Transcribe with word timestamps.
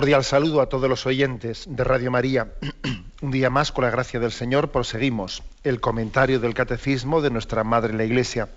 Cordial 0.00 0.24
saludo 0.24 0.62
a 0.62 0.70
todos 0.70 0.88
los 0.88 1.04
oyentes 1.04 1.66
de 1.68 1.84
Radio 1.84 2.10
María. 2.10 2.54
Un 3.20 3.30
día 3.30 3.50
más, 3.50 3.70
con 3.70 3.84
la 3.84 3.90
gracia 3.90 4.18
del 4.18 4.32
Señor, 4.32 4.70
proseguimos 4.70 5.42
el 5.62 5.78
comentario 5.78 6.40
del 6.40 6.54
Catecismo 6.54 7.20
de 7.20 7.28
nuestra 7.28 7.64
Madre 7.64 7.92
la 7.92 8.04
Iglesia. 8.04 8.48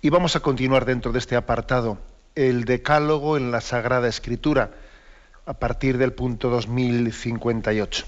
Y 0.00 0.10
vamos 0.10 0.34
a 0.34 0.40
continuar 0.40 0.86
dentro 0.86 1.12
de 1.12 1.20
este 1.20 1.36
apartado, 1.36 1.98
el 2.34 2.64
Decálogo 2.64 3.36
en 3.36 3.52
la 3.52 3.60
Sagrada 3.60 4.08
Escritura, 4.08 4.72
a 5.46 5.52
partir 5.52 5.98
del 5.98 6.12
punto 6.12 6.50
2058. 6.50 8.04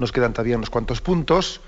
Nos 0.00 0.10
quedan 0.10 0.32
todavía 0.32 0.56
unos 0.56 0.70
cuantos 0.70 1.00
puntos 1.00 1.60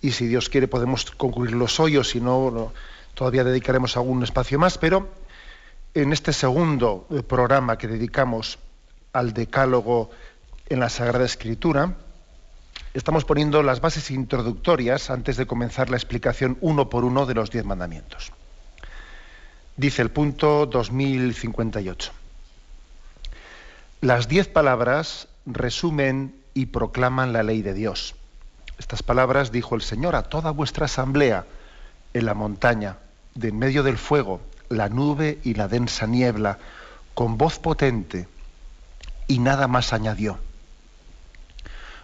y 0.00 0.12
si 0.12 0.28
Dios 0.28 0.48
quiere 0.48 0.68
podemos 0.68 1.10
concluirlos 1.10 1.80
hoy 1.80 1.96
o 1.96 2.04
si 2.04 2.20
no, 2.20 2.72
todavía 3.14 3.42
dedicaremos 3.42 3.96
algún 3.96 4.22
espacio 4.22 4.60
más, 4.60 4.78
pero 4.78 5.08
en 5.94 6.12
este 6.12 6.32
segundo 6.32 7.06
eh, 7.10 7.22
programa 7.22 7.78
que 7.78 7.88
dedicamos 7.88 8.58
al 9.12 9.32
decálogo 9.32 10.10
en 10.68 10.80
la 10.80 10.88
Sagrada 10.88 11.24
Escritura, 11.24 11.94
estamos 12.94 13.24
poniendo 13.24 13.62
las 13.62 13.80
bases 13.80 14.10
introductorias 14.10 15.10
antes 15.10 15.36
de 15.36 15.46
comenzar 15.46 15.90
la 15.90 15.96
explicación 15.96 16.58
uno 16.60 16.90
por 16.90 17.04
uno 17.04 17.26
de 17.26 17.34
los 17.34 17.50
diez 17.50 17.64
mandamientos. 17.64 18.32
Dice 19.76 20.02
el 20.02 20.10
punto 20.10 20.66
2058. 20.66 22.12
Las 24.00 24.28
diez 24.28 24.48
palabras 24.48 25.28
resumen 25.46 26.34
y 26.54 26.66
proclaman 26.66 27.32
la 27.32 27.42
ley 27.42 27.62
de 27.62 27.74
Dios. 27.74 28.14
Estas 28.78 29.02
palabras 29.02 29.50
dijo 29.50 29.74
el 29.74 29.82
Señor 29.82 30.14
a 30.14 30.22
toda 30.24 30.50
vuestra 30.50 30.84
asamblea 30.84 31.46
en 32.14 32.26
la 32.26 32.34
montaña, 32.34 32.98
de 33.34 33.48
en 33.48 33.58
medio 33.58 33.82
del 33.82 33.98
fuego, 33.98 34.40
la 34.68 34.88
nube 34.88 35.38
y 35.44 35.54
la 35.54 35.68
densa 35.68 36.06
niebla, 36.06 36.58
con 37.14 37.38
voz 37.38 37.58
potente, 37.58 38.28
y 39.26 39.38
nada 39.38 39.68
más 39.68 39.92
añadió. 39.92 40.38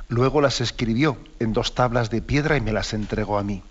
Luego 0.09 0.41
las 0.41 0.61
escribió 0.61 1.19
en 1.39 1.53
dos 1.53 1.75
tablas 1.75 2.11
de 2.11 2.23
piedra 2.23 2.57
y 2.57 2.61
me 2.61 2.73
las 2.73 2.93
entregó 2.93 3.39
a 3.39 3.43
mí. 3.43 3.63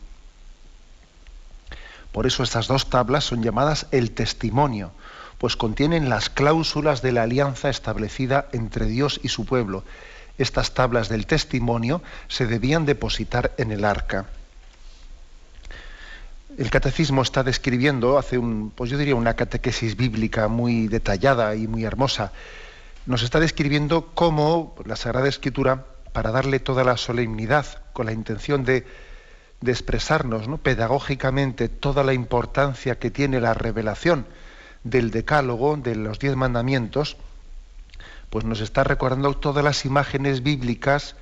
Por 2.12 2.28
eso 2.28 2.44
estas 2.44 2.68
dos 2.68 2.90
tablas 2.90 3.24
son 3.24 3.44
llamadas 3.44 3.88
el 3.92 4.12
testimonio, 4.12 4.92
pues 5.38 5.56
contienen 5.56 6.10
las 6.10 6.30
cláusulas 6.30 7.02
de 7.02 7.12
la 7.12 7.24
alianza 7.24 7.70
establecida 7.70 8.48
entre 8.52 8.86
Dios 8.86 9.20
y 9.24 9.30
su 9.30 9.46
pueblo. 9.46 9.84
Estas 10.38 10.74
tablas 10.74 11.10
del 11.10 11.28
testimonio 11.28 12.02
se 12.28 12.48
debían 12.48 12.86
depositar 12.86 13.54
en 13.58 13.72
el 13.72 13.86
arca 13.86 14.28
el 16.58 16.70
catecismo 16.70 17.22
está 17.22 17.44
describiendo, 17.44 18.18
hace 18.18 18.38
un, 18.38 18.72
pues 18.76 18.90
yo 18.90 18.98
diría 18.98 19.16
una 19.16 19.36
catequesis 19.36 19.96
bíblica 19.98 20.48
muy 20.48 20.88
detallada 20.88 21.56
y 21.56 21.68
muy 21.68 21.84
hermosa, 21.84 22.32
nos 23.06 23.24
está 23.24 23.40
describiendo 23.40 24.12
cómo 24.14 24.76
la 24.86 24.96
Sagrada 24.96 25.28
Escritura, 25.28 25.86
para 26.12 26.32
darle 26.32 26.60
toda 26.60 26.84
la 26.84 26.98
solemnidad, 26.98 27.66
con 27.92 28.06
la 28.06 28.12
intención 28.12 28.64
de, 28.64 28.86
de 29.62 29.72
expresarnos 29.72 30.48
¿no? 30.48 30.58
pedagógicamente 30.58 31.70
toda 31.70 32.04
la 32.04 32.14
importancia 32.14 33.00
que 33.00 33.10
tiene 33.12 33.42
la 33.42 33.54
revelación 33.54 34.28
del 34.84 35.12
decálogo, 35.12 35.78
de 35.78 35.96
los 35.96 36.20
diez 36.20 36.36
mandamientos, 36.36 37.18
pues 38.30 38.46
nos 38.46 38.62
está 38.62 38.84
recordando 38.84 39.34
todas 39.34 39.64
las 39.64 39.86
imágenes 39.86 40.44
bíblicas 40.44 41.16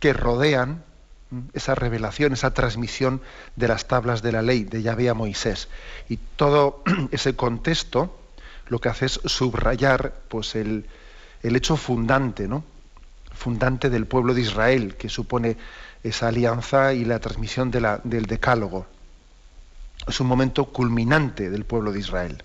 que 0.00 0.12
rodean 0.12 0.84
esa 1.52 1.74
revelación, 1.74 2.32
esa 2.32 2.54
transmisión 2.54 3.20
de 3.56 3.68
las 3.68 3.88
tablas 3.88 4.22
de 4.22 4.32
la 4.32 4.42
ley 4.42 4.64
de 4.64 4.82
Yahvé 4.82 5.08
a 5.08 5.14
Moisés. 5.14 5.68
Y 6.08 6.18
todo 6.36 6.82
ese 7.10 7.34
contexto 7.34 8.16
lo 8.68 8.80
que 8.80 8.88
hace 8.88 9.06
es 9.06 9.20
subrayar 9.24 10.14
pues, 10.28 10.54
el, 10.54 10.86
hecho 11.42 11.76
fundante, 11.76 12.48
¿no? 12.48 12.64
fundante 13.32 13.90
del 13.90 14.06
pueblo 14.06 14.34
de 14.34 14.40
Israel, 14.40 14.96
que 14.96 15.08
supone 15.08 15.56
esa 16.02 16.28
alianza 16.28 16.94
y 16.94 17.04
la 17.04 17.18
transmisión 17.20 17.70
del 17.70 18.26
decálogo. 18.26 18.86
Es 20.06 20.20
un 20.20 20.26
momento 20.26 20.66
culminante 20.66 21.50
del 21.50 21.64
pueblo 21.64 21.92
de 21.92 22.00
Israel. 22.00 22.42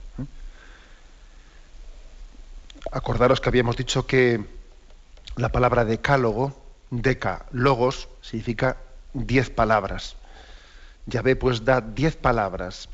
Acordaros 2.91 3.40
que 3.40 3.50
habíamos 3.50 3.78
dicho 3.78 4.06
que 4.06 4.44
la 5.38 5.50
palabra 5.50 5.86
decálogo 5.86 6.61
deca 6.91 7.46
logos 7.52 8.09
significa 8.22 8.78
diez 9.13 9.50
palabras. 9.50 10.16
Yahvé 11.07 11.35
pues 11.35 11.66
da 11.66 11.81
diez 11.81 12.16
palabras 12.16 12.90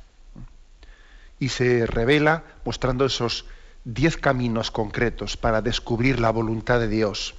y 1.40 1.50
se 1.50 1.86
revela 1.86 2.44
mostrando 2.64 3.06
esos 3.06 3.46
diez 3.84 4.16
caminos 4.16 4.72
concretos 4.72 5.36
para 5.36 5.62
descubrir 5.62 6.20
la 6.20 6.30
voluntad 6.30 6.80
de 6.80 6.88
Dios 6.88 7.36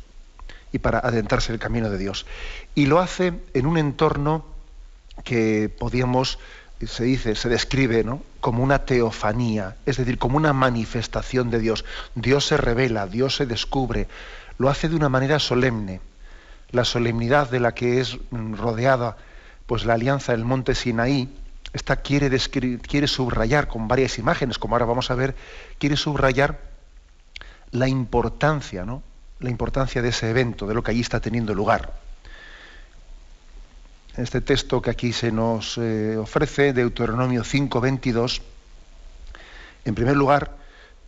y 0.73 0.79
para 0.79 0.99
adentrarse 0.99 1.51
en 1.51 1.55
el 1.55 1.61
camino 1.61 1.91
de 1.91 1.99
Dios. 1.99 2.27
Y 2.75 2.87
lo 2.87 2.99
hace 2.99 3.33
en 3.55 3.67
un 3.67 3.79
entorno 3.79 4.45
que 5.25 5.69
podíamos, 5.69 6.39
se 6.85 7.05
dice, 7.05 7.35
se 7.35 7.49
describe 7.49 8.05
como 8.41 8.63
una 8.63 8.85
teofanía, 8.85 9.77
es 9.87 9.97
decir, 9.97 10.19
como 10.19 10.37
una 10.37 10.53
manifestación 10.53 11.51
de 11.51 11.61
Dios. 11.61 11.85
Dios 12.15 12.47
se 12.47 12.57
revela, 12.57 13.07
Dios 13.07 13.37
se 13.37 13.47
descubre, 13.47 14.09
lo 14.59 14.69
hace 14.69 14.89
de 14.89 14.97
una 14.97 15.09
manera 15.09 15.39
solemne 15.39 16.01
la 16.71 16.85
solemnidad 16.85 17.51
de 17.51 17.61
la 17.61 17.75
que 17.75 18.01
es 18.01 18.19
rodeada 18.31 19.17
pues 19.67 19.85
la 19.85 19.95
alianza 19.95 20.33
del 20.33 20.45
monte 20.45 20.75
Sinaí, 20.75 21.29
esta 21.75 21.97
quiere, 21.97 22.31
quiere 22.39 23.07
subrayar 23.07 23.69
con 23.69 23.87
varias 23.87 24.19
imágenes, 24.19 24.59
como 24.59 24.75
ahora 24.75 24.87
vamos 24.87 25.11
a 25.11 25.15
ver, 25.15 25.37
quiere 25.79 25.97
subrayar 25.97 26.59
la 27.71 27.87
importancia, 27.87 28.87
¿no? 28.87 29.03
la 29.41 29.51
importancia 29.51 30.01
de 30.01 30.09
ese 30.09 30.31
evento, 30.31 30.67
de 30.67 30.75
lo 30.75 30.83
que 30.83 30.93
allí 30.93 31.01
está 31.01 31.21
teniendo 31.21 31.55
lugar. 31.55 31.93
Este 34.17 34.41
texto 34.41 34.83
que 34.83 34.91
aquí 34.91 35.13
se 35.13 35.31
nos 35.31 35.79
eh, 35.79 36.17
ofrece, 36.17 36.73
Deuteronomio 36.73 37.45
5:22, 37.45 38.41
en 39.85 39.95
primer 39.95 40.17
lugar, 40.17 40.57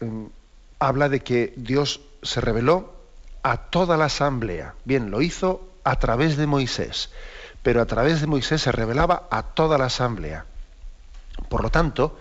em, 0.00 0.28
habla 0.78 1.08
de 1.08 1.20
que 1.20 1.52
Dios 1.56 2.02
se 2.22 2.40
reveló 2.40 2.99
a 3.42 3.56
toda 3.56 3.96
la 3.96 4.06
asamblea. 4.06 4.74
Bien, 4.84 5.10
lo 5.10 5.22
hizo 5.22 5.68
a 5.84 5.96
través 5.96 6.36
de 6.36 6.46
Moisés, 6.46 7.10
pero 7.62 7.80
a 7.80 7.86
través 7.86 8.20
de 8.20 8.26
Moisés 8.26 8.62
se 8.62 8.72
revelaba 8.72 9.28
a 9.30 9.42
toda 9.42 9.78
la 9.78 9.86
asamblea. 9.86 10.46
Por 11.48 11.62
lo 11.62 11.70
tanto, 11.70 12.18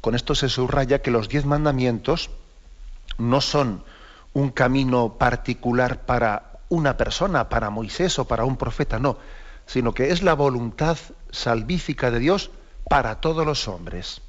con 0.00 0.14
esto 0.14 0.34
se 0.34 0.48
subraya 0.48 1.02
que 1.02 1.10
los 1.10 1.28
diez 1.28 1.44
mandamientos 1.44 2.30
no 3.18 3.40
son 3.40 3.84
un 4.32 4.50
camino 4.50 5.14
particular 5.18 6.00
para 6.02 6.50
una 6.68 6.96
persona, 6.96 7.48
para 7.48 7.70
Moisés 7.70 8.18
o 8.18 8.26
para 8.26 8.44
un 8.44 8.56
profeta, 8.56 8.98
no, 8.98 9.18
sino 9.66 9.92
que 9.92 10.10
es 10.10 10.22
la 10.22 10.34
voluntad 10.34 10.96
salvífica 11.30 12.10
de 12.10 12.20
Dios 12.20 12.50
para 12.88 13.20
todos 13.20 13.44
los 13.44 13.66
hombres. 13.68 14.22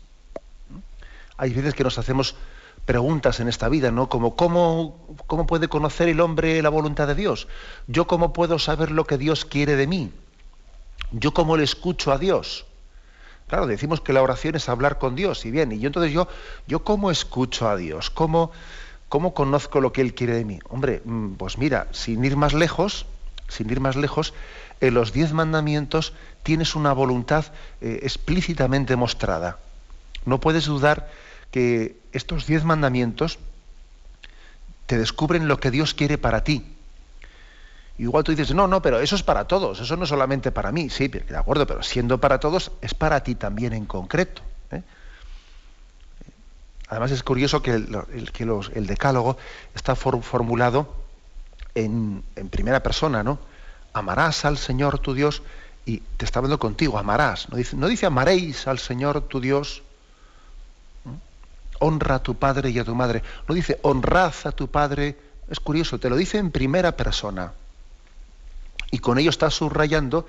Hay 1.37 1.53
veces 1.53 1.73
que 1.73 1.83
nos 1.83 1.97
hacemos 1.97 2.35
preguntas 2.85 3.39
en 3.39 3.47
esta 3.47 3.69
vida, 3.69 3.91
¿no? 3.91 4.09
Como 4.09 4.35
¿cómo, 4.35 5.15
cómo 5.27 5.45
puede 5.45 5.67
conocer 5.67 6.09
el 6.09 6.19
hombre 6.19 6.61
la 6.61 6.69
voluntad 6.69 7.07
de 7.07 7.15
Dios? 7.15 7.47
¿Yo 7.87 8.07
cómo 8.07 8.33
puedo 8.33 8.59
saber 8.59 8.91
lo 8.91 9.05
que 9.05 9.17
Dios 9.17 9.45
quiere 9.45 9.75
de 9.75 9.87
mí? 9.87 10.11
¿Yo 11.11 11.33
cómo 11.33 11.57
le 11.57 11.63
escucho 11.63 12.11
a 12.11 12.17
Dios? 12.17 12.65
Claro, 13.47 13.67
decimos 13.67 13.99
que 14.01 14.13
la 14.13 14.21
oración 14.21 14.55
es 14.55 14.69
hablar 14.69 14.97
con 14.97 15.15
Dios, 15.15 15.45
y 15.45 15.51
bien, 15.51 15.73
y 15.73 15.79
yo 15.79 15.87
entonces 15.87 16.13
yo, 16.13 16.27
yo 16.67 16.83
cómo 16.85 17.11
escucho 17.11 17.67
a 17.67 17.75
Dios, 17.75 18.09
cómo, 18.09 18.51
cómo 19.09 19.33
conozco 19.33 19.81
lo 19.81 19.91
que 19.91 19.99
Él 20.01 20.13
quiere 20.13 20.35
de 20.35 20.45
mí. 20.45 20.59
Hombre, 20.69 21.01
mm, 21.03 21.33
pues 21.33 21.57
mira, 21.57 21.87
sin 21.91 22.23
ir 22.23 22.37
más 22.37 22.53
lejos, 22.53 23.05
sin 23.49 23.69
ir 23.69 23.81
más 23.81 23.97
lejos, 23.97 24.33
en 24.79 24.93
los 24.93 25.11
diez 25.11 25.33
mandamientos 25.33 26.13
tienes 26.43 26.75
una 26.75 26.93
voluntad 26.93 27.45
eh, 27.81 27.99
explícitamente 28.03 28.95
mostrada. 28.95 29.59
No 30.25 30.39
puedes 30.39 30.65
dudar 30.65 31.11
que 31.51 32.00
estos 32.11 32.45
diez 32.47 32.63
mandamientos 32.63 33.39
te 34.85 34.97
descubren 34.97 35.47
lo 35.47 35.59
que 35.59 35.71
Dios 35.71 35.93
quiere 35.93 36.17
para 36.17 36.43
ti. 36.43 36.65
Igual 37.97 38.23
tú 38.23 38.31
dices, 38.31 38.53
no, 38.55 38.67
no, 38.67 38.81
pero 38.81 38.99
eso 38.99 39.15
es 39.15 39.23
para 39.23 39.45
todos, 39.45 39.79
eso 39.79 39.95
no 39.95 40.03
es 40.03 40.09
solamente 40.09 40.51
para 40.51 40.71
mí. 40.71 40.89
Sí, 40.89 41.07
de 41.07 41.37
acuerdo, 41.37 41.67
pero 41.67 41.83
siendo 41.83 42.19
para 42.19 42.39
todos, 42.39 42.71
es 42.81 42.93
para 42.93 43.23
ti 43.23 43.35
también 43.35 43.73
en 43.73 43.85
concreto. 43.85 44.41
¿eh? 44.71 44.81
Además 46.87 47.11
es 47.11 47.23
curioso 47.23 47.61
que 47.61 47.71
el, 47.71 48.31
que 48.33 48.43
el 48.43 48.87
decálogo 48.87 49.37
está 49.75 49.95
formulado 49.95 51.01
en, 51.75 52.23
primera 52.49 52.83
persona, 52.83 53.23
¿no? 53.23 53.39
Amarás 53.93 54.45
al 54.45 54.57
Señor 54.57 54.99
tu 54.99 55.13
Dios 55.13 55.41
y 55.85 55.97
te 56.17 56.25
está 56.25 56.39
hablando 56.39 56.59
contigo, 56.59 56.97
amarás. 56.97 57.49
No 57.49 57.57
dice, 57.57 57.75
no 57.75 57.87
dice 57.87 58.05
amaréis 58.05 58.67
al 58.67 58.79
Señor 58.79 59.21
tu 59.21 59.39
Dios, 59.39 59.83
honra 61.81 62.15
a 62.15 62.23
tu 62.23 62.35
padre 62.35 62.69
y 62.69 62.79
a 62.79 62.85
tu 62.85 62.95
madre. 62.95 63.21
No 63.47 63.55
dice 63.55 63.79
honrad 63.81 64.33
a 64.45 64.51
tu 64.51 64.67
padre. 64.69 65.17
Es 65.49 65.59
curioso, 65.59 65.99
te 65.99 66.09
lo 66.09 66.15
dice 66.15 66.37
en 66.37 66.51
primera 66.51 66.95
persona. 66.95 67.51
Y 68.91 68.99
con 68.99 69.17
ello 69.17 69.29
está 69.29 69.49
subrayando 69.49 70.25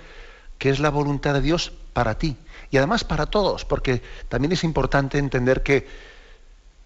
que 0.58 0.70
es 0.70 0.80
la 0.80 0.90
voluntad 0.90 1.34
de 1.34 1.40
Dios 1.40 1.72
para 1.92 2.18
ti. 2.18 2.36
Y 2.70 2.76
además 2.76 3.04
para 3.04 3.26
todos, 3.26 3.64
porque 3.64 4.02
también 4.28 4.52
es 4.52 4.64
importante 4.64 5.18
entender 5.18 5.62
que, 5.62 5.86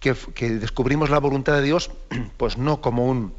que, 0.00 0.50
descubrimos 0.50 1.10
la 1.10 1.18
voluntad 1.18 1.54
de 1.54 1.62
Dios, 1.62 1.90
pues 2.36 2.56
no 2.58 2.80
como 2.80 3.06
un, 3.06 3.32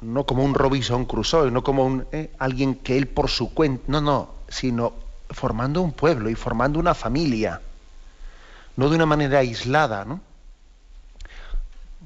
no 0.00 0.26
como 0.26 0.44
un 0.44 0.54
Robinson 0.54 1.06
Crusoe, 1.06 1.50
no 1.50 1.64
como 1.64 1.84
un, 1.84 2.06
eh, 2.12 2.30
alguien 2.38 2.74
que 2.74 2.96
él 2.96 3.08
por 3.08 3.30
su 3.30 3.54
cuenta, 3.54 3.84
no, 3.88 4.00
no, 4.00 4.28
sino 4.48 4.92
formando 5.30 5.80
un 5.80 5.92
pueblo 5.92 6.28
y 6.28 6.34
formando 6.34 6.78
una 6.78 6.94
familia, 6.94 7.60
no 8.76 8.90
de 8.90 8.96
una 8.96 9.06
manera 9.06 9.38
aislada, 9.38 10.04
¿no? 10.04 10.20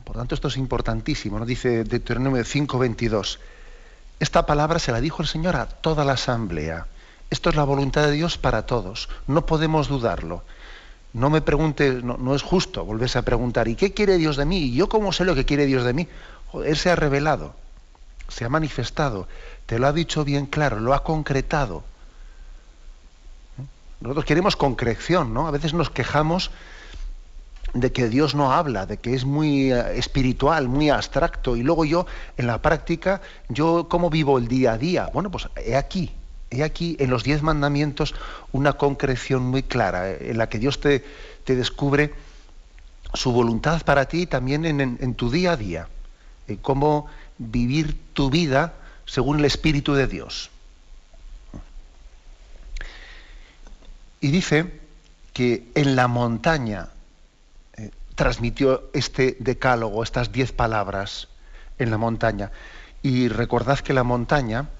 Por 0.09 0.17
tanto, 0.17 0.35
esto 0.35 0.49
es 0.49 0.57
importantísimo, 0.57 1.39
¿no? 1.39 1.45
Dice 1.45 1.85
Deuteronomio 1.85 2.43
5:22. 2.43 3.39
Esta 4.19 4.47
palabra 4.47 4.79
se 4.79 4.91
la 4.91 5.03
dijo 5.03 5.21
el 5.21 5.29
Señor 5.29 5.55
a 5.57 5.67
toda 5.67 6.03
la 6.07 6.15
asamblea. 6.15 6.87
Esto 7.29 7.51
es 7.51 7.57
la 7.57 7.65
voluntad 7.65 8.07
de 8.07 8.13
Dios 8.13 8.39
para 8.39 8.65
todos. 8.65 9.11
No 9.27 9.45
podemos 9.45 9.87
dudarlo. 9.87 10.45
No 11.13 11.29
me 11.29 11.43
pregunte, 11.43 12.01
no, 12.03 12.35
es 12.35 12.41
justo 12.41 12.87
volverse 12.87 13.19
a 13.19 13.23
preguntar, 13.23 13.69
¿y 13.69 13.75
qué 13.75 13.93
quiere 13.93 14.17
Dios 14.17 14.39
de 14.39 14.47
mí? 14.47 14.61
¿Y 14.61 14.77
yo 14.77 14.89
cómo 14.89 15.13
sé 15.13 15.27
lo 15.27 15.35
que 15.35 15.45
quiere 15.45 15.67
Dios 15.67 15.85
de 15.85 15.93
mí? 15.93 16.09
Él 16.65 16.77
se 16.79 16.89
ha 16.89 16.97
revelado, 16.97 17.55
se 18.29 18.47
ha 18.47 18.49
manifestado, 18.49 19.29
te 19.67 19.79
lo 19.79 19.89
ha 19.89 19.93
dicho 19.93 20.25
bien 20.25 20.47
claro, 20.47 20.81
lo 20.81 20.95
ha 20.95 21.05
concretado. 21.05 21.85
Nosotros 24.01 24.25
queremos 24.25 24.57
concreción, 24.57 25.35
¿no? 25.35 25.49
A 25.49 25.51
veces 25.51 25.75
nos 25.75 25.91
quejamos 25.91 26.51
de 27.81 27.93
que 27.93 28.09
Dios 28.09 28.35
no 28.35 28.53
habla, 28.53 28.87
de 28.87 28.97
que 28.97 29.15
es 29.15 29.25
muy 29.25 29.73
eh, 29.73 29.99
espiritual, 29.99 30.69
muy 30.69 30.91
abstracto, 30.91 31.57
y 31.57 31.63
luego 31.63 31.85
yo, 31.85 32.07
en 32.37 32.47
la 32.47 32.61
práctica, 32.61 33.21
yo 33.49 33.89
cómo 33.89 34.11
vivo 34.11 34.39
el 34.39 34.49
día 34.49 34.73
a 34.73 34.79
día. 34.79 35.11
Bueno, 35.13 35.31
pues 35.31 35.49
he 35.57 35.77
aquí, 35.77 36.13
he 36.51 36.63
aquí 36.63 36.97
en 36.99 37.11
los 37.11 37.25
diez 37.25 37.43
mandamientos 37.43 38.15
una 38.53 38.75
concreción 38.75 39.43
muy 39.43 39.63
clara, 39.63 40.11
eh, 40.11 40.31
en 40.31 40.39
la 40.39 40.49
que 40.49 40.59
Dios 40.59 40.81
te, 40.81 41.05
te 41.45 41.57
descubre 41.57 42.15
su 43.15 43.33
voluntad 43.33 43.83
para 43.83 44.07
ti 44.07 44.27
también 44.27 44.65
en, 44.65 44.81
en, 44.81 45.15
tu 45.15 45.31
día 45.31 45.53
a 45.53 45.57
día, 45.57 45.89
en 46.47 46.57
cómo 46.57 47.07
vivir 47.39 47.99
tu 48.13 48.31
vida 48.31 48.75
según 49.07 49.39
el 49.39 49.47
Espíritu 49.47 49.95
de 49.95 50.07
Dios. 50.07 50.51
Y 54.21 54.31
dice 54.31 54.81
que 55.33 55.69
en 55.75 55.97
la 55.97 56.09
montaña 56.09 56.89
transmitió 58.19 58.91
este 58.95 59.37
decálogo, 59.39 60.03
estas 60.03 60.33
diez 60.33 60.51
palabras 60.51 61.29
en 61.79 61.93
la 61.93 61.99
montaña. 61.99 62.51
Y 63.01 63.29
recordad 63.29 63.79
que 63.79 63.95
la 63.95 64.03
montaña, 64.03 64.71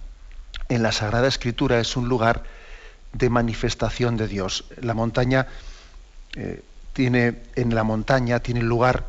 en 0.69 0.83
la 0.83 0.91
Sagrada 0.91 1.29
Escritura, 1.29 1.79
es 1.79 1.97
un 1.97 2.09
lugar 2.09 2.43
de 3.13 3.31
manifestación 3.31 4.17
de 4.17 4.27
Dios. 4.27 4.65
La 4.81 4.93
montaña 4.93 5.47
eh, 6.35 6.65
tiene, 6.95 7.43
en 7.55 7.77
la 7.77 7.85
montaña 7.85 8.41
tiene 8.41 8.61
lugar 8.61 9.07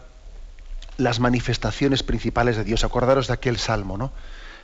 las 0.97 1.19
manifestaciones 1.19 2.03
principales 2.03 2.55
de 2.55 2.65
Dios. 2.65 2.83
Acordaros 2.83 3.29
de 3.29 3.33
aquel 3.33 3.57
salmo, 3.57 3.97
¿no? 3.97 4.11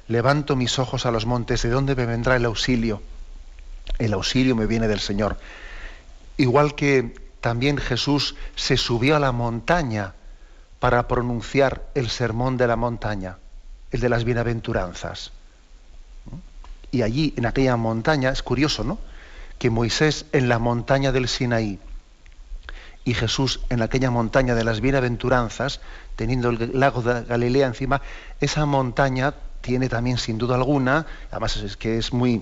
Levanto 0.08 0.56
mis 0.56 0.78
ojos 0.78 1.08
a 1.08 1.12
los 1.12 1.26
montes, 1.26 1.64
¿de 1.64 1.70
dónde 1.70 1.96
me 1.96 2.06
vendrá 2.06 2.36
el 2.36 2.46
auxilio? 2.46 3.02
El 3.98 4.14
auxilio 4.14 4.56
me 4.56 4.68
viene 4.68 4.88
del 4.88 5.00
Señor. 5.00 5.40
Igual 6.38 6.76
que 6.76 7.25
también 7.46 7.78
Jesús 7.78 8.34
se 8.56 8.76
subió 8.76 9.16
a 9.16 9.20
la 9.20 9.32
montaña 9.32 10.16
para 10.80 11.08
pronunciar 11.08 11.84
el 11.94 12.10
sermón 12.10 12.58
de 12.58 12.66
la 12.66 12.76
montaña, 12.76 13.38
el 13.92 14.00
de 14.00 14.10
las 14.10 14.24
bienaventuranzas. 14.24 15.32
Y 16.90 17.04
allí, 17.04 17.36
en 17.38 17.46
aquella 17.46 17.78
montaña, 17.78 18.32
es 18.32 18.42
curioso, 18.42 18.84
¿no? 18.84 18.98
Que 19.60 19.70
Moisés 19.70 20.26
en 20.32 20.50
la 20.50 20.58
montaña 20.58 21.12
del 21.12 21.28
Sinaí 21.28 21.78
y 23.04 23.14
Jesús 23.14 23.60
en 23.70 23.84
aquella 23.84 24.10
montaña 24.10 24.56
de 24.56 24.64
las 24.64 24.82
bienaventuranzas, 24.82 25.82
teniendo 26.16 26.50
el 26.50 26.72
lago 26.74 27.04
de 27.04 27.26
Galilea 27.26 27.68
encima, 27.68 28.02
esa 28.42 28.66
montaña 28.66 29.36
tiene 29.62 29.88
también 29.88 30.18
sin 30.18 30.40
duda 30.40 30.56
alguna, 30.56 31.06
además 31.30 31.58
es 31.58 31.78
que 31.78 32.00
es 32.00 32.12
muy 32.12 32.42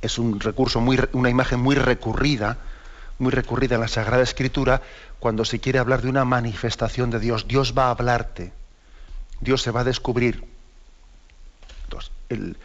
es 0.00 0.16
un 0.20 0.38
recurso 0.38 0.80
muy 0.80 1.00
una 1.12 1.28
imagen 1.28 1.58
muy 1.58 1.74
recurrida 1.74 2.58
muy 3.22 3.32
recurrida 3.32 3.76
en 3.76 3.80
la 3.80 3.88
Sagrada 3.88 4.22
Escritura 4.22 4.82
cuando 5.18 5.44
se 5.44 5.60
quiere 5.60 5.78
hablar 5.78 6.02
de 6.02 6.08
una 6.08 6.24
manifestación 6.24 7.10
de 7.10 7.20
Dios. 7.20 7.48
Dios 7.48 7.72
va 7.76 7.86
a 7.86 7.90
hablarte, 7.90 8.52
Dios 9.40 9.62
se 9.62 9.70
va 9.70 9.80
a 9.80 9.84
descubrir. 9.84 10.44
Entonces, 11.84 12.10
el, 12.28 12.56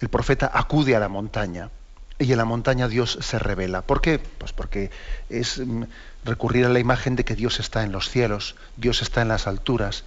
el 0.00 0.08
profeta 0.08 0.50
acude 0.52 0.96
a 0.96 1.00
la 1.00 1.08
montaña 1.08 1.70
y 2.18 2.32
en 2.32 2.38
la 2.38 2.44
montaña 2.44 2.88
Dios 2.88 3.18
se 3.20 3.38
revela. 3.38 3.82
¿Por 3.82 4.00
qué? 4.00 4.18
Pues 4.18 4.52
porque 4.52 4.90
es 5.28 5.58
mm, 5.58 5.84
recurrir 6.24 6.66
a 6.66 6.68
la 6.68 6.78
imagen 6.78 7.16
de 7.16 7.24
que 7.24 7.36
Dios 7.36 7.60
está 7.60 7.82
en 7.82 7.92
los 7.92 8.10
cielos, 8.10 8.56
Dios 8.76 9.02
está 9.02 9.22
en 9.22 9.28
las 9.28 9.46
alturas 9.46 10.04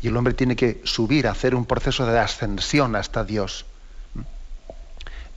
y 0.00 0.08
el 0.08 0.16
hombre 0.16 0.34
tiene 0.34 0.56
que 0.56 0.80
subir, 0.84 1.26
hacer 1.26 1.54
un 1.54 1.64
proceso 1.64 2.06
de 2.06 2.18
ascensión 2.18 2.94
hasta 2.94 3.24
Dios. 3.24 3.66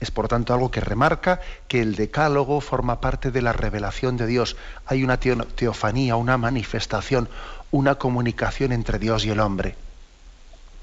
Es 0.02 0.10
por 0.10 0.26
tanto 0.26 0.52
algo 0.52 0.68
que 0.72 0.80
remarca 0.80 1.40
que 1.68 1.80
el 1.80 1.94
decálogo 1.94 2.60
forma 2.60 3.00
parte 3.00 3.30
de 3.30 3.40
la 3.40 3.52
revelación 3.52 4.16
de 4.16 4.26
Dios. 4.26 4.56
Hay 4.84 5.04
una 5.04 5.20
teofanía, 5.20 6.16
una 6.16 6.36
manifestación, 6.36 7.28
una 7.70 7.94
comunicación 7.94 8.72
entre 8.72 8.98
Dios 8.98 9.24
y 9.24 9.30
el 9.30 9.38
hombre. 9.38 9.76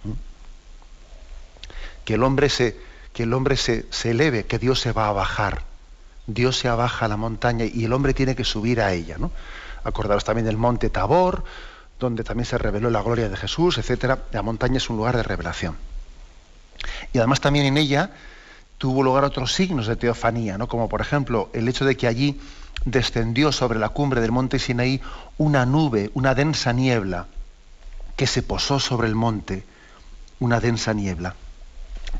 ¿Mm? 0.05 0.11
Que 2.05 2.13
el 2.13 2.23
hombre 2.23 2.47
se, 2.47 2.79
que 3.11 3.23
el 3.23 3.33
hombre 3.33 3.57
se, 3.57 3.87
eleve, 4.05 4.45
que 4.45 4.57
Dios 4.57 4.79
se 4.79 4.93
va 4.93 5.09
a 5.09 5.11
bajar. 5.11 5.63
Dios 6.25 6.57
se 6.57 6.69
abaja 6.69 7.03
a 7.03 7.09
la 7.09 7.17
montaña 7.17 7.65
y 7.65 7.83
el 7.83 7.91
hombre 7.91 8.13
tiene 8.13 8.37
que 8.37 8.45
subir 8.45 8.79
a 8.79 8.93
ella. 8.93 9.17
Acordaros 9.83 10.23
también 10.23 10.45
del 10.45 10.55
monte 10.55 10.89
Tabor, 10.89 11.43
donde 11.99 12.23
también 12.23 12.45
se 12.45 12.57
reveló 12.57 12.89
la 12.89 13.01
gloria 13.01 13.27
de 13.27 13.35
Jesús, 13.35 13.79
etc. 13.79 14.17
La 14.31 14.43
montaña 14.43 14.77
es 14.77 14.89
un 14.89 14.95
lugar 14.95 15.17
de 15.17 15.23
revelación. 15.23 15.75
Y 17.11 17.17
además 17.17 17.41
también 17.41 17.65
en 17.65 17.75
ella 17.75 18.11
tuvo 18.79 19.03
lugar 19.03 19.25
otros 19.25 19.53
signos 19.53 19.85
de 19.85 19.97
teofanía, 19.97 20.57
¿no? 20.57 20.67
como 20.67 20.89
por 20.89 21.01
ejemplo 21.01 21.49
el 21.53 21.67
hecho 21.67 21.85
de 21.85 21.95
que 21.95 22.07
allí 22.07 22.39
descendió 22.85 23.51
sobre 23.51 23.77
la 23.77 23.89
cumbre 23.89 24.21
del 24.21 24.31
monte 24.31 24.57
Sinaí 24.57 25.01
una 25.37 25.65
nube, 25.65 26.09
una 26.13 26.33
densa 26.33 26.71
niebla, 26.73 27.27
que 28.15 28.25
se 28.25 28.41
posó 28.41 28.79
sobre 28.79 29.07
el 29.07 29.15
monte, 29.15 29.63
una 30.39 30.59
densa 30.59 30.93
niebla. 30.93 31.35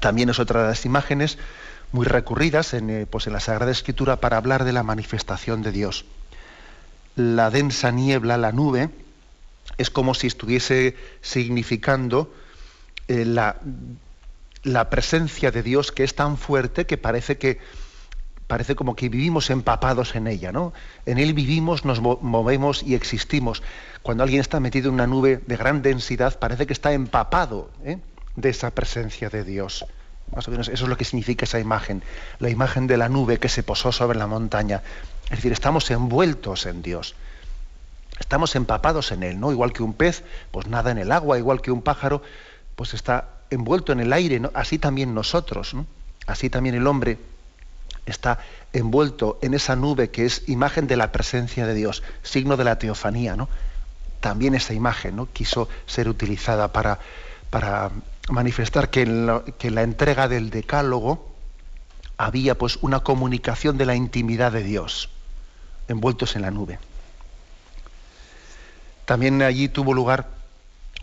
También 0.01 0.29
es 0.29 0.39
otra 0.39 0.61
de 0.61 0.67
las 0.67 0.85
imágenes 0.85 1.37
muy 1.93 2.05
recurridas 2.05 2.73
en, 2.73 2.89
eh, 2.89 3.05
pues 3.09 3.25
en 3.25 3.33
la 3.33 3.39
Sagrada 3.39 3.71
Escritura 3.71 4.17
para 4.17 4.37
hablar 4.37 4.65
de 4.65 4.73
la 4.73 4.83
manifestación 4.83 5.61
de 5.61 5.71
Dios. 5.71 6.05
La 7.15 7.49
densa 7.49 7.89
niebla, 7.91 8.37
la 8.37 8.51
nube, 8.51 8.89
es 9.77 9.89
como 9.89 10.13
si 10.13 10.27
estuviese 10.27 10.97
significando 11.21 12.33
eh, 13.07 13.23
la 13.25 13.55
la 14.63 14.89
presencia 14.89 15.51
de 15.51 15.63
Dios 15.63 15.91
que 15.91 16.03
es 16.03 16.15
tan 16.15 16.37
fuerte 16.37 16.85
que 16.85 16.97
parece 16.97 17.37
que 17.37 17.59
parece 18.47 18.75
como 18.75 18.95
que 18.95 19.09
vivimos 19.09 19.51
empapados 19.51 20.15
en 20.15 20.25
ella, 20.25 20.51
¿no? 20.51 20.73
En 21.05 21.19
él 21.19 21.35
vivimos, 21.35 21.85
nos 21.85 22.01
movemos 22.01 22.81
y 22.81 22.95
existimos. 22.95 23.61
Cuando 24.01 24.23
alguien 24.23 24.41
está 24.41 24.59
metido 24.59 24.87
en 24.87 24.95
una 24.95 25.05
nube 25.05 25.39
de 25.45 25.55
gran 25.55 25.83
densidad, 25.83 26.39
parece 26.39 26.65
que 26.65 26.73
está 26.73 26.91
empapado 26.93 27.69
¿eh? 27.85 27.99
de 28.35 28.49
esa 28.49 28.71
presencia 28.71 29.29
de 29.29 29.43
Dios. 29.43 29.85
Más 30.35 30.47
o 30.47 30.51
menos 30.51 30.67
eso 30.67 30.85
es 30.85 30.89
lo 30.89 30.97
que 30.97 31.05
significa 31.05 31.45
esa 31.45 31.59
imagen, 31.59 32.01
la 32.39 32.49
imagen 32.49 32.87
de 32.87 32.97
la 32.97 33.07
nube 33.07 33.37
que 33.37 33.49
se 33.49 33.61
posó 33.61 33.91
sobre 33.91 34.17
la 34.17 34.25
montaña. 34.25 34.81
Es 35.25 35.37
decir, 35.37 35.51
estamos 35.51 35.89
envueltos 35.91 36.65
en 36.65 36.81
Dios. 36.81 37.13
Estamos 38.19 38.55
empapados 38.55 39.11
en 39.11 39.21
él, 39.21 39.39
¿no? 39.39 39.51
Igual 39.51 39.73
que 39.73 39.83
un 39.83 39.93
pez, 39.93 40.23
pues 40.49 40.65
nada 40.65 40.89
en 40.89 40.97
el 40.97 41.11
agua, 41.11 41.37
igual 41.37 41.61
que 41.61 41.69
un 41.69 41.83
pájaro, 41.83 42.23
pues 42.75 42.95
está 42.95 43.38
envuelto 43.49 43.91
en 43.91 43.99
el 43.99 44.13
aire, 44.13 44.41
así 44.53 44.77
también 44.77 45.13
nosotros, 45.13 45.75
así 46.27 46.49
también 46.49 46.75
el 46.75 46.87
hombre 46.87 47.17
está 48.05 48.39
envuelto 48.73 49.39
en 49.41 49.53
esa 49.53 49.75
nube 49.75 50.09
que 50.09 50.25
es 50.25 50.47
imagen 50.47 50.87
de 50.87 50.97
la 50.97 51.11
presencia 51.11 51.65
de 51.65 51.73
Dios, 51.73 52.03
signo 52.23 52.57
de 52.57 52.63
la 52.63 52.79
teofanía. 52.79 53.35
¿no? 53.35 53.49
también 54.19 54.55
esa 54.55 54.73
imagen 54.73 55.15
¿no? 55.15 55.27
quiso 55.31 55.69
ser 55.85 56.09
utilizada 56.09 56.71
para, 56.71 56.99
para 57.49 57.91
manifestar 58.29 58.89
que 58.89 59.01
en, 59.01 59.25
la, 59.25 59.43
que 59.57 59.71
la 59.71 59.83
entrega 59.83 60.27
del 60.27 60.49
decálogo 60.49 61.27
había 62.17 62.57
pues 62.57 62.77
una 62.81 62.99
comunicación 62.99 63.77
de 63.77 63.85
la 63.85 63.95
intimidad 63.95 64.51
de 64.51 64.63
Dios, 64.63 65.09
envueltos 65.87 66.35
en 66.35 66.41
la 66.41 66.51
nube. 66.51 66.79
También 69.05 69.41
allí 69.41 69.69
tuvo 69.69 69.93
lugar 69.93 70.27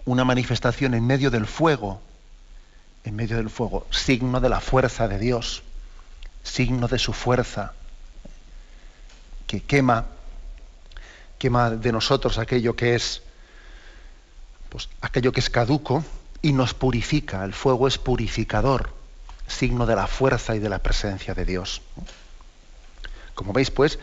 una 0.05 0.25
manifestación 0.25 0.95
en 0.95 1.07
medio 1.07 1.31
del 1.31 1.47
fuego, 1.47 2.01
en 3.07 3.15
medio 3.15 3.37
del 3.37 3.51
fuego, 3.51 3.87
signo 3.91 4.41
de 4.41 4.49
la 4.49 4.61
fuerza 4.61 5.07
de 5.07 5.19
Dios, 5.19 5.63
signo 6.43 6.89
de 6.89 6.99
su 6.99 7.13
fuerza, 7.13 7.73
que 9.47 9.61
quema, 9.61 10.07
quema 11.39 11.71
de 11.71 11.93
nosotros 11.93 12.37
aquello 12.39 12.75
que 12.75 12.97
es, 12.97 13.23
pues 14.69 14.89
aquello 15.01 15.31
que 15.31 15.39
es 15.39 15.51
caduco 15.51 16.05
y 16.43 16.53
nos 16.53 16.75
purifica. 16.75 17.45
El 17.45 17.55
fuego 17.55 17.87
es 17.87 17.97
purificador, 17.97 18.91
signo 19.47 19.87
de 19.87 19.95
la 19.95 20.09
fuerza 20.09 20.57
y 20.57 20.59
de 20.59 20.69
la 20.69 20.81
presencia 20.81 21.33
de 21.33 21.45
Dios. 21.45 21.83
Como 23.37 23.53
veis, 23.53 23.71
pues, 23.71 24.01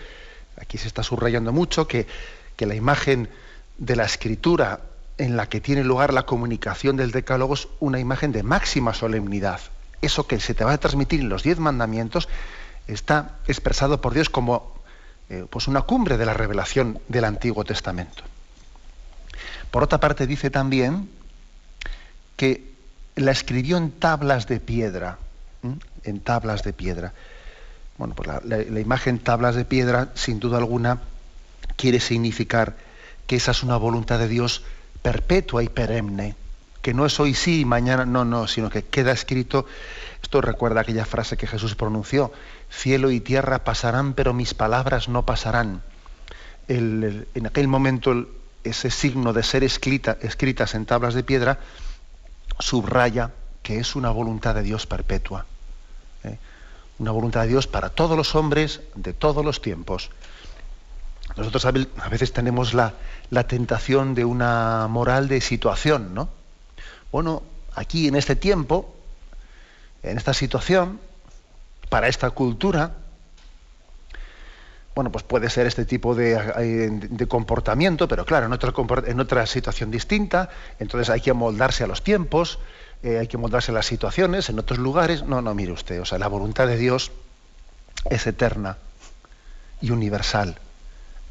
aquí 0.56 0.78
se 0.78 0.88
está 0.88 1.04
subrayando 1.04 1.52
mucho 1.52 1.90
que, 1.90 2.08
que 2.56 2.66
la 2.66 2.76
imagen 2.76 3.30
de 3.78 3.98
la 3.98 4.06
escritura 4.06 4.80
en 5.18 5.38
la 5.38 5.48
que 5.48 5.62
tiene 5.62 5.84
lugar 5.84 6.14
la 6.14 6.26
comunicación 6.26 6.98
del 6.98 7.12
decálogo 7.12 7.54
es 7.54 7.68
una 7.80 8.00
imagen 8.00 8.32
de 8.32 8.44
máxima 8.44 8.94
solemnidad. 8.94 9.60
Eso 10.02 10.28
que 10.28 10.40
se 10.40 10.54
te 10.54 10.64
va 10.64 10.74
a 10.74 10.78
transmitir 10.78 11.22
en 11.22 11.30
los 11.30 11.44
diez 11.44 11.60
mandamientos 11.60 12.28
está 12.88 13.38
expresado 13.48 14.02
por 14.02 14.14
Dios 14.14 14.30
como 14.30 14.74
eh, 15.30 15.46
pues 15.50 15.68
una 15.68 15.84
cumbre 15.84 16.18
de 16.18 16.26
la 16.26 16.34
revelación 16.34 17.00
del 17.08 17.26
Antiguo 17.26 17.64
Testamento. 17.64 18.24
Por 19.72 19.84
otra 19.84 20.00
parte, 20.00 20.28
dice 20.28 20.50
también 20.50 21.10
que 22.36 22.74
la 23.16 23.32
escribió 23.32 23.78
en 23.78 23.92
tablas 23.92 24.48
de 24.48 24.60
piedra, 24.60 25.18
en 26.04 26.20
tablas 26.20 26.64
de 26.64 26.74
piedra. 26.74 27.14
Bueno, 27.98 28.16
pues 28.16 28.28
la, 28.28 28.42
la 28.44 28.80
imagen 28.80 29.20
tablas 29.20 29.56
de 29.56 29.66
piedra, 29.66 30.10
sin 30.16 30.40
duda 30.40 30.58
alguna, 30.58 31.02
quiere 31.76 32.00
significar 32.00 32.76
que 33.28 33.36
esa 33.36 33.52
es 33.52 33.64
una 33.64 33.78
voluntad 33.78 34.20
de 34.20 34.28
Dios 34.28 34.64
perpetua 35.04 35.62
y 35.62 35.70
perenne, 35.70 36.36
que 36.82 36.96
no 36.96 37.06
es 37.06 37.20
hoy 37.20 37.36
sí 37.36 37.60
y 37.62 37.66
mañana 37.66 38.06
no, 38.06 38.26
no, 38.26 38.48
sino 38.48 38.72
que 38.72 38.84
queda 38.84 39.12
escrito. 39.12 39.68
Esto 40.24 40.42
recuerda 40.42 40.82
aquella 40.82 41.06
frase 41.06 41.38
que 41.38 41.46
Jesús 41.46 41.76
pronunció, 41.76 42.32
cielo 42.72 43.12
y 43.12 43.20
tierra 43.20 43.64
pasarán, 43.64 44.14
pero 44.14 44.34
mis 44.34 44.56
palabras 44.56 45.10
no 45.10 45.26
pasarán. 45.26 45.84
El, 46.68 47.28
en 47.36 47.46
aquel 47.46 47.68
momento 47.68 48.26
ese 48.64 48.90
signo 48.90 49.34
de 49.34 49.44
ser 49.44 49.64
escrita, 49.64 50.18
escritas 50.22 50.74
en 50.74 50.86
tablas 50.86 51.14
de 51.14 51.24
piedra 51.24 51.60
subraya 52.60 53.32
que 53.62 53.80
es 53.80 53.96
una 53.96 54.10
voluntad 54.10 54.56
de 54.56 54.64
Dios 54.64 54.86
perpetua. 54.86 55.46
¿eh? 56.24 56.38
Una 57.00 57.12
voluntad 57.12 57.42
de 57.42 57.48
Dios 57.50 57.68
para 57.68 57.90
todos 57.90 58.16
los 58.16 58.36
hombres 58.36 58.82
de 58.96 59.14
todos 59.14 59.44
los 59.44 59.62
tiempos. 59.62 60.10
Nosotros 61.36 61.66
a 61.66 62.10
veces 62.10 62.32
tenemos 62.32 62.74
la, 62.74 62.94
tentación 63.48 64.14
de 64.14 64.26
una 64.26 64.88
moral 64.88 65.28
de 65.28 65.42
situación, 65.42 66.14
¿no? 66.14 66.30
Bueno, 67.12 67.44
aquí 67.74 68.08
en 68.08 68.16
este 68.16 68.36
tiempo, 68.36 68.96
en 70.04 70.18
esta 70.18 70.34
situación, 70.34 71.00
para 71.90 72.08
esta 72.08 72.30
cultura, 72.30 72.92
bueno, 74.94 75.12
pues 75.12 75.24
puede 75.24 75.50
ser 75.50 75.66
este 75.66 75.86
tipo 75.86 76.14
de, 76.14 76.90
de 77.10 77.28
comportamiento, 77.28 78.08
pero 78.08 78.26
claro, 78.26 78.46
en 78.46 79.20
otra, 79.20 79.46
situación 79.48 79.90
distinta, 79.90 80.50
entonces 80.78 81.10
hay 81.10 81.22
que 81.22 81.32
amoldarse 81.32 81.84
a 81.84 81.88
los 81.88 82.04
tiempos, 82.04 82.60
eh, 83.02 83.18
hay 83.18 83.28
que 83.28 83.38
amoldarse 83.38 83.72
a 83.72 83.74
las 83.74 83.88
situaciones, 83.88 84.50
en 84.50 84.60
otros 84.60 84.78
lugares. 84.78 85.24
No, 85.24 85.42
no, 85.42 85.56
mire 85.56 85.72
usted, 85.72 86.00
o 86.00 86.06
sea, 86.06 86.20
la 86.20 86.28
voluntad 86.28 86.68
de 86.68 86.78
Dios 86.78 87.12
es 88.12 88.28
eterna 88.28 88.78
y 89.82 89.90
universal 89.90 90.60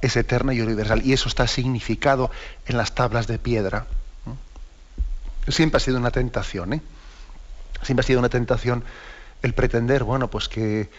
es 0.03 0.17
eterna 0.17 0.53
y 0.53 0.61
universal. 0.61 1.01
Y 1.05 1.13
eso 1.15 1.29
está 1.29 1.47
significado 1.47 2.31
en 2.67 2.77
las 2.77 2.95
tablas 2.95 3.27
de 3.27 3.39
piedra. 3.39 3.87
Siempre 5.49 5.79
ha 5.79 5.81
sido 5.81 5.99
una 5.99 6.11
tentación, 6.11 6.75
¿eh? 6.75 6.83
Siempre 7.83 8.05
ha 8.05 8.07
sido 8.07 8.19
una 8.19 8.29
tentación 8.29 8.85
el 9.43 9.55
pretender, 9.55 10.05
bueno, 10.05 10.29
pues 10.29 10.49
que, 10.49 10.91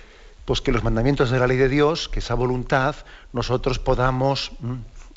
pues 0.46 0.60
que 0.60 0.72
los 0.72 0.84
mandamientos 0.84 1.30
de 1.30 1.40
la 1.40 1.48
ley 1.48 1.58
de 1.58 1.70
Dios, 1.70 2.10
que 2.10 2.20
esa 2.20 2.34
voluntad, 2.34 2.96
nosotros 3.32 3.80
podamos 3.80 4.52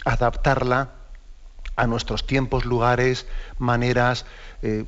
adaptarla 0.04 0.90
a 1.76 1.86
nuestros 1.86 2.26
tiempos, 2.26 2.64
lugares, 2.64 3.26
maneras, 3.58 4.24
eh, 4.62 4.84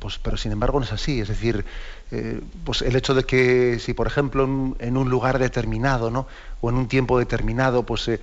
pues, 0.00 0.18
pero 0.18 0.36
sin 0.36 0.52
embargo 0.52 0.80
no 0.80 0.84
es 0.84 0.92
así. 0.92 1.20
Es 1.20 1.28
decir, 1.28 1.64
eh, 2.10 2.40
pues 2.64 2.82
el 2.82 2.96
hecho 2.96 3.14
de 3.14 3.24
que 3.24 3.78
si, 3.78 3.94
por 3.94 4.06
ejemplo, 4.06 4.44
en, 4.44 4.96
un 4.96 5.10
lugar 5.10 5.38
determinado, 5.38 6.10
¿no? 6.10 6.26
o 6.60 6.70
en 6.70 6.76
un 6.76 6.88
tiempo 6.88 7.18
determinado, 7.18 7.84
pues 7.84 8.08
eh, 8.08 8.20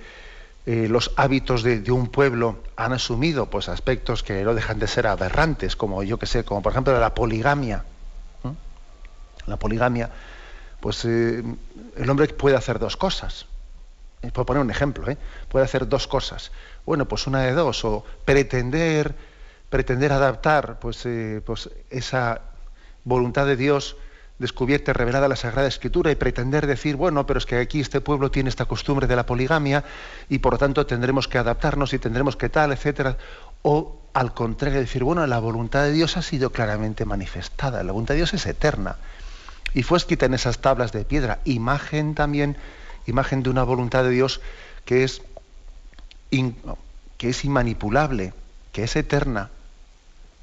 los 0.66 1.12
hábitos 1.16 1.62
de, 1.62 1.90
un 1.90 2.08
pueblo 2.08 2.58
han 2.76 2.92
asumido 2.92 3.46
pues 3.46 3.68
aspectos 3.68 4.22
que 4.22 4.44
no 4.44 4.54
dejan 4.54 4.78
de 4.78 4.86
ser 4.86 5.06
aberrantes, 5.06 5.74
como 5.74 6.02
yo 6.02 6.18
que 6.18 6.26
sé, 6.26 6.44
como 6.44 6.62
por 6.62 6.72
ejemplo 6.72 6.98
la 7.00 7.14
poligamia. 7.14 7.84
La 9.46 9.56
poligamia, 9.56 10.08
pues 10.78 11.04
el 11.04 11.56
hombre 12.08 12.28
puede 12.28 12.54
hacer 12.54 12.78
dos 12.78 12.96
cosas. 12.96 13.46
Puedo 14.20 14.46
poner 14.46 14.62
un 14.62 14.70
ejemplo, 14.70 15.04
puede 15.48 15.64
hacer 15.64 15.88
dos 15.88 16.06
cosas. 16.06 16.52
Bueno, 16.84 17.06
pues 17.06 17.26
una 17.26 17.42
de 17.42 17.52
dos, 17.52 17.84
o 17.84 18.04
pretender 18.24 19.14
pretender 19.72 20.12
adaptar 20.12 20.78
pues, 20.80 21.06
eh, 21.06 21.40
pues 21.46 21.70
esa 21.88 22.42
voluntad 23.04 23.46
de 23.46 23.56
Dios 23.56 23.96
descubierta 24.38 24.90
y 24.90 24.94
revelada 24.94 25.28
la 25.28 25.36
Sagrada 25.36 25.66
Escritura 25.66 26.10
y 26.10 26.14
pretender 26.14 26.66
decir, 26.66 26.96
bueno, 26.96 27.24
pero 27.24 27.38
es 27.38 27.46
que 27.46 27.56
aquí 27.56 27.80
este 27.80 28.02
pueblo 28.02 28.30
tiene 28.30 28.50
esta 28.50 28.66
costumbre 28.66 29.06
de 29.06 29.16
la 29.16 29.24
poligamia 29.24 29.82
y 30.28 30.40
por 30.40 30.52
lo 30.52 30.58
tanto 30.58 30.84
tendremos 30.84 31.26
que 31.26 31.38
adaptarnos 31.38 31.94
y 31.94 31.98
tendremos 31.98 32.36
que 32.36 32.50
tal, 32.50 32.72
etcétera. 32.72 33.16
O 33.62 33.96
al 34.12 34.34
contrario, 34.34 34.78
decir, 34.78 35.04
bueno, 35.04 35.26
la 35.26 35.38
voluntad 35.38 35.84
de 35.84 35.92
Dios 35.92 36.18
ha 36.18 36.22
sido 36.22 36.50
claramente 36.50 37.06
manifestada, 37.06 37.82
la 37.82 37.92
voluntad 37.92 38.12
de 38.12 38.18
Dios 38.18 38.34
es 38.34 38.44
eterna. 38.44 38.96
Y 39.72 39.84
fue 39.84 39.96
escrita 39.96 40.26
en 40.26 40.34
esas 40.34 40.58
tablas 40.58 40.92
de 40.92 41.06
piedra, 41.06 41.38
imagen 41.46 42.14
también, 42.14 42.58
imagen 43.06 43.42
de 43.42 43.48
una 43.48 43.62
voluntad 43.62 44.04
de 44.04 44.10
Dios 44.10 44.42
que 44.84 45.04
es, 45.04 45.22
que 47.18 47.28
es 47.28 47.44
inmanipulable, 47.44 48.32
que 48.72 48.84
es 48.84 48.96
eterna, 48.96 49.50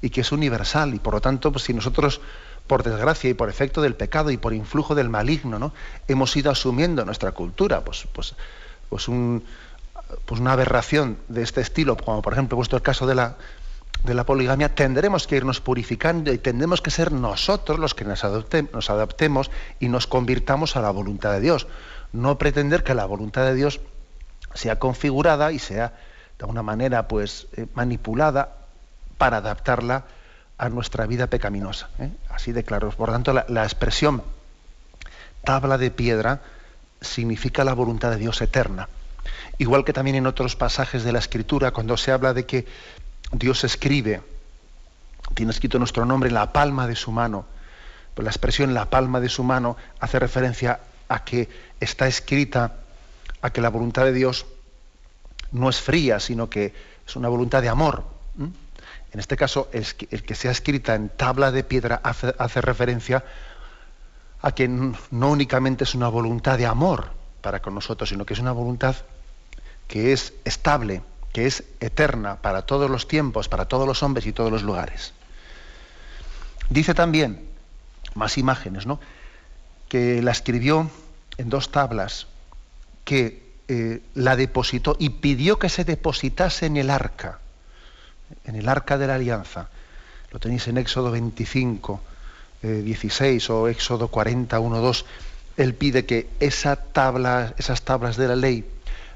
y 0.02 0.10
que 0.10 0.22
es 0.22 0.32
universal 0.32 0.94
y 0.94 0.98
por 0.98 1.14
lo 1.14 1.20
tanto 1.20 1.52
pues, 1.52 1.64
si 1.64 1.74
nosotros 1.74 2.20
por 2.66 2.82
desgracia 2.82 3.30
y 3.30 3.34
por 3.34 3.48
efecto 3.48 3.82
del 3.82 3.94
pecado 3.94 4.30
y 4.30 4.36
por 4.36 4.54
influjo 4.54 4.94
del 4.94 5.08
maligno 5.08 5.58
¿no? 5.58 5.72
hemos 6.08 6.36
ido 6.36 6.50
asumiendo 6.50 7.04
nuestra 7.04 7.32
cultura 7.32 7.82
pues, 7.82 8.06
pues, 8.12 8.34
pues, 8.88 9.08
pues 10.24 10.40
una 10.40 10.52
aberración 10.52 11.18
de 11.28 11.42
este 11.42 11.60
estilo 11.60 11.96
como 11.96 12.22
por 12.22 12.32
ejemplo 12.32 12.56
vuestro 12.56 12.82
caso 12.82 13.06
de 13.06 13.14
la 13.14 13.36
de 14.04 14.14
la 14.14 14.24
poligamia 14.24 14.74
tendremos 14.74 15.26
que 15.26 15.36
irnos 15.36 15.60
purificando 15.60 16.32
y 16.32 16.38
tendremos 16.38 16.80
que 16.80 16.90
ser 16.90 17.12
nosotros 17.12 17.78
los 17.78 17.94
que 17.94 18.04
nos, 18.04 18.24
nos 18.72 18.90
adaptemos 18.90 19.50
y 19.78 19.88
nos 19.88 20.06
convirtamos 20.06 20.76
a 20.76 20.80
la 20.80 20.90
voluntad 20.90 21.32
de 21.32 21.40
Dios 21.40 21.66
no 22.12 22.38
pretender 22.38 22.82
que 22.82 22.94
la 22.94 23.04
voluntad 23.04 23.44
de 23.44 23.54
Dios 23.54 23.80
sea 24.54 24.78
configurada 24.78 25.52
y 25.52 25.58
sea 25.58 25.88
de 26.38 26.44
alguna 26.44 26.62
manera 26.62 27.08
pues 27.08 27.46
eh, 27.56 27.66
manipulada 27.74 28.56
para 29.18 29.38
adaptarla 29.38 30.04
a 30.58 30.68
nuestra 30.68 31.06
vida 31.06 31.26
pecaminosa. 31.26 31.88
¿eh? 31.98 32.10
Así 32.28 32.52
de 32.52 32.64
claro. 32.64 32.90
Por 32.90 33.10
tanto, 33.10 33.32
la, 33.32 33.44
la 33.48 33.64
expresión 33.64 34.22
tabla 35.44 35.78
de 35.78 35.90
piedra 35.90 36.40
significa 37.00 37.64
la 37.64 37.74
voluntad 37.74 38.10
de 38.10 38.16
Dios 38.16 38.40
eterna. 38.42 38.88
Igual 39.58 39.84
que 39.84 39.92
también 39.92 40.16
en 40.16 40.26
otros 40.26 40.56
pasajes 40.56 41.04
de 41.04 41.12
la 41.12 41.18
Escritura, 41.18 41.70
cuando 41.70 41.96
se 41.96 42.12
habla 42.12 42.32
de 42.32 42.46
que 42.46 42.66
Dios 43.32 43.64
escribe, 43.64 44.22
tiene 45.34 45.52
escrito 45.52 45.78
nuestro 45.78 46.04
nombre 46.04 46.28
en 46.28 46.34
la 46.34 46.52
palma 46.52 46.86
de 46.86 46.96
su 46.96 47.12
mano, 47.12 47.44
pues 48.14 48.24
la 48.24 48.30
expresión 48.30 48.74
la 48.74 48.90
palma 48.90 49.20
de 49.20 49.28
su 49.28 49.44
mano 49.44 49.76
hace 50.00 50.18
referencia 50.18 50.80
a 51.08 51.24
que 51.24 51.48
está 51.80 52.06
escrita, 52.06 52.74
a 53.42 53.50
que 53.50 53.60
la 53.60 53.70
voluntad 53.70 54.04
de 54.04 54.12
Dios 54.12 54.46
no 55.52 55.68
es 55.68 55.80
fría, 55.80 56.20
sino 56.20 56.48
que 56.48 56.72
es 57.06 57.16
una 57.16 57.28
voluntad 57.28 57.62
de 57.62 57.68
amor. 57.68 58.04
En 59.12 59.18
este 59.18 59.36
caso, 59.36 59.68
el 59.72 60.22
que 60.22 60.34
sea 60.34 60.50
escrita 60.50 60.94
en 60.94 61.08
tabla 61.08 61.50
de 61.50 61.64
piedra 61.64 62.00
hace, 62.02 62.60
referencia 62.60 63.24
a 64.42 64.52
que 64.52 64.68
no 64.68 65.30
únicamente 65.30 65.84
es 65.84 65.94
una 65.94 66.08
voluntad 66.08 66.56
de 66.56 66.66
amor 66.66 67.10
para 67.40 67.60
con 67.60 67.74
nosotros, 67.74 68.08
sino 68.08 68.24
que 68.24 68.34
es 68.34 68.40
una 68.40 68.52
voluntad 68.52 68.96
que 69.88 70.12
es 70.12 70.32
estable, 70.44 71.02
que 71.32 71.46
es 71.46 71.64
eterna 71.80 72.36
para 72.36 72.62
todos 72.62 72.88
los 72.88 73.08
tiempos, 73.08 73.48
para 73.48 73.66
todos 73.66 73.86
los 73.86 74.02
hombres 74.02 74.26
y 74.26 74.32
todos 74.32 74.52
los 74.52 74.62
lugares. 74.62 75.12
Dice 76.68 76.94
también, 76.94 77.48
más 78.14 78.38
imágenes, 78.38 78.86
¿no? 78.86 79.00
que 79.88 80.22
la 80.22 80.30
escribió 80.30 80.88
en 81.36 81.50
dos 81.50 81.72
tablas, 81.72 82.28
que 83.04 83.50
eh, 83.68 84.02
la 84.14 84.36
depositó 84.36 84.96
y 84.98 85.10
pidió 85.10 85.58
que 85.58 85.68
se 85.68 85.84
depositase 85.84 86.66
en 86.66 86.76
el 86.76 86.90
arca 86.90 87.40
en 88.44 88.56
el 88.56 88.68
arca 88.68 88.98
de 88.98 89.06
la 89.06 89.16
alianza, 89.16 89.68
lo 90.30 90.38
tenéis 90.38 90.68
en 90.68 90.78
Éxodo 90.78 91.10
25, 91.10 92.00
16 92.62 93.48
eh, 93.48 93.52
o 93.52 93.68
Éxodo 93.68 94.08
41, 94.08 94.78
2, 94.78 95.06
él 95.56 95.74
pide 95.74 96.06
que 96.06 96.28
esas 96.38 96.92
tablas 96.92 98.16
de 98.16 98.28
la 98.28 98.36
ley, 98.36 98.64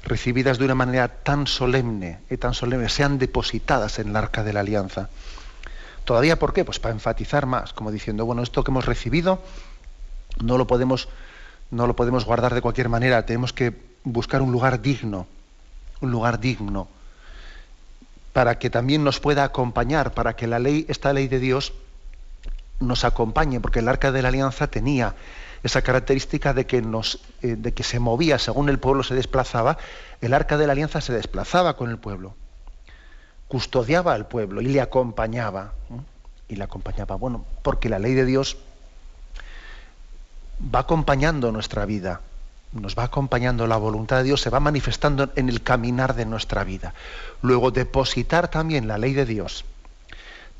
recibidas 0.03 0.59
de 0.59 0.65
una 0.65 0.75
manera 0.75 1.07
tan 1.07 1.47
solemne 1.47 2.19
y 2.29 2.37
tan 2.37 2.53
solemne, 2.53 2.89
sean 2.89 3.17
depositadas 3.17 3.97
en 3.99 4.09
el 4.09 4.15
arca 4.15 4.43
de 4.43 4.53
la 4.53 4.59
alianza. 4.59 5.09
Todavía, 6.03 6.37
¿por 6.37 6.53
qué? 6.53 6.63
Pues 6.63 6.79
para 6.79 6.93
enfatizar 6.93 7.47
más, 7.47 7.73
como 7.73 7.91
diciendo, 7.91 8.25
bueno, 8.25 8.43
esto 8.43 8.63
que 8.63 8.69
hemos 8.69 8.85
recibido 8.85 9.41
no 10.43 10.57
lo 10.57 10.67
podemos, 10.67 11.07
no 11.71 11.87
lo 11.87 11.95
podemos 11.95 12.25
guardar 12.25 12.53
de 12.53 12.61
cualquier 12.61 12.89
manera, 12.89 13.25
tenemos 13.25 13.53
que 13.53 13.73
buscar 14.03 14.41
un 14.41 14.51
lugar 14.51 14.81
digno, 14.81 15.27
un 16.01 16.11
lugar 16.11 16.39
digno, 16.39 16.87
para 18.33 18.59
que 18.59 18.69
también 18.69 19.03
nos 19.03 19.19
pueda 19.19 19.43
acompañar, 19.43 20.13
para 20.13 20.35
que 20.35 20.47
la 20.47 20.59
ley, 20.59 20.85
esta 20.89 21.13
ley 21.13 21.27
de 21.27 21.39
Dios, 21.39 21.73
nos 22.79 23.05
acompañe, 23.05 23.59
porque 23.59 23.79
el 23.79 23.87
arca 23.87 24.11
de 24.11 24.21
la 24.21 24.27
alianza 24.27 24.67
tenía 24.67 25.15
esa 25.63 25.81
característica 25.81 26.53
de 26.53 26.65
que, 26.65 26.81
nos, 26.81 27.21
eh, 27.41 27.55
de 27.57 27.73
que 27.73 27.83
se 27.83 27.99
movía 27.99 28.37
según 28.37 28.69
el 28.69 28.77
pueblo 28.77 29.03
se 29.03 29.15
desplazaba, 29.15 29.77
el 30.21 30.33
arca 30.33 30.57
de 30.57 30.67
la 30.67 30.73
alianza 30.73 31.01
se 31.01 31.13
desplazaba 31.13 31.75
con 31.75 31.89
el 31.89 31.97
pueblo, 31.97 32.35
custodiaba 33.47 34.13
al 34.13 34.27
pueblo 34.27 34.61
y 34.61 34.67
le 34.67 34.81
acompañaba. 34.81 35.73
Y 36.47 36.57
le 36.57 36.63
acompañaba, 36.63 37.15
bueno, 37.15 37.43
porque 37.63 37.89
la 37.89 37.97
ley 37.97 38.13
de 38.13 38.25
Dios 38.25 38.57
va 40.59 40.79
acompañando 40.79 41.51
nuestra 41.51 41.85
vida, 41.85 42.21
nos 42.71 42.95
va 42.95 43.03
acompañando 43.03 43.67
la 43.67 43.77
voluntad 43.77 44.17
de 44.17 44.23
Dios, 44.23 44.41
se 44.41 44.49
va 44.49 44.59
manifestando 44.59 45.29
en 45.35 45.49
el 45.49 45.61
caminar 45.61 46.15
de 46.15 46.25
nuestra 46.25 46.63
vida. 46.63 46.93
Luego, 47.41 47.71
depositar 47.71 48.49
también 48.49 48.87
la 48.87 48.97
ley 48.97 49.13
de 49.13 49.25
Dios, 49.25 49.65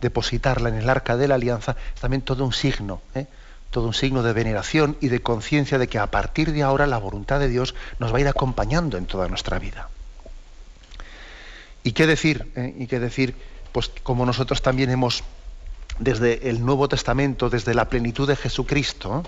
depositarla 0.01 0.69
en 0.69 0.75
el 0.75 0.89
arca 0.89 1.17
de 1.17 1.27
la 1.27 1.35
alianza, 1.35 1.75
es 1.93 2.01
también 2.01 2.21
todo 2.21 2.45
un 2.45 2.53
signo. 2.53 3.01
¿eh? 3.13 3.27
todo 3.75 3.87
un 3.87 3.93
signo 3.93 4.23
de 4.23 4.31
veneración 4.31 4.95
y 5.01 5.09
de 5.09 5.21
conciencia 5.21 5.77
de 5.77 5.89
que 5.89 5.99
a 5.99 6.09
partir 6.09 6.53
de 6.53 6.63
ahora 6.63 6.87
la 6.87 6.97
voluntad 6.97 7.41
de 7.41 7.49
Dios 7.49 7.75
nos 7.99 8.13
va 8.13 8.19
a 8.19 8.21
ir 8.21 8.27
acompañando 8.29 8.97
en 8.97 9.05
toda 9.05 9.27
nuestra 9.27 9.59
vida. 9.59 9.89
¿Y 11.83 11.91
qué 11.91 12.07
decir? 12.07 12.49
Eh? 12.55 12.73
¿Y 12.79 12.87
qué 12.87 13.01
decir? 13.01 13.35
Pues 13.73 13.91
como 14.01 14.25
nosotros 14.25 14.61
también 14.61 14.91
hemos, 14.91 15.25
desde 15.99 16.49
el 16.49 16.65
Nuevo 16.65 16.87
Testamento, 16.87 17.49
desde 17.49 17.73
la 17.73 17.89
plenitud 17.89 18.25
de 18.29 18.37
Jesucristo, 18.37 19.23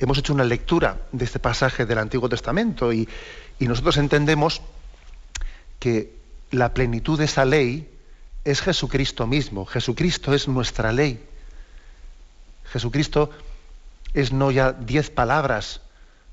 hemos 0.00 0.18
hecho 0.18 0.32
una 0.32 0.44
lectura 0.44 1.02
de 1.12 1.24
este 1.26 1.38
pasaje 1.38 1.86
del 1.86 1.98
Antiguo 1.98 2.28
Testamento 2.28 2.92
y, 2.92 3.08
nosotros 3.60 3.98
entendemos 3.98 4.62
que 5.78 6.14
la 6.50 6.72
plenitud 6.72 7.18
de 7.18 7.26
esa 7.26 7.44
ley 7.44 7.90
es 8.44 8.62
Jesucristo 8.62 9.26
mismo. 9.26 9.66
Jesucristo 9.66 10.32
es 10.34 10.48
nuestra 10.48 10.92
ley. 10.92 11.22
Jesucristo 12.64 13.30
es 14.14 14.32
no 14.32 14.50
ya 14.50 14.72
diez 14.72 15.10
palabras 15.10 15.82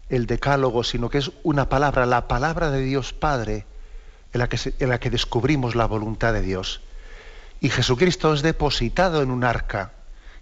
el 0.09 0.25
decálogo, 0.25 0.85
sino 0.85 1.09
que 1.09 1.17
es 1.17 1.31
una 1.43 1.67
palabra, 1.67 2.05
la 2.05 2.29
palabra 2.29 2.71
de 2.71 2.81
Dios 2.81 3.11
Padre, 3.11 3.65
en 4.31 4.39
la 4.39 4.47
que, 4.47 4.73
en 4.79 4.89
la 4.89 5.01
que 5.01 5.09
descubrimos 5.09 5.75
la 5.75 5.85
voluntad 5.85 6.31
de 6.31 6.41
Dios. 6.41 6.79
Y 7.59 7.67
Jesucristo 7.67 8.33
es 8.33 8.41
depositado 8.41 9.21
en 9.21 9.31
un 9.31 9.43
arca, 9.43 9.91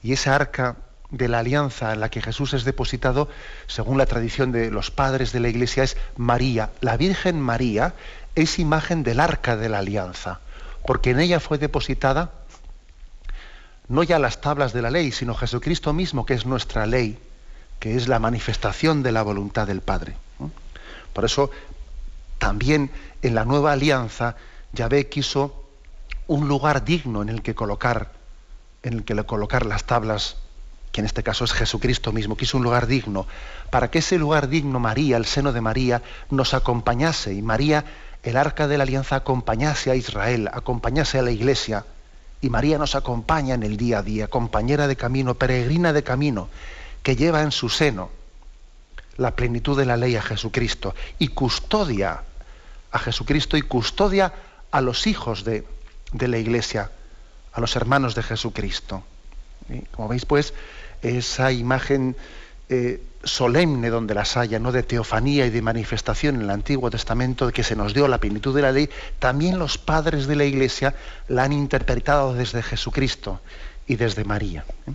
y 0.04 0.14
esa 0.14 0.36
arca 0.36 0.78
de 1.12 1.28
la 1.28 1.40
alianza 1.40 1.94
en 1.94 2.00
la 2.00 2.10
que 2.10 2.22
Jesús 2.22 2.54
es 2.54 2.64
depositado, 2.64 3.30
según 3.68 3.98
la 3.98 4.06
tradición 4.06 4.52
de 4.52 4.72
los 4.72 4.92
padres 4.92 5.32
de 5.32 5.40
la 5.40 5.50
Iglesia, 5.50 5.84
es 5.84 5.98
María. 6.18 6.72
La 6.82 6.98
Virgen 6.98 7.40
María 7.40 7.94
es 8.36 8.60
imagen 8.60 9.04
del 9.04 9.20
arca 9.20 9.56
de 9.56 9.70
la 9.70 9.80
alianza, 9.80 10.40
porque 10.86 11.12
en 11.12 11.20
ella 11.20 11.40
fue 11.40 11.58
depositada 11.58 12.32
no 13.88 14.04
ya 14.04 14.20
las 14.20 14.42
tablas 14.42 14.74
de 14.74 14.82
la 14.82 14.90
ley, 14.90 15.12
sino 15.12 15.36
Jesucristo 15.36 15.94
mismo, 15.94 16.26
que 16.26 16.34
es 16.34 16.46
nuestra 16.46 16.86
ley, 16.86 17.20
que 17.80 17.96
es 17.96 18.08
la 18.08 18.20
manifestación 18.20 19.04
de 19.04 19.12
la 19.12 19.22
voluntad 19.22 19.68
del 19.68 19.82
Padre. 19.82 20.16
Por 21.14 21.26
eso, 21.26 21.52
también 22.40 22.90
en 23.22 23.36
la 23.36 23.46
nueva 23.46 23.74
alianza, 23.74 24.36
Yahvé 24.74 25.08
quiso 25.08 25.64
un 26.28 26.48
lugar 26.48 26.84
digno 26.84 27.22
en 27.22 27.30
el 27.30 27.42
que 27.42 27.56
colocar, 27.56 28.12
en 28.84 28.94
el 28.94 29.04
que 29.04 29.16
colocar 29.24 29.66
las 29.66 29.84
tablas, 29.84 30.38
que 30.96 31.02
en 31.02 31.06
este 31.08 31.24
caso 31.24 31.44
es 31.44 31.52
Jesucristo 31.52 32.14
mismo, 32.14 32.38
quiso 32.38 32.56
un 32.56 32.64
lugar 32.64 32.88
digno, 32.88 33.28
para 33.70 33.92
que 33.92 34.00
ese 34.00 34.18
lugar 34.18 34.48
digno, 34.48 34.80
María, 34.80 35.18
el 35.18 35.26
seno 35.26 35.52
de 35.52 35.60
María, 35.60 36.02
nos 36.30 36.54
acompañase 36.54 37.34
y 37.34 37.42
María, 37.42 37.84
el 38.24 38.38
arca 38.38 38.70
de 38.70 38.78
la 38.78 38.84
alianza, 38.84 39.18
acompañase 39.18 39.92
a 39.92 39.96
Israel, 39.96 40.50
acompañase 40.54 41.20
a 41.20 41.22
la 41.22 41.32
iglesia 41.32 41.86
y 42.40 42.50
María 42.50 42.78
nos 42.78 42.96
acompaña 42.96 43.56
en 43.56 43.64
el 43.64 43.76
día 43.76 43.98
a 43.98 44.04
día, 44.04 44.30
compañera 44.30 44.88
de 44.88 44.96
camino, 44.96 45.36
peregrina 45.36 45.92
de 45.92 46.02
camino, 46.02 46.48
que 47.04 47.18
lleva 47.18 47.42
en 47.42 47.52
su 47.52 47.68
seno 47.68 48.10
la 49.18 49.36
plenitud 49.36 49.78
de 49.78 49.86
la 49.86 49.98
ley 49.98 50.16
a 50.16 50.22
Jesucristo 50.22 50.96
y 51.20 51.28
custodia 51.28 52.24
a 52.90 53.00
Jesucristo 53.00 53.58
y 53.58 53.64
custodia 53.64 54.32
a 54.72 54.80
los 54.80 55.08
hijos 55.08 55.44
de, 55.44 55.66
la 56.14 56.38
iglesia, 56.38 56.90
a 57.52 57.60
los 57.60 57.76
hermanos 57.76 58.16
de 58.16 58.24
Jesucristo. 58.24 59.04
Como 59.92 60.08
veis, 60.08 60.26
pues, 60.26 60.54
esa 61.02 61.52
imagen 61.52 62.16
eh, 62.70 63.02
solemne 63.24 63.90
donde 63.90 64.14
las 64.14 64.38
haya, 64.38 64.60
¿no? 64.60 64.72
de 64.72 64.84
teofanía 64.84 65.46
y 65.46 65.50
de 65.50 65.62
manifestación 65.62 66.36
en 66.36 66.42
el 66.42 66.50
Antiguo 66.50 66.90
Testamento, 66.90 67.52
que 67.52 67.64
se 67.64 67.76
nos 67.76 67.94
dio 67.94 68.08
la 68.08 68.20
plenitud 68.20 68.56
de 68.56 68.62
la 68.62 68.72
ley, 68.72 68.90
también 69.20 69.60
los 69.60 69.78
padres 69.78 70.28
de 70.28 70.36
la 70.36 70.46
Iglesia 70.46 70.96
la 71.28 71.44
han 71.44 71.54
interpretado 71.54 72.34
desde 72.34 72.62
Jesucristo 72.62 73.42
y 73.88 73.96
desde 73.96 74.24
María. 74.24 74.66
¿eh? 74.88 74.92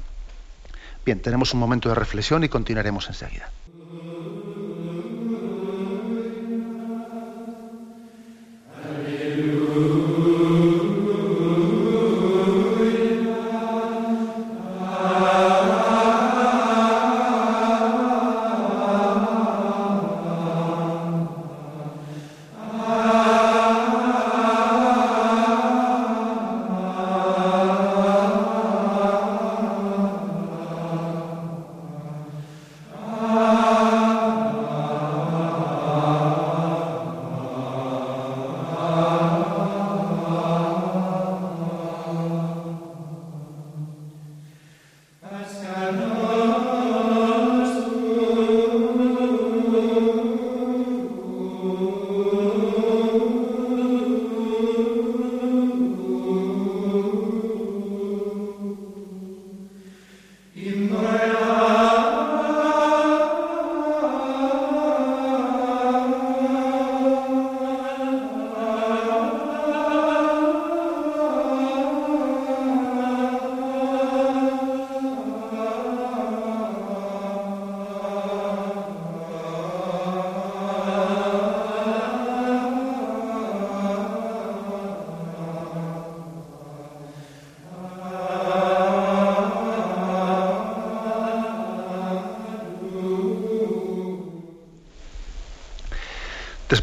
Bien, 1.05 1.21
tenemos 1.21 1.55
un 1.55 1.61
momento 1.61 1.89
de 1.89 1.95
reflexión 1.95 2.45
y 2.45 2.49
continuaremos 2.49 3.09
enseguida. 3.09 3.51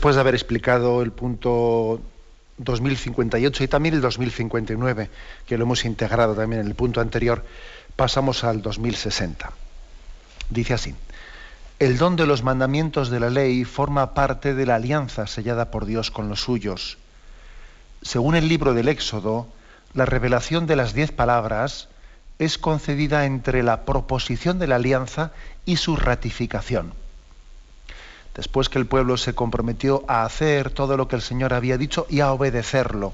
Después 0.07 0.15
de 0.15 0.21
haber 0.21 0.35
explicado 0.35 1.01
el 1.01 1.11
punto 1.11 1.99
2058 2.59 3.65
y 3.65 3.67
también 3.67 3.93
el 3.93 3.99
2059, 3.99 5.09
que 5.45 5.57
lo 5.57 5.65
hemos 5.65 5.83
integrado 5.83 6.33
también 6.33 6.61
en 6.61 6.67
el 6.67 6.75
punto 6.75 7.01
anterior, 7.01 7.43
pasamos 7.97 8.45
al 8.45 8.61
2060. 8.61 9.51
Dice 10.49 10.73
así, 10.73 10.95
el 11.79 11.97
don 11.97 12.15
de 12.15 12.25
los 12.25 12.41
mandamientos 12.41 13.09
de 13.09 13.19
la 13.19 13.29
ley 13.29 13.65
forma 13.65 14.13
parte 14.13 14.53
de 14.53 14.65
la 14.65 14.75
alianza 14.75 15.27
sellada 15.27 15.71
por 15.71 15.85
Dios 15.85 16.09
con 16.09 16.29
los 16.29 16.39
suyos. 16.39 16.97
Según 18.01 18.35
el 18.35 18.47
libro 18.47 18.73
del 18.73 18.87
Éxodo, 18.87 19.49
la 19.93 20.05
revelación 20.05 20.67
de 20.67 20.77
las 20.77 20.93
diez 20.93 21.11
palabras 21.11 21.89
es 22.39 22.57
concedida 22.57 23.25
entre 23.25 23.61
la 23.61 23.83
proposición 23.83 24.57
de 24.57 24.67
la 24.67 24.77
alianza 24.77 25.31
y 25.65 25.75
su 25.75 25.97
ratificación. 25.97 26.93
Después 28.37 28.69
que 28.69 28.77
el 28.77 28.85
pueblo 28.85 29.17
se 29.17 29.33
comprometió 29.33 30.05
a 30.07 30.23
hacer 30.23 30.69
todo 30.69 30.95
lo 30.95 31.07
que 31.07 31.15
el 31.15 31.23
Señor 31.23 31.53
había 31.53 31.77
dicho 31.77 32.05
y 32.07 32.19
a 32.21 32.31
obedecerlo. 32.31 33.13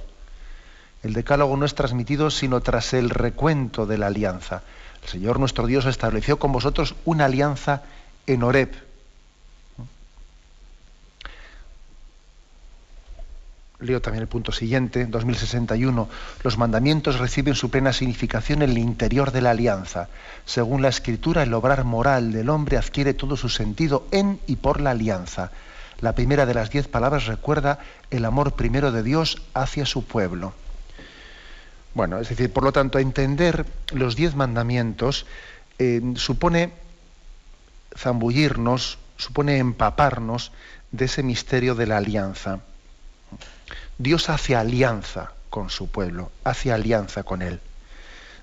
El 1.01 1.13
decálogo 1.13 1.55
no 1.57 1.65
es 1.65 1.75
transmitido 1.75 2.29
sino 2.29 2.59
tras 2.59 2.93
el 2.93 3.09
recuento 3.09 3.85
de 3.85 3.97
la 3.97 4.07
alianza. 4.07 4.63
El 5.01 5.09
Señor 5.09 5.39
nuestro 5.39 5.65
Dios 5.65 5.85
estableció 5.85 6.37
con 6.37 6.51
vosotros 6.51 6.95
una 7.05 7.25
alianza 7.25 7.83
en 8.27 8.43
Horeb 8.43 8.75
leo 13.83 14.01
también 14.01 14.21
el 14.21 14.27
punto 14.27 14.51
siguiente, 14.51 15.05
2061, 15.05 16.09
los 16.43 16.57
mandamientos 16.57 17.19
reciben 17.19 17.55
su 17.55 17.69
plena 17.69 17.93
significación 17.93 18.61
en 18.61 18.71
el 18.71 18.77
interior 18.77 19.31
de 19.31 19.41
la 19.41 19.51
alianza. 19.51 20.07
Según 20.45 20.81
la 20.81 20.89
escritura, 20.89 21.43
el 21.43 21.53
obrar 21.53 21.83
moral 21.83 22.31
del 22.31 22.49
hombre 22.49 22.77
adquiere 22.77 23.13
todo 23.13 23.37
su 23.37 23.49
sentido 23.49 24.07
en 24.11 24.39
y 24.47 24.55
por 24.55 24.81
la 24.81 24.91
alianza. 24.91 25.51
La 25.99 26.15
primera 26.15 26.45
de 26.45 26.53
las 26.53 26.69
diez 26.69 26.87
palabras 26.87 27.27
recuerda 27.27 27.79
el 28.09 28.25
amor 28.25 28.53
primero 28.53 28.91
de 28.91 29.03
Dios 29.03 29.41
hacia 29.53 29.85
su 29.85 30.05
pueblo. 30.05 30.53
Bueno, 31.93 32.19
es 32.19 32.29
decir, 32.29 32.51
por 32.51 32.63
lo 32.63 32.71
tanto, 32.71 32.99
entender 32.99 33.65
los 33.91 34.15
diez 34.15 34.35
mandamientos 34.35 35.25
eh, 35.77 36.01
supone 36.15 36.71
zambullirnos, 37.95 38.97
supone 39.17 39.57
empaparnos 39.57 40.51
de 40.91 41.05
ese 41.05 41.21
misterio 41.21 41.75
de 41.75 41.87
la 41.87 41.97
alianza. 41.97 42.59
Dios 43.97 44.29
hace 44.29 44.55
alianza 44.55 45.31
con 45.49 45.69
su 45.69 45.89
pueblo, 45.89 46.31
hace 46.43 46.71
alianza 46.71 47.23
con 47.23 47.41
él. 47.41 47.59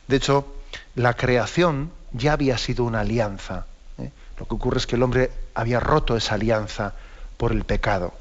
De 0.07 0.17
hecho, 0.17 0.47
la 0.95 1.15
creación 1.15 1.91
ya 2.13 2.33
había 2.33 2.59
sido 2.59 2.85
una 2.85 3.01
alianza. 3.01 3.67
¿eh? 3.99 4.11
Lo 4.39 4.47
que 4.47 4.55
ocurre 4.55 4.79
es 4.79 4.87
que 4.87 4.97
el 4.97 5.03
hombre 5.03 5.31
había 5.55 5.81
roto 5.81 6.17
esa 6.17 6.35
alianza 6.35 6.95
por 7.37 7.53
el 7.53 7.65
pecado. 7.65 8.15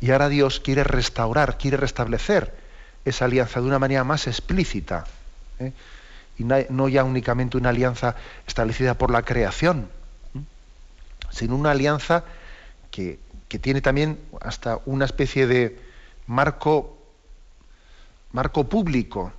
Y 0.00 0.10
ahora 0.10 0.28
Dios 0.28 0.60
quiere 0.60 0.82
restaurar, 0.82 1.58
quiere 1.58 1.76
restablecer 1.76 2.54
esa 3.04 3.26
alianza 3.26 3.60
de 3.60 3.66
una 3.66 3.78
manera 3.78 4.02
más 4.04 4.26
explícita. 4.26 5.04
¿eh? 5.58 5.72
Y 6.38 6.44
no 6.44 6.88
ya 6.88 7.04
únicamente 7.04 7.58
una 7.58 7.68
alianza 7.68 8.16
establecida 8.46 8.94
por 8.94 9.10
la 9.10 9.22
creación, 9.22 9.88
¿eh? 10.34 10.40
sino 11.30 11.54
una 11.54 11.72
alianza 11.72 12.24
que, 12.90 13.18
que 13.48 13.58
tiene 13.58 13.82
también 13.82 14.18
hasta 14.40 14.78
una 14.86 15.04
especie 15.04 15.46
de, 15.46 15.89
marco, 16.30 16.96
marco 18.32 18.64
público 18.64 19.32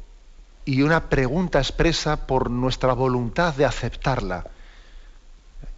y 0.66 0.82
una 0.82 1.10
pregunta 1.10 1.60
expresa 1.60 2.28
por 2.28 2.52
nuestra 2.52 2.94
voluntad 2.94 3.56
de 3.56 3.66
aceptarla. 3.66 4.46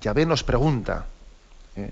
Yahvé 0.01 0.25
nos 0.25 0.43
pregunta, 0.43 1.05
¿eh? 1.75 1.91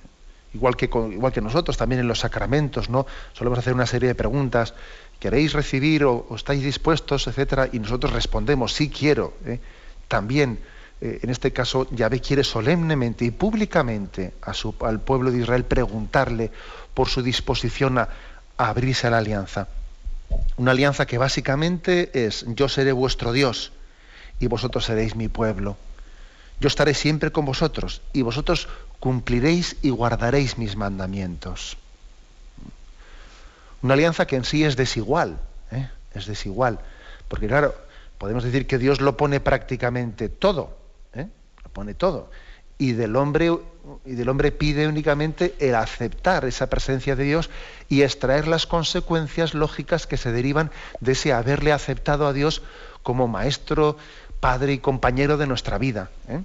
igual, 0.56 0.76
que, 0.76 0.86
igual 0.86 1.32
que 1.32 1.40
nosotros 1.40 1.78
también 1.78 2.02
en 2.02 2.08
los 2.08 2.20
sacramentos, 2.20 2.90
¿no? 2.90 3.06
Solemos 3.34 3.60
hacer 3.60 3.74
una 3.74 3.86
serie 3.86 4.10
de 4.10 4.16
preguntas, 4.16 4.74
¿queréis 5.20 5.54
recibir 5.54 6.04
o, 6.04 6.26
estáis 6.36 6.64
dispuestos, 6.64 7.28
etcétera? 7.28 7.70
Y 7.72 7.80
nosotros 7.80 8.12
respondemos, 8.14 8.74
sí 8.74 8.90
quiero. 8.90 9.36
¿eh? 9.46 9.60
También, 10.08 10.60
eh, 11.00 11.20
en 11.22 11.30
este 11.30 11.54
caso, 11.54 11.88
Yahvé 11.92 12.20
quiere 12.22 12.44
solemnemente 12.44 13.24
y 13.24 13.32
públicamente 13.32 14.34
al 14.82 15.00
pueblo 15.00 15.30
de 15.30 15.42
Israel 15.42 15.64
preguntarle 15.64 16.52
por 16.94 17.08
su 17.08 17.22
disposición 17.22 18.00
a, 18.00 18.10
abrirse 18.70 19.08
a 19.08 19.10
la 19.10 19.18
alianza. 19.18 19.68
Una 20.58 20.72
alianza 20.72 21.06
que 21.06 21.18
básicamente 21.18 22.26
es 22.26 22.46
yo 22.48 22.70
seré 22.70 22.92
vuestro 22.92 23.32
Dios 23.34 23.72
y 24.40 24.48
vosotros 24.48 24.86
seréis 24.86 25.16
mi 25.16 25.28
pueblo. 25.28 25.78
Yo 26.60 26.68
estaré 26.68 26.94
siempre 26.94 27.32
con 27.32 27.46
vosotros 27.46 28.02
y 28.14 28.22
vosotros 28.22 28.68
cumpliréis 29.00 29.78
y 29.82 29.90
guardaréis 29.90 30.58
mis 30.58 30.76
mandamientos. 30.76 31.78
Una 33.82 33.96
alianza 33.96 34.28
que 34.28 34.36
en 34.36 34.46
sí 34.46 34.64
es 34.64 34.76
desigual, 34.76 35.40
¿eh? 35.72 35.90
es 36.14 36.28
desigual, 36.28 36.80
porque 37.28 37.48
claro, 37.48 37.74
podemos 38.20 38.44
decir 38.44 38.68
que 38.68 38.78
Dios 38.78 39.02
lo 39.02 39.18
pone 39.18 39.40
prácticamente 39.40 40.30
todo, 40.30 40.78
¿eh? 41.16 41.28
lo 41.64 41.70
pone 41.72 41.96
todo, 41.96 42.30
y 42.82 42.94
del 42.94 43.16
hombre 43.16 43.52
y 44.06 44.14
del 44.14 44.28
hombre 44.28 44.52
pide 44.52 44.88
únicamente 44.88 45.54
el 45.60 45.76
aceptar 45.76 46.46
esa 46.46 46.68
presencia 46.68 47.16
de 47.16 47.26
Dios 47.26 47.52
y 47.90 48.02
extraer 48.02 48.48
las 48.48 48.66
consecuencias 48.66 49.54
lógicas 49.54 50.08
que 50.08 50.18
se 50.18 50.32
derivan 50.32 50.72
de 51.00 51.12
ese 51.12 51.32
haberle 51.32 51.74
aceptado 51.74 52.26
a 52.26 52.34
Dios 52.34 52.64
como 53.04 53.28
maestro, 53.28 53.98
padre 54.40 54.74
y 54.74 54.80
compañero 54.80 55.38
de 55.38 55.46
nuestra 55.46 55.78
vida. 55.78 56.10
¿eh? 56.28 56.42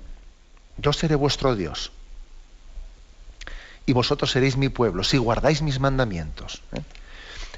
Yo 0.76 0.92
seré 0.92 1.14
vuestro 1.14 1.56
Dios 1.56 1.90
y 3.86 3.94
vosotros 3.94 4.30
seréis 4.30 4.58
mi 4.58 4.68
pueblo 4.68 5.04
si 5.04 5.16
guardáis 5.16 5.62
mis 5.62 5.80
mandamientos. 5.80 6.60
¿eh? 6.74 6.82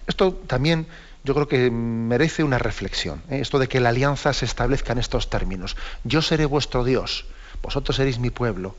Esto 0.06 0.34
también 0.46 0.86
yo 1.24 1.34
creo 1.34 1.48
que 1.48 1.68
merece 1.72 2.44
una 2.44 2.58
reflexión, 2.58 3.24
¿eh? 3.28 3.40
esto 3.40 3.58
de 3.58 3.66
que 3.66 3.80
la 3.80 3.88
alianza 3.88 4.32
se 4.32 4.44
establezca 4.44 4.92
en 4.92 5.00
estos 5.00 5.30
términos. 5.30 5.76
Yo 6.04 6.22
seré 6.22 6.44
vuestro 6.46 6.84
Dios 6.84 7.24
vosotros 7.62 7.96
seréis 7.96 8.18
mi 8.18 8.30
pueblo. 8.30 8.76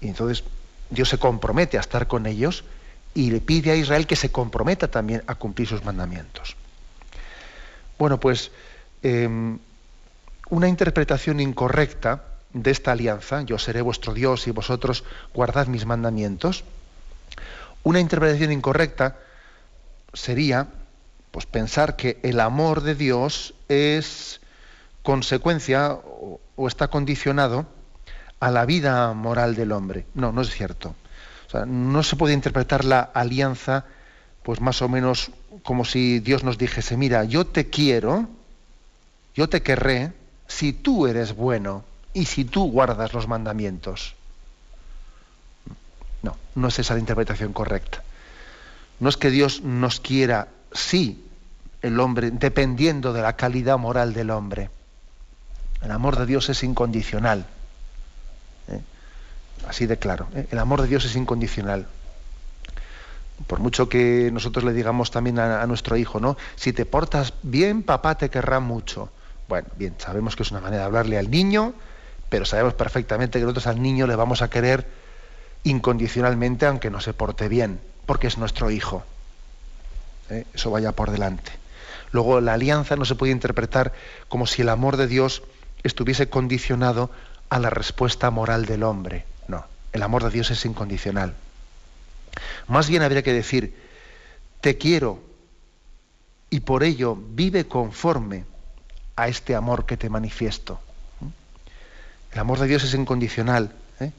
Y 0.00 0.08
entonces 0.08 0.44
Dios 0.90 1.08
se 1.08 1.18
compromete 1.18 1.76
a 1.76 1.80
estar 1.80 2.06
con 2.06 2.26
ellos 2.26 2.64
y 3.14 3.30
le 3.30 3.40
pide 3.40 3.70
a 3.70 3.76
Israel 3.76 4.06
que 4.06 4.16
se 4.16 4.30
comprometa 4.30 4.88
también 4.88 5.22
a 5.26 5.36
cumplir 5.36 5.68
sus 5.68 5.84
mandamientos. 5.84 6.56
Bueno, 7.98 8.18
pues 8.18 8.50
em, 9.02 9.58
una 10.50 10.68
interpretación 10.68 11.40
incorrecta 11.40 12.24
de 12.52 12.70
esta 12.70 12.92
alianza, 12.92 13.42
yo 13.42 13.58
seré 13.58 13.82
vuestro 13.82 14.14
Dios 14.14 14.46
y 14.46 14.50
vosotros 14.50 15.04
guardad 15.32 15.66
mis 15.68 15.86
mandamientos, 15.86 16.64
una 17.82 18.00
interpretación 18.00 18.52
incorrecta 18.52 19.18
sería 20.12 20.68
pues 21.30 21.46
pensar 21.46 21.96
que 21.96 22.20
el 22.22 22.40
amor 22.40 22.82
de 22.82 22.94
Dios 22.94 23.54
es 23.68 24.40
consecuencia 25.02 25.92
o 25.92 26.68
está 26.68 26.88
condicionado 26.88 27.66
a 28.40 28.50
la 28.50 28.64
vida 28.64 29.12
moral 29.12 29.54
del 29.54 29.72
hombre. 29.72 30.06
No, 30.14 30.32
no 30.32 30.42
es 30.42 30.50
cierto. 30.50 30.94
no 31.66 32.02
se 32.02 32.16
puede 32.16 32.34
interpretar 32.34 32.84
la 32.84 33.00
alianza, 33.00 33.84
pues 34.42 34.60
más 34.60 34.82
o 34.82 34.88
menos 34.88 35.30
como 35.62 35.84
si 35.84 36.20
Dios 36.20 36.44
nos 36.44 36.58
dijese, 36.58 36.96
mira, 36.96 37.24
yo 37.24 37.46
te 37.46 37.70
quiero, 37.70 38.28
yo 39.34 39.48
te 39.48 39.62
querré, 39.62 40.12
si 40.46 40.72
tú 40.72 41.06
eres 41.06 41.34
bueno 41.34 41.84
y 42.12 42.26
si 42.26 42.44
tú 42.44 42.70
guardas 42.70 43.12
los 43.12 43.28
mandamientos. 43.28 44.14
No, 46.22 46.36
no 46.54 46.68
es 46.68 46.78
esa 46.78 46.94
la 46.94 47.00
interpretación 47.00 47.52
correcta. 47.52 48.02
No 49.00 49.08
es 49.08 49.16
que 49.16 49.30
Dios 49.30 49.62
nos 49.62 50.00
quiera, 50.00 50.48
sí, 50.72 51.24
el 51.82 52.00
hombre, 52.00 52.30
dependiendo 52.30 53.12
de 53.12 53.22
la 53.22 53.36
calidad 53.36 53.78
moral 53.78 54.14
del 54.14 54.30
hombre. 54.30 54.70
El 55.82 55.90
amor 55.90 56.16
de 56.16 56.26
Dios 56.26 56.48
es 56.48 56.62
incondicional. 56.62 57.46
Así 59.68 59.86
de 59.86 59.98
claro. 59.98 60.26
¿eh? 60.34 60.46
El 60.50 60.58
amor 60.58 60.82
de 60.82 60.88
Dios 60.88 61.04
es 61.04 61.16
incondicional. 61.16 61.86
Por 63.46 63.60
mucho 63.60 63.88
que 63.88 64.30
nosotros 64.32 64.64
le 64.64 64.72
digamos 64.72 65.10
también 65.10 65.38
a, 65.38 65.66
nuestro 65.66 65.96
hijo, 65.96 66.20
¿no? 66.20 66.36
Si 66.56 66.72
te 66.72 66.86
portas 66.86 67.34
bien, 67.42 67.82
papá 67.82 68.16
te 68.16 68.30
querrá 68.30 68.60
mucho. 68.60 69.10
Bueno, 69.48 69.68
bien, 69.76 69.94
sabemos 69.98 70.36
que 70.36 70.44
es 70.44 70.50
una 70.50 70.60
manera 70.60 70.82
de 70.82 70.86
hablarle 70.86 71.18
al 71.18 71.30
niño, 71.30 71.74
pero 72.28 72.44
sabemos 72.44 72.74
perfectamente 72.74 73.38
que 73.38 73.44
nosotros 73.44 73.66
al 73.66 73.82
niño 73.82 74.06
le 74.06 74.16
vamos 74.16 74.40
a 74.42 74.50
querer 74.50 74.86
incondicionalmente 75.64 76.66
aunque 76.66 76.90
no 76.90 77.00
se 77.00 77.12
porte 77.12 77.48
bien, 77.48 77.80
porque 78.06 78.28
es 78.28 78.38
nuestro 78.38 78.70
hijo. 78.70 79.02
¿eh? 80.30 80.44
Eso 80.54 80.70
vaya 80.70 80.92
por 80.92 81.10
delante. 81.10 81.52
Luego, 82.12 82.40
la 82.40 82.54
alianza 82.54 82.94
no 82.94 83.04
se 83.04 83.16
puede 83.16 83.32
interpretar 83.32 83.92
como 84.28 84.46
si 84.46 84.62
el 84.62 84.68
amor 84.68 84.96
de 84.96 85.08
Dios 85.08 85.42
estuviese 85.82 86.28
condicionado 86.28 87.10
a 87.50 87.58
la 87.58 87.70
respuesta 87.70 88.30
moral 88.30 88.66
del 88.66 88.84
hombre. 88.84 89.24
El 89.94 90.02
amor 90.02 90.24
de 90.24 90.30
Dios 90.30 90.50
es 90.50 90.64
incondicional. 90.64 91.34
Más 92.66 92.88
bien 92.88 93.02
habría 93.02 93.22
que 93.22 93.32
decir, 93.32 93.76
te 94.60 94.76
quiero 94.76 95.22
y 96.50 96.60
por 96.60 96.82
ello 96.82 97.16
vive 97.16 97.68
conforme 97.68 98.44
a 99.14 99.28
este 99.28 99.54
amor 99.54 99.86
que 99.86 99.96
te 99.96 100.10
manifiesto. 100.10 100.80
El 102.32 102.40
amor 102.40 102.58
de 102.58 102.66
Dios 102.66 102.82
es 102.82 102.92
incondicional 102.94 103.72
¿eh? 104.00 104.10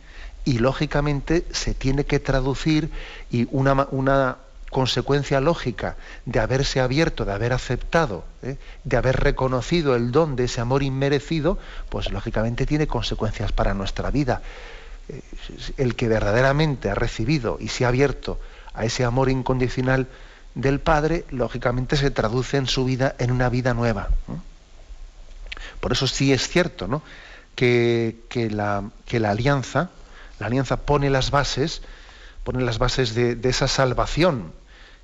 y 0.45 0.59
lógicamente 0.59 1.45
se 1.51 1.73
tiene 1.73 2.05
que 2.05 2.21
traducir 2.21 2.89
y 3.29 3.45
una, 3.51 4.37
consecuencia 4.71 5.41
lógica 5.41 5.97
de 6.25 6.39
haberse 6.39 6.79
abierto, 6.79 7.23
de 7.25 7.33
haber 7.33 7.51
aceptado, 7.51 8.23
¿eh? 8.43 8.57
de 8.85 8.97
haber 8.97 9.17
reconocido 9.17 9.95
el 9.95 10.11
don 10.13 10.37
de 10.37 10.45
ese 10.45 10.61
amor 10.61 10.83
inmerecido, 10.83 11.57
pues 11.89 12.11
lógicamente 12.11 12.65
tiene 12.65 12.87
consecuencias 12.87 13.51
para 13.51 13.73
nuestra 13.73 14.09
vida 14.09 14.41
el 15.77 15.95
que 15.95 16.07
verdaderamente 16.07 16.89
ha 16.89 16.95
recibido 16.95 17.57
y 17.59 17.67
se 17.67 17.85
ha 17.85 17.89
abierto 17.89 18.39
a 18.73 18.85
ese 18.85 19.03
amor 19.03 19.29
incondicional 19.29 20.07
del 20.55 20.79
Padre, 20.79 21.25
lógicamente 21.29 21.97
se 21.97 22.11
traduce 22.11 22.57
en 22.57 22.67
su 22.67 22.85
vida 22.85 23.15
en 23.19 23.31
una 23.31 23.49
vida 23.49 23.73
nueva. 23.73 24.09
Por 25.79 25.91
eso 25.91 26.07
sí 26.07 26.33
es 26.33 26.47
cierto, 26.47 26.87
¿no? 26.87 27.03
Que, 27.55 28.15
la, 28.51 28.89
alianza, 29.29 29.89
la 30.39 30.47
alianza 30.47 30.77
pone 30.77 31.09
las 31.09 31.31
bases, 31.31 31.81
pone 32.43 32.63
las 32.63 32.79
bases 32.79 33.13
de, 33.15 33.37
esa 33.43 33.67
salvación 33.67 34.53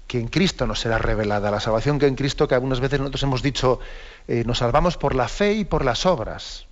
que 0.07 0.19
en 0.19 0.27
Cristo 0.27 0.67
nos 0.67 0.81
será 0.81 0.97
revelada, 0.97 1.51
la 1.51 1.61
salvación 1.61 1.97
que 1.97 2.07
en 2.07 2.15
Cristo, 2.15 2.47
que 2.47 2.55
algunas 2.55 2.81
veces 2.81 2.99
nosotros 2.99 3.23
hemos 3.23 3.41
dicho, 3.41 3.79
eh, 4.27 4.43
nos 4.45 4.57
salvamos 4.57 4.97
por 4.97 5.15
la 5.15 5.29
fe 5.29 5.53
y 5.53 5.63
por 5.63 5.85
las 5.85 6.05
obras, 6.05 6.65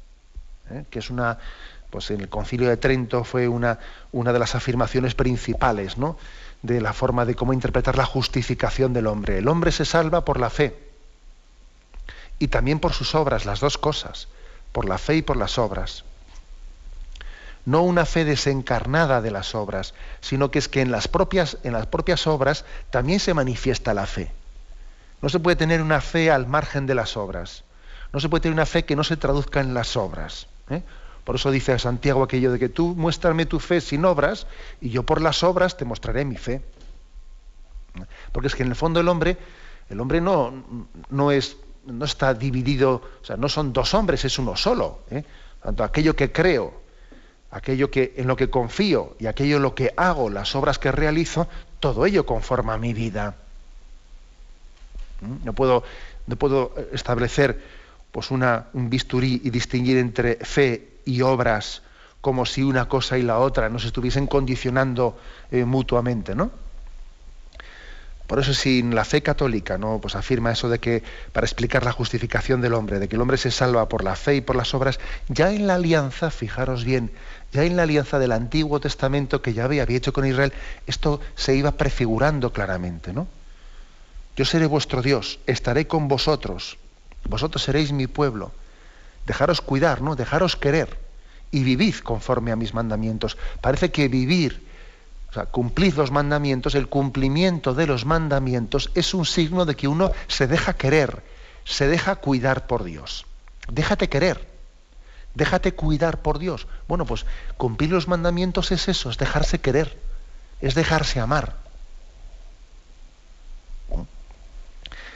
¿eh? 0.70 0.84
que 0.90 1.00
es 1.00 1.10
una, 1.10 1.38
pues 1.90 2.12
en 2.12 2.22
el 2.22 2.30
Concilio 2.30 2.70
de 2.70 2.78
Trento 2.78 3.24
fue 3.24 3.48
una, 3.48 3.80
una 4.12 4.34
de 4.34 4.40
las 4.40 4.56
afirmaciones 4.56 5.16
principales, 5.16 5.98
¿no? 5.98 6.18
de 6.62 6.82
la 6.82 6.94
forma 6.94 7.26
de 7.26 7.36
cómo 7.36 7.54
interpretar 7.54 7.98
la 7.98 8.06
justificación 8.06 8.94
del 8.94 9.08
hombre. 9.08 9.38
El 9.38 9.48
hombre 9.48 9.72
se 9.72 9.86
salva 9.86 10.26
por 10.26 10.40
la 10.40 10.50
fe 10.50 10.78
y 12.38 12.48
también 12.48 12.80
por 12.80 12.94
sus 12.94 13.16
obras, 13.16 13.46
las 13.46 13.60
dos 13.60 13.78
cosas, 13.78 14.28
por 14.72 14.86
la 14.86 14.98
fe 14.98 15.18
y 15.18 15.22
por 15.22 15.38
las 15.38 15.58
obras. 15.58 16.04
No 17.66 17.82
una 17.82 18.06
fe 18.06 18.26
desencarnada 18.26 19.22
de 19.22 19.32
las 19.32 19.54
obras, 19.56 19.94
sino 20.22 20.50
que 20.50 20.60
es 20.60 20.70
que 20.70 20.82
en 20.82 20.92
las 20.92 21.08
propias, 21.08 21.58
en 21.64 21.74
las 21.74 21.86
propias 21.86 22.26
obras 22.28 22.66
también 22.90 23.20
se 23.20 23.34
manifiesta 23.34 23.94
la 23.94 24.06
fe. 24.06 24.32
No 25.22 25.30
se 25.30 25.40
puede 25.40 25.58
tener 25.58 25.82
una 25.82 26.02
fe 26.02 26.32
al 26.32 26.48
margen 26.48 26.88
de 26.88 26.96
las 26.96 27.18
obras. 27.18 27.64
No 28.14 28.20
se 28.20 28.30
puede 28.30 28.42
tener 28.42 28.54
una 28.54 28.66
fe 28.66 28.86
que 28.86 28.96
no 28.96 29.04
se 29.04 29.18
traduzca 29.18 29.60
en 29.60 29.74
las 29.74 29.98
obras. 29.98 30.48
¿eh? 30.70 30.82
Por 31.24 31.36
eso 31.36 31.52
dice 31.52 31.74
a 31.74 31.80
Santiago 31.80 32.24
aquello 32.24 32.52
de 32.52 32.60
que 32.60 32.70
tú 32.70 32.96
muéstrame 32.96 33.46
tu 33.46 33.60
fe 33.60 33.82
sin 33.82 34.06
obras 34.06 34.48
y 34.82 34.90
yo 34.90 35.04
por 35.04 35.22
las 35.22 35.44
obras 35.44 35.78
te 35.78 35.86
mostraré 35.86 36.26
mi 36.26 36.38
fe. 36.38 36.62
Porque 38.32 38.48
es 38.48 38.56
que 38.56 38.64
en 38.64 38.70
el 38.70 38.76
fondo 38.76 39.00
el 39.00 39.08
hombre, 39.08 39.38
el 39.90 40.00
hombre 40.00 40.22
no, 40.22 40.64
no, 41.10 41.32
es, 41.32 41.58
no 41.86 42.06
está 42.06 42.34
dividido, 42.34 43.02
o 43.22 43.26
sea, 43.26 43.38
no 43.38 43.50
son 43.50 43.74
dos 43.74 43.94
hombres, 43.94 44.26
es 44.26 44.40
uno 44.40 44.56
solo. 44.56 45.02
¿eh? 45.12 45.24
Tanto 45.62 45.84
aquello 45.84 46.16
que 46.16 46.32
creo, 46.32 46.82
aquello 47.52 47.90
que, 47.90 48.14
en 48.18 48.28
lo 48.28 48.36
que 48.36 48.50
confío 48.50 49.16
y 49.20 49.26
aquello 49.28 49.58
en 49.58 49.64
lo 49.64 49.76
que 49.76 49.94
hago, 49.98 50.30
las 50.30 50.56
obras 50.56 50.80
que 50.80 50.92
realizo, 50.92 51.48
todo 51.80 52.06
ello 52.06 52.26
conforma 52.26 52.78
mi 52.78 52.94
vida. 52.94 53.36
¿Mm? 55.22 55.46
No 55.46 55.54
puedo, 55.54 55.84
no 56.28 56.36
puedo 56.36 56.74
establecer 56.92 57.80
pues 58.12 58.32
una, 58.32 58.68
un 58.74 58.90
bisturí 58.90 59.42
y 59.44 59.50
distinguir 59.50 59.98
entre 59.98 60.36
fe 60.38 60.89
y 61.10 61.22
obras 61.22 61.82
como 62.22 62.46
si 62.46 62.62
una 62.64 62.88
cosa 62.88 63.18
y 63.18 63.24
la 63.24 63.40
otra 63.40 63.70
nos 63.70 63.86
estuviesen 63.86 64.28
condicionando 64.28 65.18
eh, 65.52 65.66
mutuamente, 65.66 66.36
¿no? 66.36 66.52
Por 68.28 68.40
eso 68.40 68.54
sin 68.54 68.94
la 68.94 69.06
fe 69.06 69.24
católica, 69.24 69.80
¿no? 69.80 70.00
Pues 70.00 70.16
afirma 70.16 70.52
eso 70.52 70.70
de 70.70 70.78
que 70.78 71.02
para 71.34 71.48
explicar 71.48 71.84
la 71.84 71.92
justificación 71.92 72.62
del 72.62 72.76
hombre, 72.76 73.00
de 73.00 73.08
que 73.08 73.16
el 73.16 73.22
hombre 73.22 73.38
se 73.38 73.50
salva 73.50 73.90
por 73.90 74.04
la 74.04 74.16
fe 74.16 74.36
y 74.36 74.42
por 74.42 74.56
las 74.56 74.76
obras, 74.76 75.00
ya 75.30 75.52
en 75.52 75.66
la 75.66 75.76
alianza, 75.76 76.30
fijaros 76.30 76.84
bien, 76.84 77.12
ya 77.52 77.64
en 77.64 77.76
la 77.76 77.84
alianza 77.84 78.20
del 78.20 78.34
Antiguo 78.34 78.80
Testamento 78.80 79.42
que 79.42 79.54
ya 79.54 79.66
había 79.66 79.84
hecho 79.84 80.14
con 80.14 80.28
Israel, 80.28 80.54
esto 80.86 81.20
se 81.36 81.56
iba 81.56 81.72
prefigurando 81.72 82.54
claramente, 82.54 83.14
¿no? 83.14 83.28
Yo 84.36 84.46
seré 84.46 84.68
vuestro 84.68 85.02
Dios, 85.02 85.40
estaré 85.48 85.88
con 85.88 86.08
vosotros, 86.08 86.78
vosotros 87.28 87.64
seréis 87.64 87.92
mi 87.92 88.06
pueblo 88.06 88.52
dejaros 89.30 89.62
cuidar, 89.62 90.02
¿no? 90.02 90.16
Dejaros 90.16 90.56
querer 90.56 90.98
y 91.52 91.64
vivid 91.64 91.98
conforme 91.98 92.52
a 92.52 92.56
mis 92.56 92.74
mandamientos. 92.74 93.38
Parece 93.62 93.92
que 93.92 94.08
vivir, 94.08 94.66
o 95.30 95.34
sea, 95.34 95.46
cumplid 95.46 95.94
los 95.94 96.10
mandamientos, 96.10 96.74
el 96.74 96.88
cumplimiento 96.88 97.76
de 97.76 97.86
los 97.86 98.06
mandamientos 98.06 98.90
es 98.96 99.14
un 99.14 99.28
signo 99.28 99.66
de 99.66 99.76
que 99.76 99.88
uno 99.88 100.12
se 100.28 100.48
deja 100.48 100.74
querer, 100.74 101.22
se 101.64 101.88
deja 101.88 102.16
cuidar 102.16 102.66
por 102.66 102.84
Dios. 102.84 103.28
Déjate 103.72 104.10
querer, 104.10 104.48
déjate 105.36 105.76
cuidar 105.76 106.24
por 106.24 106.40
Dios. 106.40 106.66
Bueno, 106.88 107.06
pues 107.06 107.28
cumplir 107.56 107.92
los 107.92 108.08
mandamientos 108.08 108.72
es 108.72 108.88
eso, 108.88 109.12
es 109.12 109.20
dejarse 109.20 109.60
querer, 109.60 109.96
es 110.60 110.74
dejarse 110.74 111.20
amar. 111.20 111.56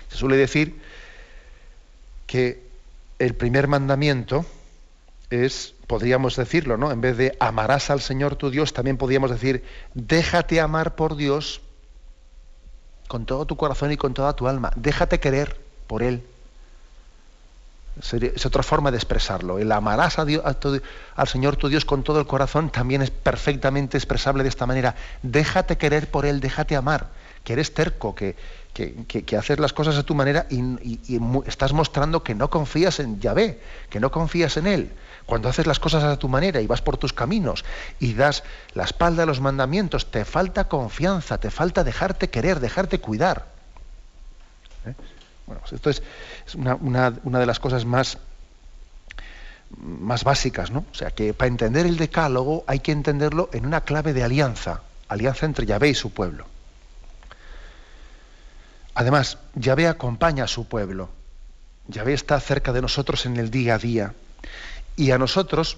Se 0.10 0.20
suele 0.20 0.38
decir 0.38 0.80
que 2.28 2.63
el 3.20 3.36
primer 3.36 3.68
mandamiento 3.68 4.46
es, 5.30 5.74
podríamos 5.88 6.36
decirlo, 6.36 6.78
¿no? 6.78 6.92
En 6.92 7.02
vez 7.02 7.18
de 7.18 7.36
amarás 7.40 7.90
al 7.90 8.02
Señor 8.02 8.36
tu 8.36 8.50
Dios, 8.50 8.74
también 8.74 8.98
podríamos 8.98 9.32
decir, 9.32 9.64
déjate 9.94 10.60
amar 10.62 10.96
por 10.96 11.16
Dios 11.16 11.62
con 13.08 13.26
todo 13.26 13.46
tu 13.46 13.58
corazón 13.58 13.92
y 13.92 13.98
con 13.98 14.14
toda 14.14 14.36
tu 14.36 14.48
alma. 14.48 14.72
Déjate 14.76 15.20
querer 15.20 15.60
por 15.88 16.04
Él. 16.04 16.24
Es 18.02 18.46
otra 18.46 18.64
forma 18.64 18.90
de 18.90 18.98
expresarlo. 18.98 19.60
El 19.60 19.72
amarás 19.72 20.18
a 20.18 20.26
Dios, 20.26 20.44
al 21.16 21.28
Señor 21.28 21.58
tu 21.58 21.70
Dios 21.70 21.86
con 21.86 22.04
todo 22.04 22.20
el 22.20 22.26
corazón 22.26 22.72
también 22.72 23.04
es 23.04 23.12
perfectamente 23.12 23.98
expresable 23.98 24.42
de 24.42 24.50
esta 24.50 24.66
manera. 24.66 24.96
Déjate 25.22 25.78
querer 25.78 26.10
por 26.10 26.26
Él, 26.26 26.40
déjate 26.40 26.76
amar. 26.76 27.10
Que 27.44 27.54
eres 27.54 27.74
terco, 27.74 28.16
que, 28.16 28.36
que, 28.74 29.38
haces 29.38 29.60
las 29.60 29.72
cosas 29.72 29.98
a 29.98 30.04
tu 30.04 30.16
manera 30.16 30.48
y, 30.50 31.20
estás 31.46 31.74
mostrando 31.74 32.24
que 32.24 32.34
no 32.34 32.50
confías 32.50 33.00
en 33.00 33.20
Yahvé, 33.20 33.60
que 33.90 34.00
no 34.00 34.12
confías 34.12 34.58
en 34.58 34.68
Él. 34.68 34.92
Cuando 35.26 35.48
haces 35.48 35.68
las 35.68 35.80
cosas 35.80 36.04
a 36.04 36.18
tu 36.18 36.28
manera 36.28 36.60
y 36.60 36.68
vas 36.68 36.82
por 36.82 36.98
tus 36.98 37.14
caminos 37.14 37.64
y 38.00 38.14
das 38.14 38.44
la 38.74 38.84
espalda 38.84 39.24
a 39.24 39.26
los 39.26 39.40
mandamientos, 39.40 40.12
te 40.12 40.26
falta 40.26 40.68
confianza, 40.68 41.38
te 41.38 41.52
falta 41.52 41.84
dejarte 41.84 42.30
querer, 42.30 42.60
dejarte 42.60 43.00
cuidar. 43.00 43.46
¿Eh? 44.86 44.94
Bueno, 45.46 45.62
pues 45.62 45.74
esto 45.74 45.90
es, 45.90 46.04
una, 46.56 47.12
de 47.12 47.46
las 47.46 47.60
cosas 47.60 47.86
más, 47.86 48.18
más 49.78 50.24
básicas, 50.24 50.72
¿no? 50.72 50.86
O 50.92 50.96
sea, 50.96 51.12
que 51.12 51.34
para 51.34 51.48
entender 51.48 51.86
el 51.86 51.98
decálogo 51.98 52.64
hay 52.68 52.80
que 52.80 52.92
entenderlo 52.92 53.50
en 53.54 53.66
una 53.66 53.82
clave 53.82 54.14
de 54.14 54.24
alianza, 54.24 54.82
alianza 55.08 55.46
entre 55.46 55.66
Yahvé 55.66 55.90
y 55.90 55.96
su 55.96 56.12
pueblo. 56.12 56.53
Además, 58.96 59.38
Yahvé 59.56 59.88
acompaña 59.88 60.44
a 60.44 60.48
su 60.48 60.68
pueblo. 60.68 61.10
Yahvé 61.88 62.14
está 62.14 62.40
cerca 62.40 62.72
de 62.72 62.82
nosotros 62.82 63.26
en 63.26 63.38
el 63.38 63.50
día 63.50 63.76
a 63.76 63.80
día. 63.80 64.14
Y 64.96 65.12
a 65.12 65.18
nosotros, 65.18 65.78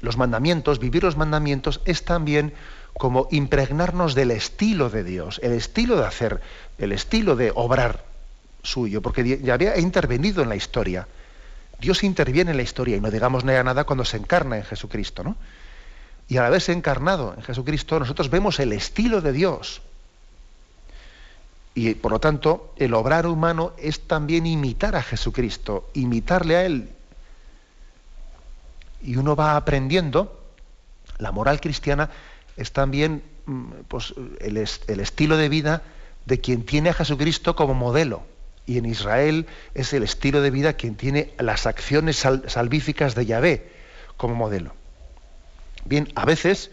los 0.00 0.16
mandamientos, 0.16 0.78
vivir 0.78 1.02
los 1.02 1.16
mandamientos, 1.16 1.80
es 1.84 2.04
también 2.04 2.52
como 2.98 3.28
impregnarnos 3.30 4.14
del 4.14 4.30
estilo 4.30 4.90
de 4.90 5.04
Dios, 5.04 5.40
el 5.42 5.52
estilo 5.52 5.96
de 5.96 6.06
hacer, 6.06 6.40
el 6.78 6.92
estilo 6.92 7.36
de 7.36 7.52
obrar 7.54 8.04
suyo, 8.62 9.00
porque 9.00 9.38
Yahvé 9.42 9.70
ha 9.70 9.78
intervenido 9.78 10.42
en 10.42 10.48
la 10.48 10.56
historia. 10.56 11.08
Dios 11.80 12.04
interviene 12.04 12.50
en 12.50 12.58
la 12.58 12.62
historia 12.62 12.96
y 12.96 13.00
no 13.00 13.10
digamos 13.10 13.44
nada 13.44 13.84
cuando 13.84 14.04
se 14.04 14.18
encarna 14.18 14.58
en 14.58 14.64
Jesucristo, 14.64 15.24
¿no? 15.24 15.36
Y 16.28 16.36
al 16.36 16.44
haberse 16.44 16.72
encarnado 16.72 17.34
en 17.36 17.42
Jesucristo, 17.42 17.98
nosotros 17.98 18.30
vemos 18.30 18.60
el 18.60 18.72
estilo 18.72 19.20
de 19.20 19.32
Dios. 19.32 19.82
Y 21.74 21.94
por 21.94 22.12
lo 22.12 22.20
tanto, 22.20 22.72
el 22.76 22.94
obrar 22.94 23.26
humano 23.26 23.72
es 23.78 24.00
también 24.00 24.46
imitar 24.46 24.96
a 24.96 25.02
Jesucristo, 25.02 25.88
imitarle 25.94 26.56
a 26.56 26.64
Él. 26.64 26.90
Y 29.02 29.16
uno 29.16 29.36
va 29.36 29.56
aprendiendo, 29.56 30.40
la 31.18 31.32
moral 31.32 31.60
cristiana 31.60 32.10
es 32.56 32.72
también 32.72 33.22
mm, 33.46 33.70
pues, 33.88 34.14
el, 34.40 34.56
estilo 34.56 35.36
de 35.36 35.48
vida 35.48 35.82
de 36.26 36.40
quien 36.40 36.64
tiene 36.64 36.90
a 36.90 36.94
Jesucristo 36.94 37.56
como 37.56 37.74
modelo. 37.74 38.22
Y 38.66 38.78
en 38.78 38.84
Israel 38.84 39.46
es 39.74 39.92
el 39.92 40.02
estilo 40.02 40.42
de 40.42 40.50
vida 40.50 40.74
quien 40.74 40.96
tiene 40.96 41.32
las 41.38 41.66
acciones 41.66 42.16
salvíficas 42.46 43.14
de 43.14 43.26
Yahvé 43.26 43.72
como 44.16 44.34
modelo. 44.34 44.74
Bien, 45.84 46.12
a 46.14 46.24
veces 46.24 46.70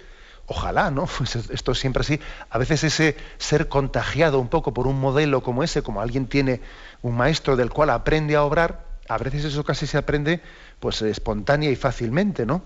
Ojalá, 0.47 0.89
¿no? 0.91 1.05
Pues 1.17 1.35
esto 1.35 1.73
es 1.73 1.79
siempre 1.79 2.01
así. 2.01 2.19
A 2.49 2.57
veces 2.57 2.83
ese 2.83 3.15
ser 3.37 3.67
contagiado 3.67 4.39
un 4.39 4.47
poco 4.47 4.73
por 4.73 4.87
un 4.87 4.99
modelo 4.99 5.43
como 5.43 5.63
ese, 5.63 5.83
como 5.83 6.01
alguien 6.01 6.27
tiene 6.27 6.61
un 7.01 7.15
maestro 7.15 7.55
del 7.55 7.69
cual 7.69 7.89
aprende 7.91 8.35
a 8.35 8.43
obrar, 8.43 8.85
a 9.07 9.17
veces 9.17 9.45
eso 9.45 9.63
casi 9.63 9.87
se 9.87 9.97
aprende 9.97 10.41
pues 10.79 11.01
espontánea 11.01 11.69
y 11.69 11.75
fácilmente, 11.75 12.45
¿no? 12.45 12.61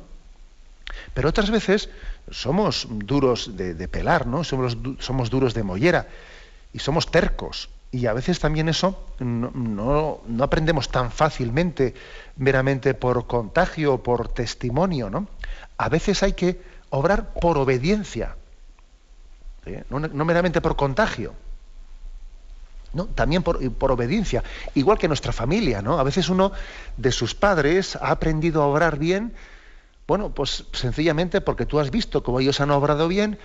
Pero 1.13 1.29
otras 1.29 1.49
veces 1.49 1.89
somos 2.29 2.87
duros 2.89 3.55
de, 3.55 3.87
pelar, 3.87 4.27
¿no? 4.27 4.43
Somos, 4.43 4.77
somos, 4.99 5.29
duros 5.29 5.53
de 5.53 5.63
mollera 5.63 6.07
y 6.73 6.79
somos 6.79 7.09
tercos. 7.09 7.69
Y 7.91 8.05
a 8.05 8.13
veces 8.13 8.39
también 8.39 8.69
eso 8.69 9.05
no, 9.19 10.21
no 10.25 10.43
aprendemos 10.43 10.89
tan 10.89 11.11
fácilmente, 11.11 11.93
meramente 12.37 12.93
por 12.93 13.27
contagio 13.27 13.95
o 13.95 14.03
por 14.03 14.29
testimonio, 14.29 15.09
¿no? 15.09 15.27
A 15.77 15.89
veces 15.89 16.23
hay 16.23 16.33
que 16.33 16.61
obrar 16.91 17.33
por 17.33 17.57
obediencia, 17.57 18.35
no, 19.89 20.25
meramente 20.25 20.61
por 20.61 20.75
contagio. 20.75 21.33
¿no? 22.93 23.05
También 23.05 23.41
por, 23.41 23.71
por, 23.73 23.91
obediencia, 23.91 24.43
igual 24.75 24.97
que 24.97 25.07
nuestra 25.07 25.31
familia, 25.31 25.81
¿no? 25.81 25.97
A 25.97 26.03
veces 26.03 26.27
uno 26.27 26.51
de 26.97 27.13
sus 27.13 27.33
padres 27.33 27.95
ha 27.95 28.11
aprendido 28.11 28.61
a 28.61 28.65
obrar 28.67 28.99
bien, 28.99 29.33
bueno, 30.07 30.31
pues 30.31 30.65
sencillamente 30.73 31.39
porque 31.39 31.65
tú 31.65 31.79
has 31.79 31.89
visto 31.89 32.21
cómo 32.21 32.41
ellos 32.41 32.59
han 32.59 32.69
obrado 32.69 33.07
bien 33.07 33.39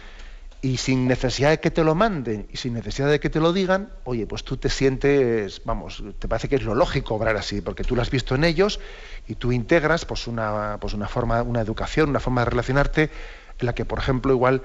y 0.63 0.79
sin 0.79 1.07
necesidad 1.07 1.51
de 1.51 1.61
que 1.61 1.71
te 1.71 1.85
lo 1.85 1.95
manden 1.95 2.47
y 2.51 2.57
sin 2.57 2.75
necesidad 2.75 3.09
de 3.09 3.21
que 3.21 3.31
te 3.31 3.41
lo 3.41 3.53
digan, 3.53 3.91
oye, 4.05 4.27
pues 4.27 4.43
tú 4.43 4.57
te 4.57 4.69
sientes, 4.69 5.63
vamos, 5.65 6.03
te 6.19 6.29
parece 6.29 6.49
que 6.49 6.57
es 6.57 6.63
lo 6.63 6.75
lógico 6.75 7.15
obrar 7.15 7.37
así, 7.37 7.61
porque 7.61 7.85
tú 7.85 7.95
lo 7.95 8.03
has 8.03 8.11
visto 8.11 8.35
en 8.35 8.45
ellos 8.45 8.81
y 9.29 9.35
tú 9.35 9.53
integras 9.53 10.05
pues 10.05 10.27
una, 10.27 10.79
pues 10.81 10.95
una 10.95 11.09
forma, 11.09 11.43
una 11.43 11.61
educación, 11.61 12.11
una 12.11 12.21
forma 12.21 12.43
de 12.43 12.51
relacionarte 12.51 13.11
en 13.59 13.67
la 13.67 13.75
que, 13.75 13.85
por 13.85 13.99
ejemplo, 13.99 14.33
igual 14.33 14.63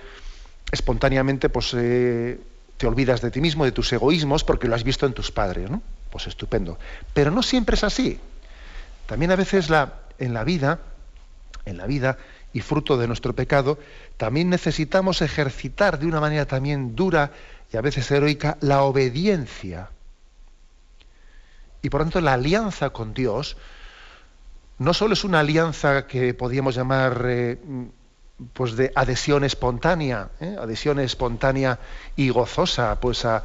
espontáneamente 0.71 1.49
pues 1.49 1.73
eh, 1.77 2.39
te 2.77 2.87
olvidas 2.87 3.21
de 3.21 3.31
ti 3.31 3.41
mismo, 3.41 3.65
de 3.65 3.71
tus 3.71 3.91
egoísmos, 3.93 4.43
porque 4.43 4.67
lo 4.67 4.75
has 4.75 4.83
visto 4.83 5.05
en 5.05 5.13
tus 5.13 5.31
padres, 5.31 5.69
¿no? 5.69 5.81
Pues 6.09 6.27
estupendo. 6.27 6.79
Pero 7.13 7.31
no 7.31 7.43
siempre 7.43 7.75
es 7.75 7.83
así. 7.83 8.19
También 9.05 9.31
a 9.31 9.35
veces 9.35 9.69
la, 9.69 9.99
en 10.19 10.33
la 10.33 10.43
vida, 10.43 10.79
en 11.65 11.77
la 11.77 11.85
vida, 11.85 12.17
y 12.53 12.61
fruto 12.61 12.97
de 12.97 13.07
nuestro 13.07 13.33
pecado, 13.33 13.79
también 14.17 14.49
necesitamos 14.49 15.21
ejercitar 15.21 15.99
de 15.99 16.07
una 16.07 16.19
manera 16.19 16.45
también 16.45 16.95
dura 16.95 17.31
y 17.71 17.77
a 17.77 17.81
veces 17.81 18.09
heroica 18.11 18.57
la 18.61 18.83
obediencia. 18.83 19.89
Y 21.81 21.89
por 21.89 22.01
tanto 22.01 22.21
la 22.21 22.33
alianza 22.33 22.91
con 22.91 23.13
Dios 23.13 23.57
no 24.77 24.93
solo 24.93 25.13
es 25.13 25.23
una 25.23 25.39
alianza 25.39 26.07
que 26.07 26.33
podríamos 26.33 26.75
llamar 26.75 27.23
eh, 27.27 27.57
pues 28.53 28.75
de 28.75 28.91
adhesión 28.95 29.43
espontánea, 29.43 30.29
¿eh? 30.39 30.55
adhesión 30.59 30.99
espontánea 30.99 31.79
y 32.15 32.29
gozosa 32.29 32.99
pues 32.99 33.25
a, 33.25 33.43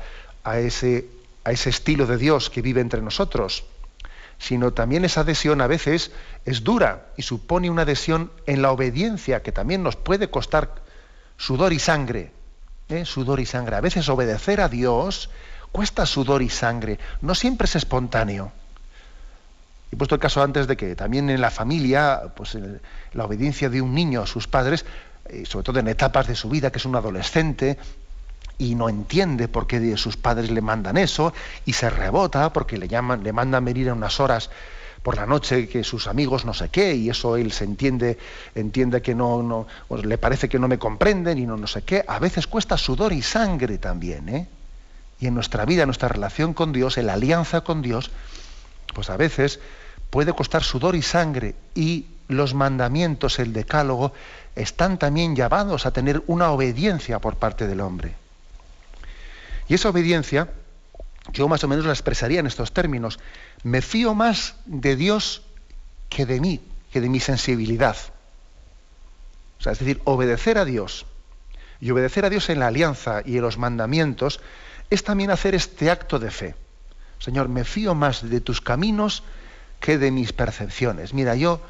ese, 0.58 1.06
a 1.44 1.52
ese 1.52 1.70
estilo 1.70 2.06
de 2.06 2.16
Dios 2.16 2.50
que 2.50 2.62
vive 2.62 2.80
entre 2.80 3.02
nosotros, 3.02 3.64
sino 4.38 4.72
también 4.72 5.04
esa 5.04 5.22
adhesión 5.22 5.60
a 5.60 5.66
veces 5.66 6.12
es 6.44 6.62
dura 6.62 7.06
y 7.16 7.22
supone 7.22 7.70
una 7.70 7.82
adhesión 7.82 8.30
en 8.46 8.62
la 8.62 8.70
obediencia 8.70 9.42
que 9.42 9.52
también 9.52 9.82
nos 9.82 9.96
puede 9.96 10.30
costar 10.30 10.74
sudor 11.36 11.72
y 11.72 11.78
sangre. 11.78 12.32
¿eh? 12.88 13.04
Sudor 13.04 13.40
y 13.40 13.46
sangre. 13.46 13.76
A 13.76 13.80
veces 13.80 14.08
obedecer 14.08 14.60
a 14.60 14.68
Dios 14.68 15.30
cuesta 15.72 16.06
sudor 16.06 16.42
y 16.42 16.48
sangre. 16.48 16.98
No 17.20 17.34
siempre 17.34 17.66
es 17.66 17.76
espontáneo. 17.76 18.52
He 19.90 19.96
puesto 19.96 20.16
el 20.16 20.20
caso 20.20 20.42
antes 20.42 20.66
de 20.66 20.76
que 20.76 20.96
también 20.96 21.30
en 21.30 21.40
la 21.40 21.50
familia, 21.50 22.32
pues 22.34 22.58
la 23.12 23.24
obediencia 23.24 23.68
de 23.68 23.80
un 23.80 23.94
niño 23.94 24.22
a 24.22 24.26
sus 24.26 24.48
padres, 24.48 24.84
eh, 25.26 25.44
sobre 25.46 25.64
todo 25.64 25.78
en 25.78 25.88
etapas 25.88 26.26
de 26.26 26.34
su 26.34 26.48
vida, 26.48 26.70
que 26.70 26.78
es 26.78 26.84
un 26.84 26.96
adolescente, 26.96 27.78
y 28.58 28.74
no 28.74 28.88
entiende 28.88 29.48
por 29.48 29.66
qué 29.66 29.96
sus 29.96 30.16
padres 30.16 30.50
le 30.50 30.60
mandan 30.60 30.96
eso 30.96 31.32
y 31.64 31.74
se 31.74 31.90
rebota 31.90 32.52
porque 32.52 32.78
le 32.78 32.88
llaman, 32.88 33.22
le 33.22 33.32
mandan 33.32 33.64
venir 33.64 33.88
en 33.88 33.94
unas 33.94 34.20
horas 34.20 34.50
por 35.02 35.16
la 35.16 35.26
noche 35.26 35.68
que 35.68 35.84
sus 35.84 36.08
amigos 36.08 36.44
no 36.44 36.52
sé 36.52 36.68
qué 36.68 36.94
y 36.94 37.10
eso 37.10 37.36
él 37.36 37.52
se 37.52 37.64
entiende 37.64 38.18
entiende 38.54 39.02
que 39.02 39.14
no, 39.14 39.42
no 39.42 39.66
pues 39.86 40.04
le 40.04 40.18
parece 40.18 40.48
que 40.48 40.58
no 40.58 40.68
me 40.68 40.78
comprenden 40.78 41.38
y 41.38 41.46
no 41.46 41.56
no 41.56 41.66
sé 41.66 41.82
qué 41.82 42.04
a 42.08 42.18
veces 42.18 42.46
cuesta 42.46 42.76
sudor 42.76 43.12
y 43.12 43.22
sangre 43.22 43.78
también 43.78 44.28
¿eh? 44.28 44.48
y 45.20 45.28
en 45.28 45.34
nuestra 45.34 45.64
vida 45.64 45.82
en 45.82 45.88
nuestra 45.88 46.08
relación 46.08 46.54
con 46.54 46.72
Dios 46.72 46.98
en 46.98 47.06
la 47.06 47.12
alianza 47.12 47.60
con 47.60 47.82
Dios 47.82 48.10
pues 48.94 49.10
a 49.10 49.16
veces 49.16 49.60
puede 50.10 50.32
costar 50.32 50.64
sudor 50.64 50.96
y 50.96 51.02
sangre 51.02 51.54
y 51.74 52.06
los 52.26 52.54
mandamientos 52.54 53.38
el 53.38 53.52
decálogo 53.52 54.12
están 54.56 54.98
también 54.98 55.36
llamados 55.36 55.86
a 55.86 55.92
tener 55.92 56.24
una 56.26 56.50
obediencia 56.50 57.20
por 57.20 57.36
parte 57.36 57.68
del 57.68 57.80
hombre 57.80 58.16
y 59.68 59.74
esa 59.74 59.88
obediencia, 59.88 60.48
yo 61.32 61.48
más 61.48 61.64
o 61.64 61.68
menos 61.68 61.84
la 61.84 61.92
expresaría 61.92 62.40
en 62.40 62.46
estos 62.46 62.72
términos. 62.72 63.18
Me 63.62 63.82
fío 63.82 64.14
más 64.14 64.56
de 64.66 64.96
Dios 64.96 65.42
que 66.08 66.26
de 66.26 66.40
mí, 66.40 66.60
que 66.92 67.00
de 67.00 67.08
mi 67.08 67.20
sensibilidad. 67.20 67.96
O 69.58 69.62
sea, 69.62 69.72
es 69.72 69.78
decir, 69.78 70.00
obedecer 70.04 70.58
a 70.58 70.64
Dios 70.64 71.06
y 71.80 71.90
obedecer 71.90 72.24
a 72.24 72.30
Dios 72.30 72.48
en 72.48 72.60
la 72.60 72.68
alianza 72.68 73.22
y 73.24 73.36
en 73.36 73.42
los 73.42 73.58
mandamientos 73.58 74.40
es 74.90 75.02
también 75.02 75.30
hacer 75.30 75.54
este 75.54 75.90
acto 75.90 76.18
de 76.18 76.30
fe. 76.30 76.54
Señor, 77.18 77.48
me 77.48 77.64
fío 77.64 77.94
más 77.94 78.28
de 78.28 78.40
tus 78.40 78.60
caminos 78.60 79.24
que 79.80 79.98
de 79.98 80.10
mis 80.10 80.32
percepciones. 80.32 81.12
Mira, 81.12 81.34
yo, 81.34 81.60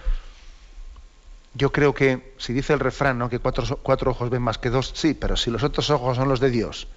yo 1.54 1.72
creo 1.72 1.94
que, 1.94 2.34
si 2.36 2.52
dice 2.52 2.74
el 2.74 2.80
refrán, 2.80 3.18
¿no? 3.18 3.30
que 3.30 3.38
cuatro, 3.38 3.78
cuatro 3.82 4.10
ojos 4.10 4.28
ven 4.28 4.42
más 4.42 4.58
que 4.58 4.68
dos, 4.68 4.92
sí, 4.94 5.14
pero 5.14 5.36
si 5.36 5.50
los 5.50 5.62
otros 5.62 5.88
ojos 5.88 6.16
son 6.16 6.28
los 6.28 6.40
de 6.40 6.50
Dios 6.50 6.88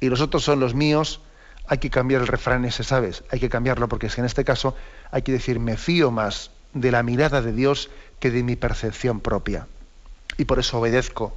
y 0.00 0.08
los 0.08 0.20
otros 0.20 0.44
son 0.44 0.60
los 0.60 0.74
míos, 0.74 1.20
hay 1.66 1.78
que 1.78 1.90
cambiar 1.90 2.20
el 2.20 2.26
refrán 2.26 2.64
ese, 2.64 2.84
¿sabes? 2.84 3.24
Hay 3.30 3.40
que 3.40 3.48
cambiarlo 3.48 3.88
porque 3.88 4.06
es 4.06 4.14
que 4.14 4.20
en 4.20 4.26
este 4.26 4.44
caso 4.44 4.74
hay 5.10 5.22
que 5.22 5.32
decir, 5.32 5.60
me 5.60 5.76
fío 5.76 6.10
más 6.10 6.50
de 6.74 6.90
la 6.90 7.02
mirada 7.02 7.40
de 7.40 7.52
Dios 7.52 7.90
que 8.18 8.30
de 8.30 8.42
mi 8.42 8.56
percepción 8.56 9.20
propia. 9.20 9.66
Y 10.36 10.44
por 10.44 10.58
eso 10.58 10.78
obedezco. 10.78 11.36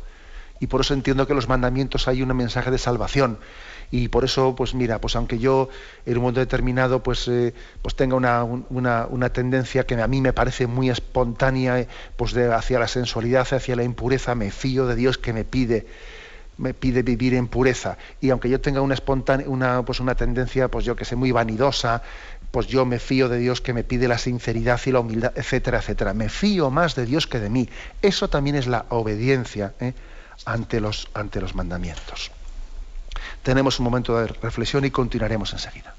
Y 0.59 0.67
por 0.67 0.81
eso 0.81 0.93
entiendo 0.93 1.27
que 1.27 1.33
en 1.33 1.37
los 1.37 1.47
mandamientos 1.47 2.07
hay 2.07 2.23
un 2.23 2.35
mensaje 2.35 2.71
de 2.71 2.77
salvación. 2.77 3.37
Y 3.91 4.09
por 4.09 4.25
eso, 4.25 4.55
pues 4.55 4.73
mira, 4.73 4.99
pues 4.99 5.15
aunque 5.15 5.39
yo 5.39 5.69
en 6.05 6.17
un 6.17 6.23
momento 6.23 6.39
determinado 6.41 7.03
pues, 7.03 7.27
eh, 7.27 7.53
pues 7.81 7.95
tenga 7.95 8.15
una, 8.15 8.43
una, 8.43 9.29
tendencia 9.29 9.85
que 9.85 9.95
a 9.95 10.07
mí 10.07 10.19
me 10.19 10.33
parece 10.33 10.67
muy 10.67 10.89
espontánea 10.89 11.79
eh, 11.79 11.87
pues 12.17 12.33
de, 12.33 12.51
hacia 12.53 12.79
la 12.79 12.87
sensualidad, 12.87 13.47
hacia 13.53 13.75
la 13.77 13.83
impureza, 13.83 14.35
me 14.35 14.51
fío 14.51 14.87
de 14.87 14.95
Dios 14.95 15.17
que 15.17 15.31
me 15.31 15.45
pide 15.45 15.85
me 16.57 16.73
pide 16.73 17.03
vivir 17.03 17.33
en 17.33 17.47
pureza. 17.47 17.97
Y 18.21 18.29
aunque 18.29 18.49
yo 18.49 18.59
tenga 18.59 18.81
una 18.81 18.93
espontánea, 18.93 19.47
una, 19.49 19.83
pues 19.83 19.99
una 19.99 20.15
tendencia, 20.15 20.67
pues 20.69 20.85
yo 20.85 20.95
que 20.95 21.05
sé, 21.05 21.15
muy 21.15 21.31
vanidosa, 21.31 22.01
pues 22.51 22.67
yo 22.67 22.85
me 22.85 22.99
fío 22.99 23.29
de 23.29 23.37
Dios 23.37 23.61
que 23.61 23.73
me 23.73 23.83
pide 23.83 24.07
la 24.07 24.17
sinceridad 24.17 24.79
y 24.85 24.91
la 24.91 24.99
humildad, 24.99 25.33
etcétera, 25.35 25.79
etcétera. 25.79 26.13
Me 26.13 26.29
fío 26.29 26.69
más 26.69 26.95
de 26.95 27.05
Dios 27.05 27.27
que 27.27 27.39
de 27.39 27.49
mí. 27.49 27.69
Eso 28.01 28.29
también 28.29 28.55
es 28.55 28.67
la 28.67 28.85
obediencia 28.89 29.73
¿eh? 29.79 29.93
ante, 30.45 30.79
los, 30.79 31.07
ante 31.13 31.41
los 31.41 31.55
mandamientos. 31.55 32.31
Tenemos 33.43 33.79
un 33.79 33.85
momento 33.85 34.19
de 34.19 34.27
reflexión 34.27 34.85
y 34.85 34.91
continuaremos 34.91 35.53
enseguida. 35.53 35.93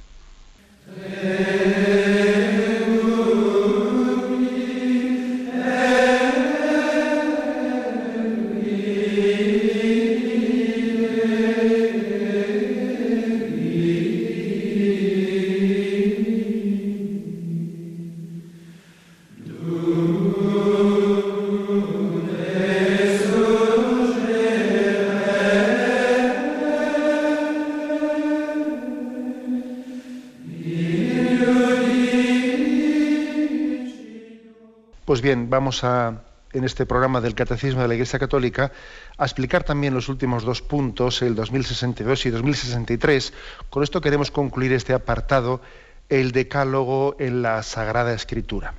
Pues 35.08 35.22
bien, 35.22 35.48
vamos 35.48 35.84
a, 35.84 36.20
en 36.52 36.64
este 36.64 36.84
programa 36.84 37.22
del 37.22 37.34
Catecismo 37.34 37.80
de 37.80 37.88
la 37.88 37.94
Iglesia 37.94 38.18
Católica, 38.18 38.72
a 39.16 39.24
explicar 39.24 39.64
también 39.64 39.94
los 39.94 40.10
últimos 40.10 40.44
dos 40.44 40.60
puntos, 40.60 41.22
el 41.22 41.34
2062 41.34 42.26
y 42.26 42.28
2063. 42.28 43.32
Con 43.70 43.82
esto 43.82 44.02
queremos 44.02 44.30
concluir 44.30 44.74
este 44.74 44.92
apartado, 44.92 45.62
el 46.10 46.32
decálogo 46.32 47.16
en 47.18 47.40
la 47.40 47.62
Sagrada 47.62 48.12
Escritura. 48.12 48.74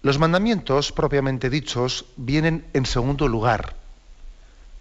Los 0.00 0.18
mandamientos, 0.18 0.90
propiamente 0.90 1.50
dichos, 1.50 2.06
vienen 2.16 2.64
en 2.72 2.86
segundo 2.86 3.28
lugar. 3.28 3.74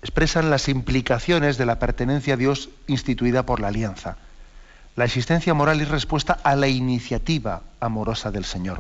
Expresan 0.04 0.50
las 0.50 0.70
implicaciones 0.70 1.58
de 1.58 1.66
la 1.66 1.80
pertenencia 1.80 2.36
a 2.36 2.38
Dios 2.38 2.70
instituida 2.88 3.46
por 3.46 3.60
la 3.60 3.68
alianza. 3.68 4.16
La 4.96 5.04
existencia 5.04 5.54
moral 5.54 5.82
es 5.82 5.90
respuesta 5.90 6.40
a 6.44 6.56
la 6.56 6.70
iniciativa 6.70 7.64
amorosa 7.82 8.32
del 8.32 8.46
Señor 8.46 8.80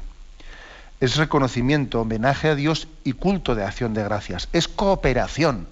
es 0.99 1.15
reconocimiento, 1.15 2.01
homenaje 2.01 2.49
a 2.49 2.55
Dios 2.55 2.87
y 3.03 3.13
culto 3.13 3.53
de 3.55 3.63
acción 3.63 3.93
de 3.93 4.03
gracias. 4.03 4.49
Es 4.53 4.67
cooperación 4.67 5.67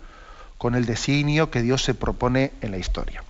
con 0.58 0.76
el 0.76 0.86
designio 0.86 1.50
que 1.50 1.62
Dios 1.62 1.84
se 1.84 1.94
propone 1.94 2.52
en 2.62 2.72
la 2.72 2.78
historia. 2.78 3.24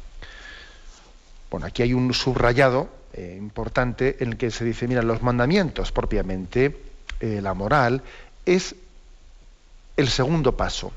Bueno, 1.50 1.68
aquí 1.68 1.84
hay 1.84 1.93
un 1.93 2.14
subrayado 2.14 2.89
eh, 3.14 3.36
importante 3.38 4.18
en 4.20 4.34
el 4.34 4.38
que 4.38 4.52
se 4.52 4.66
dice, 4.66 4.88
mira, 4.88 5.02
los 5.02 5.22
mandamientos 5.22 5.91
propiamente, 5.91 6.78
eh, 7.22 7.39
la 7.41 7.54
moral, 7.54 8.02
es 8.46 8.76
el 9.96 10.10
segundo 10.10 10.58
paso, 10.58 10.91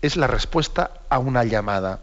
es 0.00 0.16
la 0.16 0.26
respuesta 0.26 0.90
a 1.10 1.18
una 1.18 1.44
llamada. 1.44 2.00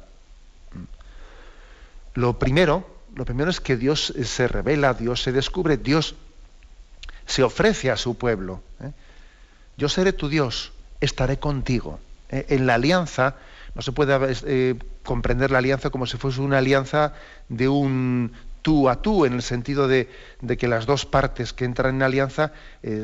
Lo 2.14 2.38
primero, 2.38 2.88
lo 3.16 3.26
primero 3.26 3.50
es 3.50 3.60
que 3.60 3.78
Dios 3.78 4.14
se 4.24 4.48
revela, 4.48 4.94
Dios 4.94 5.24
se 5.24 5.32
descubre, 5.32 5.78
Dios 5.78 6.16
se 7.26 7.44
ofrece 7.44 7.92
a 7.92 7.98
su 7.98 8.18
pueblo. 8.18 8.62
¿eh? 8.82 8.92
Yo 9.78 9.90
seré 9.90 10.14
tu 10.14 10.30
Dios, 10.30 10.72
estaré 11.02 11.38
contigo. 11.38 12.00
¿eh? 12.30 12.46
En 12.50 12.68
la 12.68 12.76
alianza 12.76 13.36
no 13.74 13.82
se 13.82 13.92
puede 13.92 14.18
eh, 14.46 14.76
comprender 15.04 15.52
la 15.52 15.58
alianza 15.58 15.90
como 15.90 16.06
si 16.06 16.18
fuese 16.18 16.42
una 16.42 16.60
alianza 16.60 17.14
de 17.50 17.68
un 17.68 18.32
tú 18.62 18.90
a 18.90 19.02
tú, 19.02 19.26
en 19.26 19.34
el 19.34 19.44
sentido 19.44 19.88
de, 19.88 20.10
que 20.58 20.68
las 20.68 20.88
dos 20.88 21.06
partes 21.06 21.54
que 21.54 21.66
entran 21.66 21.96
en 21.96 22.02
alianza 22.02 22.52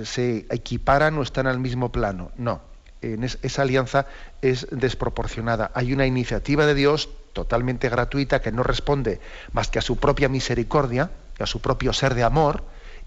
se 0.05 0.47
equiparan 0.49 1.15
o 1.19 1.22
están 1.22 1.45
al 1.45 1.59
mismo 1.59 1.91
plano. 1.91 2.32
No. 2.36 2.61
en 3.03 3.24
esa 3.24 3.61
alianza 3.61 4.07
es 4.41 4.65
desproporcionada. 4.72 5.69
Hay 5.76 5.93
una 5.93 6.07
iniciativa 6.07 6.65
de 6.65 6.74
Dios 6.74 7.09
totalmente 7.34 7.89
gratuita 7.89 8.41
que 8.41 8.51
no 8.51 8.63
responde 8.63 9.19
más 9.51 9.67
que 9.67 9.78
a 9.78 9.84
su 9.84 9.97
propia 9.97 10.30
misericordia, 10.30 11.11
a 11.38 11.45
su 11.45 11.61
propio 11.61 11.93
ser 11.93 12.15
de 12.15 12.24
amor, 12.24 12.63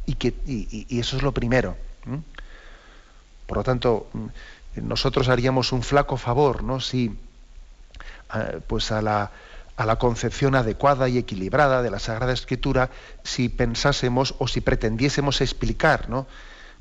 y, 0.07 0.15
que, 0.15 0.35
y, 0.47 0.99
eso 0.99 1.17
es 1.17 1.23
lo 1.23 1.33
primero. 1.33 1.77
Por 3.47 3.59
lo 3.59 3.65
tanto, 3.65 4.09
mm, 4.13 4.27
nosotros 4.89 5.29
haríamos 5.29 5.73
un 5.73 5.83
flaco 5.83 6.17
favor, 6.17 6.63
¿no? 6.63 6.81
Si 6.81 7.17
pues 8.67 8.91
a 8.91 9.01
la, 9.01 9.31
a 9.77 9.87
la 9.87 9.97
concepción 9.97 10.57
adecuada 10.57 11.09
y 11.09 11.19
equilibrada 11.19 11.83
de 11.83 11.91
la 11.91 12.01
Sagrada 12.01 12.33
Escritura, 12.33 12.91
si 13.23 13.49
pensásemos 13.49 14.35
o 14.39 14.49
si 14.49 14.61
pretendiésemos 14.61 15.41
explicar, 15.41 16.09
¿no? 16.09 16.27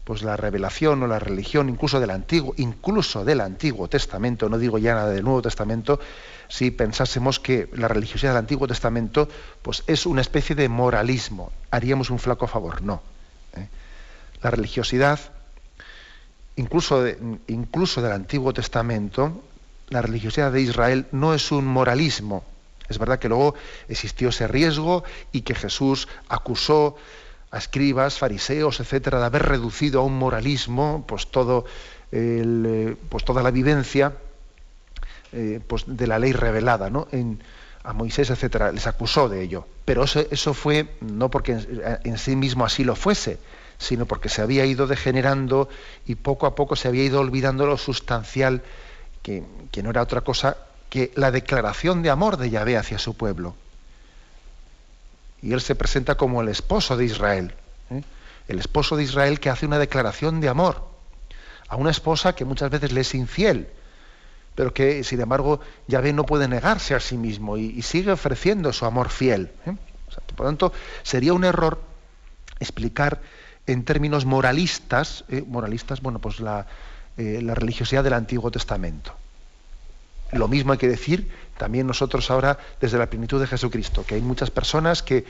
pues 0.03 0.21
la 0.21 0.35
revelación 0.35 1.01
o 1.03 1.07
la 1.07 1.19
religión 1.19 1.69
incluso 1.69 1.99
del 1.99 2.09
antiguo 2.09 2.53
incluso 2.57 3.23
del 3.23 3.41
antiguo 3.41 3.87
testamento 3.87 4.49
no 4.49 4.57
digo 4.57 4.77
ya 4.77 4.95
nada 4.95 5.11
del 5.11 5.23
nuevo 5.23 5.41
testamento 5.41 5.99
si 6.49 6.71
pensásemos 6.71 7.39
que 7.39 7.69
la 7.73 7.87
religiosidad 7.87 8.31
del 8.31 8.39
antiguo 8.39 8.67
testamento 8.67 9.29
pues 9.61 9.83
es 9.87 10.05
una 10.05 10.21
especie 10.21 10.55
de 10.55 10.67
moralismo 10.67 11.51
haríamos 11.71 12.09
un 12.09 12.19
flaco 12.19 12.47
favor 12.47 12.81
no. 12.81 13.01
La 14.43 14.51
religiosidad 14.51 15.19
incluso 16.55 17.03
incluso 17.47 18.01
del 18.01 18.11
antiguo 18.11 18.53
testamento 18.53 19.43
la 19.89 20.01
religiosidad 20.01 20.51
de 20.51 20.61
Israel 20.61 21.07
no 21.11 21.33
es 21.33 21.51
un 21.51 21.65
moralismo 21.65 22.43
es 22.89 22.99
verdad 22.99 23.17
que 23.17 23.29
luego 23.29 23.55
existió 23.87 24.29
ese 24.29 24.47
riesgo 24.47 25.03
y 25.31 25.41
que 25.41 25.55
Jesús 25.55 26.07
acusó 26.27 26.97
a 27.49 27.57
escribas, 27.57 28.17
fariseos, 28.17 28.79
etcétera, 28.79 29.19
de 29.19 29.25
haber 29.25 29.43
reducido 29.43 30.01
a 30.01 30.03
un 30.03 30.17
moralismo 30.17 31.05
pues 31.07 31.27
todo 31.27 31.65
eh, 32.11 32.95
pues 33.09 33.23
toda 33.23 33.41
la 33.41 33.51
vivencia 33.51 34.13
eh, 35.31 35.59
pues 35.65 35.85
de 35.87 36.05
la 36.05 36.19
ley 36.19 36.33
revelada 36.33 36.89
¿no? 36.89 37.07
a 37.83 37.93
Moisés, 37.93 38.29
etcétera, 38.29 38.71
les 38.71 38.87
acusó 38.87 39.29
de 39.29 39.41
ello. 39.41 39.65
Pero 39.85 40.03
eso 40.03 40.53
fue 40.53 40.87
no 41.01 41.29
porque 41.29 41.57
en, 42.03 42.17
sí 42.17 42.35
mismo 42.35 42.65
así 42.65 42.83
lo 42.83 42.95
fuese, 42.95 43.39
sino 43.83 44.05
porque 44.05 44.29
se 44.29 44.41
había 44.41 44.65
ido 44.65 44.87
degenerando 44.87 45.69
y 46.05 46.15
poco 46.15 46.45
a 46.45 46.55
poco 46.55 46.75
se 46.75 46.87
había 46.87 47.03
ido 47.03 47.19
olvidando 47.19 47.65
lo 47.65 47.77
sustancial, 47.77 48.63
que, 49.21 49.43
que 49.71 49.83
no 49.83 49.89
era 49.89 50.01
otra 50.01 50.21
cosa 50.21 50.57
que 50.89 51.11
la 51.15 51.31
declaración 51.31 52.01
de 52.01 52.09
amor 52.09 52.37
de 52.37 52.49
Yahvé 52.49 52.77
hacia 52.77 52.99
su 52.99 53.15
pueblo 53.15 53.55
y 55.43 55.51
él 55.51 55.61
se 55.61 55.75
presenta 55.75 56.15
como 56.15 56.41
el 56.41 56.47
esposo 56.47 56.95
de 56.95 57.05
Israel. 57.05 57.53
¿eh? 57.91 58.01
El 58.47 58.59
esposo 58.59 58.95
de 58.95 59.03
Israel 59.03 59.41
que 59.41 59.49
hace 59.49 59.65
una 59.65 59.77
declaración 59.77 60.39
de 60.39 60.47
amor 60.47 60.87
a 61.67 61.75
una 61.75 61.91
esposa 61.91 62.33
que 62.33 62.45
muchas 62.45 62.71
veces 62.71 62.93
le 62.93 63.01
es 63.01 63.13
infiel, 63.13 63.67
pero 64.55 64.73
que 64.73 65.03
sin 65.03 65.19
embargo 65.19 65.59
Yahvé 65.87 66.13
no 66.13 66.25
puede 66.25 66.47
negarse 66.47 66.95
a 66.95 66.99
sí 66.99 67.17
mismo 67.17 67.57
y, 67.57 67.81
sigue 67.81 68.11
ofreciendo 68.11 68.71
su 68.71 68.85
amor 68.85 69.09
fiel. 69.09 69.51
¿eh? 69.65 69.75
por 70.35 70.45
lo 70.45 70.45
tanto, 70.45 70.73
sería 71.03 71.33
un 71.33 71.43
error 71.43 71.81
explicar 72.59 73.19
en 73.67 73.83
términos 73.83 74.25
moralistas, 74.25 75.25
¿eh? 75.29 75.43
moralistas, 75.47 76.01
bueno, 76.01 76.19
pues 76.19 76.39
la, 76.39 76.67
la 77.17 77.55
religiosidad 77.55 78.03
del 78.03 78.13
Antiguo 78.13 78.51
Testamento. 78.51 79.13
Lo 80.33 80.47
mismo 80.47 80.71
hay 80.71 80.79
que 80.79 80.87
decir 80.87 81.29
también 81.57 81.87
nosotros 81.87 82.29
ahora 82.31 82.57
desde 82.81 82.97
la 82.97 83.09
plenitud 83.09 83.39
de 83.39 83.47
Jesucristo, 83.47 84.05
que 84.05 84.15
hay 84.15 84.21
muchas 84.21 84.51
personas 84.51 85.03
que, 85.03 85.25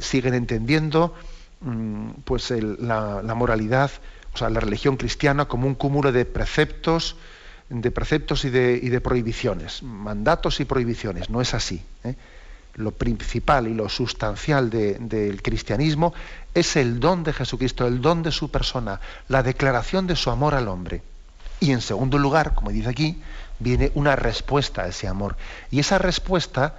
siguen 0.00 0.34
entendiendo 0.34 1.12
mm, 1.60 2.10
pues 2.24 2.50
la, 2.50 3.34
moralidad, 3.34 3.90
o 4.32 4.36
sea, 4.36 4.48
la 4.48 4.60
religión 4.60 4.96
cristiana 4.96 5.46
como 5.46 5.66
un 5.66 5.74
cúmulo 5.74 6.12
de 6.12 6.24
preceptos, 6.24 7.16
de 7.68 7.90
preceptos 7.90 8.44
y 8.44 8.50
de, 8.50 9.00
prohibiciones, 9.00 9.82
mandatos 9.82 10.60
y 10.60 10.64
prohibiciones. 10.64 11.30
No 11.30 11.40
es 11.40 11.52
así. 11.52 11.82
¿eh? 12.04 12.14
Lo 12.76 12.92
principal 12.92 13.68
y 13.68 13.74
lo 13.74 13.88
sustancial 13.88 14.70
del 14.70 15.42
cristianismo 15.42 16.12
es 16.54 16.76
el 16.76 17.00
don 17.00 17.24
de 17.24 17.32
Jesucristo, 17.32 17.86
el 17.86 18.02
don 18.02 18.22
de 18.22 18.30
su 18.30 18.50
persona, 18.50 19.00
la 19.28 19.42
declaración 19.42 20.06
de 20.06 20.14
su 20.14 20.30
amor 20.30 20.54
al 20.54 20.68
hombre. 20.68 21.02
Y 21.58 21.72
en 21.72 21.80
segundo 21.80 22.18
lugar, 22.18 22.54
como 22.54 22.70
dice 22.70 22.90
aquí, 22.90 23.22
viene 23.58 23.92
una 23.94 24.14
respuesta 24.14 24.82
a 24.82 24.88
ese 24.88 25.08
amor. 25.08 25.36
Y 25.70 25.80
esa 25.80 25.96
respuesta 25.96 26.74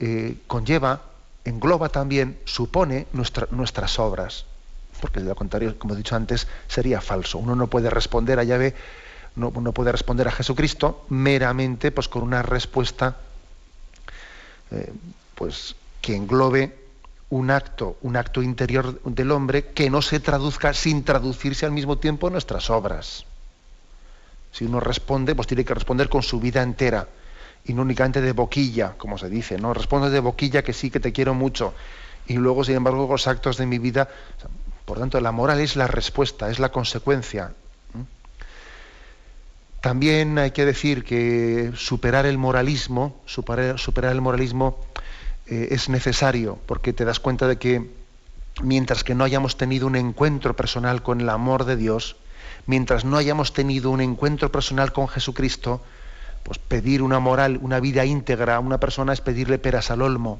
eh, 0.00 0.38
conlleva, 0.46 1.02
engloba 1.44 1.90
también, 1.90 2.38
supone 2.46 3.06
nuestras 3.12 3.98
obras. 3.98 4.46
Porque 5.00 5.20
de 5.20 5.26
lo 5.26 5.34
contrario, 5.34 5.78
como 5.78 5.92
he 5.92 5.98
dicho 5.98 6.16
antes, 6.16 6.48
sería 6.68 7.02
falso. 7.02 7.36
Uno 7.36 7.54
no 7.54 7.66
puede 7.66 7.90
responder 7.90 8.38
a 8.38 8.44
Yahvé, 8.44 8.74
no, 9.36 9.50
puede 9.50 9.92
responder 9.92 10.28
a 10.28 10.32
Jesucristo 10.32 11.04
meramente 11.10 11.90
pues, 11.90 12.08
con 12.08 12.22
una 12.22 12.42
respuesta 12.42 13.16
eh, 14.70 14.92
pues, 15.34 15.76
que 16.00 16.16
englobe 16.16 16.78
un 17.30 17.50
acto, 17.50 17.96
un 18.02 18.16
acto 18.16 18.42
interior 18.42 19.00
del 19.02 19.30
hombre 19.30 19.66
que 19.72 19.90
no 19.90 20.02
se 20.02 20.20
traduzca 20.20 20.72
sin 20.74 21.04
traducirse 21.04 21.66
al 21.66 21.72
mismo 21.72 21.98
tiempo 21.98 22.28
en 22.28 22.32
nuestras 22.34 22.70
obras. 22.70 23.24
Si 24.52 24.64
uno 24.64 24.78
responde, 24.78 25.34
pues 25.34 25.48
tiene 25.48 25.64
que 25.64 25.74
responder 25.74 26.08
con 26.08 26.22
su 26.22 26.38
vida 26.38 26.62
entera 26.62 27.08
y 27.64 27.72
no 27.72 27.82
únicamente 27.82 28.20
de 28.20 28.32
boquilla, 28.32 28.94
como 28.96 29.18
se 29.18 29.28
dice, 29.28 29.58
¿no? 29.58 29.74
Responde 29.74 30.10
de 30.10 30.20
boquilla 30.20 30.62
que 30.62 30.72
sí, 30.72 30.90
que 30.90 31.00
te 31.00 31.12
quiero 31.12 31.34
mucho. 31.34 31.74
Y 32.26 32.34
luego, 32.34 32.62
sin 32.62 32.76
embargo, 32.76 33.08
los 33.10 33.26
actos 33.26 33.56
de 33.56 33.66
mi 33.66 33.78
vida. 33.78 34.08
Por 34.84 34.98
tanto, 34.98 35.20
la 35.20 35.32
moral 35.32 35.60
es 35.60 35.76
la 35.76 35.86
respuesta, 35.86 36.50
es 36.50 36.58
la 36.58 36.70
consecuencia. 36.70 37.52
También 39.80 40.38
hay 40.38 40.52
que 40.52 40.64
decir 40.64 41.04
que 41.04 41.72
superar 41.76 42.24
el 42.24 42.38
moralismo, 42.38 43.20
superar, 43.26 43.76
el 44.12 44.20
moralismo 44.22 44.78
eh, 45.46 45.68
es 45.70 45.88
necesario, 45.88 46.58
porque 46.66 46.92
te 46.92 47.04
das 47.04 47.20
cuenta 47.20 47.46
de 47.46 47.58
que 47.58 47.90
mientras 48.62 49.04
que 49.04 49.14
no 49.14 49.24
hayamos 49.24 49.56
tenido 49.56 49.86
un 49.86 49.96
encuentro 49.96 50.54
personal 50.54 51.02
con 51.02 51.20
el 51.20 51.28
amor 51.28 51.64
de 51.64 51.76
Dios, 51.76 52.16
mientras 52.66 53.04
no 53.04 53.16
hayamos 53.16 53.52
tenido 53.52 53.90
un 53.90 54.00
encuentro 54.00 54.50
personal 54.50 54.92
con 54.92 55.08
Jesucristo, 55.08 55.82
pues 56.42 56.58
pedir 56.58 57.02
una 57.02 57.18
moral, 57.18 57.58
una 57.62 57.80
vida 57.80 58.04
íntegra 58.04 58.56
a 58.56 58.60
una 58.60 58.78
persona 58.78 59.12
es 59.12 59.20
pedirle 59.20 59.58
peras 59.58 59.90
al 59.90 60.02
olmo. 60.02 60.38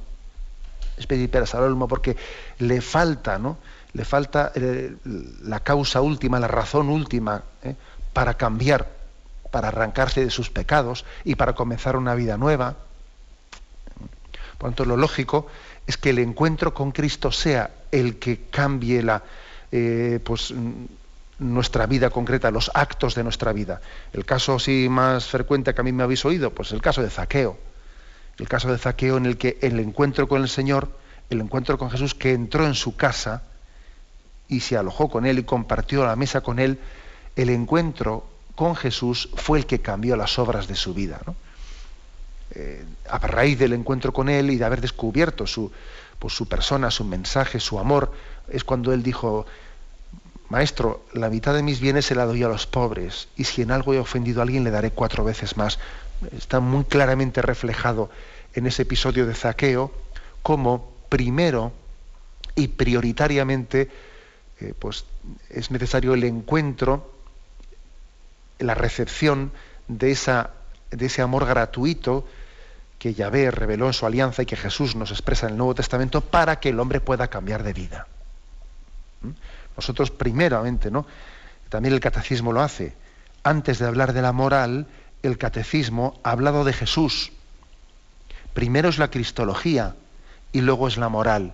Es 0.96 1.06
pedir 1.06 1.30
peras 1.30 1.54
al 1.54 1.64
olmo 1.64 1.88
porque 1.88 2.16
le 2.58 2.80
falta, 2.80 3.38
¿no? 3.38 3.58
Le 3.94 4.04
falta 4.04 4.52
eh, 4.54 4.94
la 5.42 5.60
causa 5.60 6.00
última, 6.00 6.38
la 6.38 6.48
razón 6.48 6.88
última 6.88 7.42
¿eh? 7.62 7.74
para 8.12 8.34
cambiar, 8.34 8.88
para 9.50 9.68
arrancarse 9.68 10.24
de 10.24 10.30
sus 10.30 10.50
pecados 10.50 11.04
y 11.24 11.36
para 11.36 11.54
comenzar 11.54 11.96
una 11.96 12.14
vida 12.14 12.36
nueva. 12.36 12.76
Por 14.64 14.70
lo 14.70 14.76
tanto, 14.76 14.84
lo 14.86 14.96
lógico 14.96 15.46
es 15.86 15.98
que 15.98 16.08
el 16.08 16.18
encuentro 16.20 16.72
con 16.72 16.90
Cristo 16.90 17.30
sea 17.30 17.70
el 17.92 18.18
que 18.18 18.44
cambie 18.50 19.02
la, 19.02 19.22
eh, 19.70 20.20
pues, 20.24 20.54
nuestra 21.38 21.84
vida 21.84 22.08
concreta, 22.08 22.50
los 22.50 22.70
actos 22.72 23.14
de 23.14 23.24
nuestra 23.24 23.52
vida. 23.52 23.82
El 24.14 24.24
caso 24.24 24.58
sí 24.58 24.88
más 24.88 25.26
frecuente 25.26 25.74
que 25.74 25.80
a 25.82 25.84
mí 25.84 25.92
me 25.92 26.02
habéis 26.02 26.24
oído, 26.24 26.48
pues 26.48 26.72
el 26.72 26.80
caso 26.80 27.02
de 27.02 27.10
Zaqueo. 27.10 27.58
El 28.38 28.48
caso 28.48 28.72
de 28.72 28.78
Zaqueo 28.78 29.18
en 29.18 29.26
el 29.26 29.36
que 29.36 29.58
el 29.60 29.78
encuentro 29.80 30.28
con 30.28 30.40
el 30.40 30.48
Señor, 30.48 30.88
el 31.28 31.42
encuentro 31.42 31.76
con 31.76 31.90
Jesús 31.90 32.14
que 32.14 32.32
entró 32.32 32.64
en 32.64 32.74
su 32.74 32.96
casa 32.96 33.42
y 34.48 34.60
se 34.60 34.78
alojó 34.78 35.10
con 35.10 35.26
él 35.26 35.38
y 35.40 35.44
compartió 35.44 36.06
la 36.06 36.16
mesa 36.16 36.40
con 36.40 36.58
él, 36.58 36.78
el 37.36 37.50
encuentro 37.50 38.26
con 38.54 38.76
Jesús 38.76 39.28
fue 39.34 39.58
el 39.58 39.66
que 39.66 39.82
cambió 39.82 40.16
las 40.16 40.38
obras 40.38 40.68
de 40.68 40.74
su 40.74 40.94
vida. 40.94 41.20
Eh, 42.56 42.84
a 43.08 43.18
raíz 43.18 43.58
del 43.58 43.72
encuentro 43.72 44.12
con 44.12 44.28
él 44.28 44.50
y 44.50 44.56
de 44.56 44.64
haber 44.64 44.80
descubierto 44.80 45.46
su, 45.46 45.72
pues, 46.18 46.34
su 46.34 46.46
persona, 46.46 46.90
su 46.90 47.04
mensaje, 47.04 47.58
su 47.58 47.78
amor, 47.78 48.12
es 48.48 48.62
cuando 48.62 48.92
él 48.92 49.02
dijo, 49.02 49.44
Maestro, 50.48 51.04
la 51.12 51.30
mitad 51.30 51.52
de 51.52 51.62
mis 51.62 51.80
bienes 51.80 52.06
se 52.06 52.14
la 52.14 52.26
doy 52.26 52.42
a 52.44 52.48
los 52.48 52.66
pobres, 52.66 53.28
y 53.36 53.44
si 53.44 53.62
en 53.62 53.72
algo 53.72 53.92
he 53.92 53.98
ofendido 53.98 54.40
a 54.40 54.44
alguien 54.44 54.62
le 54.62 54.70
daré 54.70 54.90
cuatro 54.92 55.24
veces 55.24 55.56
más. 55.56 55.78
Está 56.36 56.60
muy 56.60 56.84
claramente 56.84 57.42
reflejado 57.42 58.08
en 58.54 58.66
ese 58.66 58.82
episodio 58.82 59.26
de 59.26 59.34
Zaqueo 59.34 59.90
como 60.42 60.92
primero 61.08 61.72
y 62.54 62.68
prioritariamente 62.68 63.90
eh, 64.60 64.74
pues, 64.78 65.06
es 65.50 65.70
necesario 65.70 66.14
el 66.14 66.22
encuentro, 66.22 67.10
la 68.60 68.74
recepción 68.74 69.50
de, 69.88 70.12
esa, 70.12 70.50
de 70.90 71.06
ese 71.06 71.20
amor 71.20 71.46
gratuito 71.46 72.24
que 73.04 73.12
Yahvé 73.12 73.50
reveló 73.50 73.86
en 73.86 73.92
su 73.92 74.06
alianza 74.06 74.40
y 74.40 74.46
que 74.46 74.56
Jesús 74.56 74.96
nos 74.96 75.10
expresa 75.10 75.44
en 75.44 75.52
el 75.52 75.58
Nuevo 75.58 75.74
Testamento 75.74 76.22
para 76.22 76.58
que 76.58 76.70
el 76.70 76.80
hombre 76.80 77.02
pueda 77.02 77.28
cambiar 77.28 77.62
de 77.62 77.74
vida. 77.74 78.06
¿Mm? 79.20 79.28
Nosotros 79.76 80.10
primeramente, 80.10 80.90
¿no? 80.90 81.04
También 81.68 81.92
el 81.92 82.00
catecismo 82.00 82.50
lo 82.50 82.62
hace. 82.62 82.94
Antes 83.42 83.78
de 83.78 83.86
hablar 83.86 84.14
de 84.14 84.22
la 84.22 84.32
moral, 84.32 84.86
el 85.22 85.36
catecismo 85.36 86.18
ha 86.22 86.30
hablado 86.30 86.64
de 86.64 86.72
Jesús. 86.72 87.32
Primero 88.54 88.88
es 88.88 88.96
la 88.96 89.10
cristología 89.10 89.96
y 90.52 90.62
luego 90.62 90.88
es 90.88 90.96
la 90.96 91.10
moral. 91.10 91.52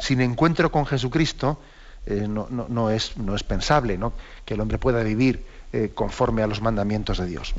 Sin 0.00 0.20
encuentro 0.20 0.72
con 0.72 0.84
Jesucristo, 0.84 1.60
eh, 2.06 2.26
no, 2.26 2.90
es, 2.90 3.14
pensable 3.46 4.00
que 4.44 4.54
el 4.54 4.60
hombre 4.62 4.78
pueda 4.78 5.04
vivir 5.04 5.46
eh, 5.72 5.92
conforme 5.94 6.42
a 6.42 6.48
los 6.48 6.60
mandamientos 6.60 7.18
de 7.18 7.26
Dios. 7.26 7.54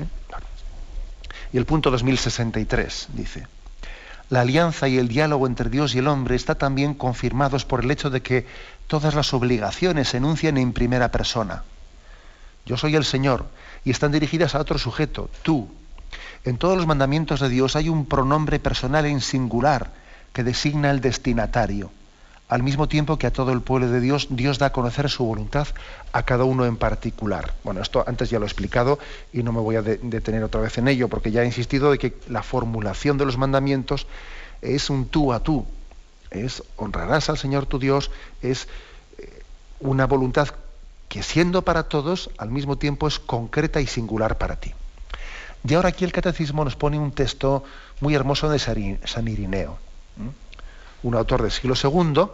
Y 1.54 1.58
el 1.58 1.66
punto 1.66 1.91
2063 1.91 3.10
dice, 3.14 3.47
la 4.30 4.41
alianza 4.41 4.88
y 4.88 4.97
el 4.97 5.08
diálogo 5.08 5.47
entre 5.47 5.70
Dios 5.70 5.93
y 5.93 5.99
el 5.99 6.08
hombre 6.08 6.36
está 6.36 6.56
también 6.56 6.93
confirmados 6.93 7.66
por 7.66 7.84
el 7.84 7.91
hecho 7.91 8.10
de 8.10 8.22
que 8.22 8.45
todas 8.88 9.14
las 9.14 9.34
obligaciones 9.34 10.10
se 10.10 10.18
enuncian 10.18 10.58
en 10.58 10.72
primera 10.72 11.12
persona. 11.12 11.64
Yo 12.66 12.78
soy 12.78 12.95
el 12.95 13.04
Señor 13.04 13.45
y 13.84 13.91
están 13.91 14.12
dirigidas 14.12 14.56
a 14.56 14.60
otro 14.60 14.78
sujeto, 14.78 15.30
tú. 15.43 15.70
En 16.45 16.58
todos 16.58 16.78
los 16.78 16.88
mandamientos 16.88 17.39
de 17.39 17.49
Dios 17.49 17.76
hay 17.76 17.89
un 17.89 18.06
pronombre 18.06 18.60
personal 18.60 19.06
en 19.06 19.22
singular 19.22 19.91
que 20.34 20.43
designa 20.43 20.91
el 20.91 21.02
destinatario 21.02 21.91
al 22.52 22.64
mismo 22.64 22.89
tiempo 22.89 23.18
que 23.18 23.28
a 23.28 23.32
todo 23.32 23.54
el 23.54 23.62
pueblo 23.62 23.89
de 23.89 24.02
Dios, 24.02 24.28
Dios 24.30 24.60
da 24.60 24.66
a 24.68 24.72
conocer 24.74 25.10
su 25.10 25.24
voluntad 25.24 25.70
a 26.12 26.24
cada 26.24 26.43
uno 26.43 26.66
en 26.66 26.76
particular. 26.76 27.54
Bueno, 27.64 27.82
esto 27.82 28.04
antes 28.06 28.30
ya 28.30 28.39
lo 28.39 28.45
he 28.45 28.47
explicado 28.47 28.99
y 29.32 29.41
no 29.41 29.54
me 29.54 29.62
voy 29.62 29.78
a 29.78 29.82
detener 29.82 30.43
otra 30.43 30.60
vez 30.60 30.78
en 30.78 30.89
ello, 30.89 31.08
porque 31.08 31.32
ya 31.32 31.43
he 31.43 31.45
insistido 31.45 31.91
de 31.91 31.97
que 31.97 32.14
la 32.28 32.43
formulación 32.43 33.18
de 33.18 33.24
los 33.24 33.38
mandamientos 33.38 34.06
es 34.62 34.89
un 34.89 35.08
tú 35.08 35.32
a 35.32 35.39
tú, 35.39 35.66
es 36.30 36.62
honrarás 36.76 37.30
al 37.30 37.38
Señor 37.38 37.68
tu 37.68 37.80
Dios, 37.80 38.12
es 38.41 38.68
eh, 39.18 39.43
una 39.80 40.06
voluntad 40.06 40.49
que 41.08 41.24
siendo 41.24 41.62
para 41.62 41.84
todos, 41.84 42.32
al 42.38 42.52
mismo 42.52 42.78
tiempo 42.78 43.08
es 43.08 43.18
concreta 43.18 43.80
y 43.80 43.88
singular 43.88 44.38
para 44.38 44.58
ti. 44.58 44.74
Y 45.66 45.74
ahora 45.74 45.88
aquí 45.88 46.04
el 46.04 46.12
catecismo 46.12 46.66
nos 46.66 46.76
pone 46.76 46.99
un 46.99 47.14
texto 47.14 47.64
muy 48.02 48.14
hermoso 48.14 48.49
de 48.49 48.60
San 48.60 49.28
Irineo 49.30 49.78
un 51.04 51.16
autor 51.16 51.41
del 51.41 51.52
siglo 51.52 51.76
II, 51.82 52.28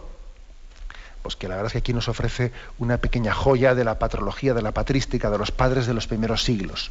pues 1.28 1.36
que 1.36 1.46
la 1.46 1.56
verdad 1.56 1.66
es 1.66 1.72
que 1.72 1.78
aquí 1.80 1.92
nos 1.92 2.08
ofrece 2.08 2.52
una 2.78 2.96
pequeña 2.96 3.34
joya 3.34 3.74
de 3.74 3.84
la 3.84 3.98
patrología, 3.98 4.54
de 4.54 4.62
la 4.62 4.72
patrística 4.72 5.28
de 5.28 5.36
los 5.36 5.50
padres 5.50 5.86
de 5.86 5.92
los 5.92 6.06
primeros 6.06 6.42
siglos. 6.42 6.90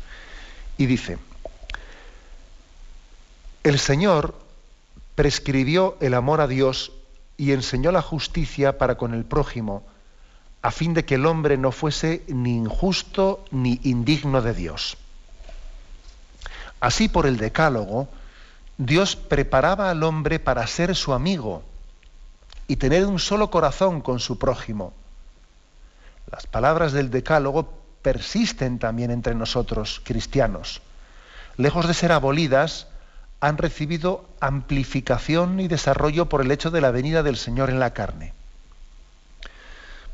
Y 0.78 0.86
dice, 0.86 1.18
el 3.64 3.80
Señor 3.80 4.36
prescribió 5.16 5.98
el 6.02 6.14
amor 6.14 6.42
a 6.42 6.48
Dios 6.48 6.92
y 7.36 7.52
enseñó 7.52 7.92
la 7.92 8.04
justicia 8.04 8.78
para 8.78 8.96
con 8.96 9.16
el 9.16 9.26
prójimo, 9.26 9.82
a 10.62 10.70
fin 10.70 10.94
de 10.94 11.04
que 11.04 11.16
el 11.16 11.26
hombre 11.26 11.58
no 11.58 11.72
fuese 11.72 12.22
ni 12.28 12.58
injusto 12.58 13.44
ni 13.50 13.80
indigno 13.82 14.44
de 14.44 14.54
Dios. 14.54 14.98
Así 16.80 17.10
por 17.10 17.26
el 17.26 17.38
decálogo, 17.38 18.08
Dios 18.78 19.16
preparaba 19.16 19.90
al 19.90 20.04
hombre 20.04 20.38
para 20.38 20.68
ser 20.68 20.96
su 20.96 21.14
amigo 21.14 21.64
y 22.68 22.76
tener 22.76 23.06
un 23.06 23.20
solo 23.20 23.50
corazón 23.50 24.02
con 24.02 24.20
su 24.20 24.38
prójimo. 24.38 24.94
Las 26.32 26.46
palabras 26.46 26.92
del 26.92 27.10
Decálogo 27.10 27.74
persisten 28.02 28.80
también 28.80 29.12
entre 29.12 29.34
nosotros, 29.36 30.02
cristianos. 30.04 30.82
Lejos 31.56 31.88
de 31.88 31.94
ser 31.94 32.12
abolidas, 32.12 32.88
han 33.40 33.58
recibido 33.58 34.26
amplificación 34.40 35.60
y 35.60 35.68
desarrollo 35.68 36.28
por 36.28 36.42
el 36.42 36.52
hecho 36.52 36.72
de 36.72 36.82
la 36.82 36.92
venida 36.92 37.24
del 37.24 37.38
Señor 37.38 37.70
en 37.70 37.80
la 37.80 37.94
carne. 37.94 38.34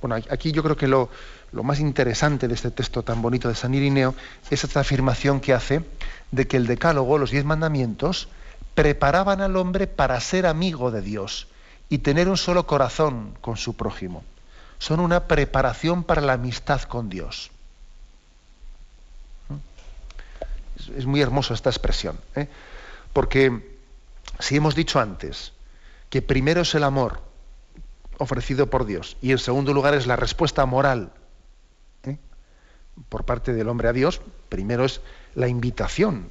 Bueno, 0.02 0.16
aquí 0.30 0.52
yo 0.52 0.62
creo 0.62 0.76
que 0.76 0.88
lo, 0.88 1.10
más 1.52 1.80
interesante 1.80 2.48
de 2.48 2.54
este 2.54 2.72
texto 2.72 3.04
tan 3.04 3.22
bonito 3.22 3.48
de 3.48 3.56
San 3.56 3.74
Irineo 3.74 4.14
es 4.52 4.64
esta 4.64 4.82
afirmación 4.82 5.40
que 5.40 5.54
hace 5.54 5.84
de 6.32 6.48
que 6.48 6.58
el 6.58 6.68
Decálogo, 6.68 7.18
los 7.18 7.32
diez 7.32 7.46
mandamientos, 7.46 8.28
preparaban 8.76 9.40
al 9.40 9.56
hombre 9.56 9.88
para 9.88 10.20
ser 10.20 10.46
amigo 10.46 10.92
de 10.92 11.02
Dios 11.02 11.48
y 11.94 12.00
tener 12.00 12.28
un 12.28 12.38
solo 12.38 12.66
corazón 12.66 13.38
con 13.40 13.56
su 13.56 13.76
prójimo. 13.76 14.24
Son 14.80 15.00
una 15.00 15.28
preparación 15.28 16.04
para 16.04 16.22
la 16.22 16.34
amistad 16.34 16.82
con 16.82 17.08
Dios. 17.08 17.52
¿Mm? 19.48 20.98
Es 20.98 21.06
muy 21.06 21.22
hermosa 21.22 21.54
esta 21.54 21.70
expresión, 21.70 22.20
¿eh? 22.36 22.48
porque 23.14 23.78
si 24.40 24.56
hemos 24.56 24.74
dicho 24.74 25.00
antes 25.00 25.54
que 26.10 26.24
primero 26.24 26.62
es 26.62 26.74
el 26.74 26.84
amor 26.84 27.22
ofrecido 28.18 28.72
por 28.72 28.88
Dios 28.88 29.16
y 29.22 29.32
en 29.32 29.38
segundo 29.38 29.72
lugar 29.72 29.94
es 29.94 30.08
la 30.08 30.16
respuesta 30.16 30.66
moral 30.66 31.12
¿eh? 32.06 32.18
por 33.08 33.24
parte 33.24 33.54
del 33.54 33.70
hombre 33.70 33.90
a 33.90 33.94
Dios, 33.94 34.20
primero 34.50 34.84
es 34.84 35.00
la 35.36 35.48
invitación 35.48 36.28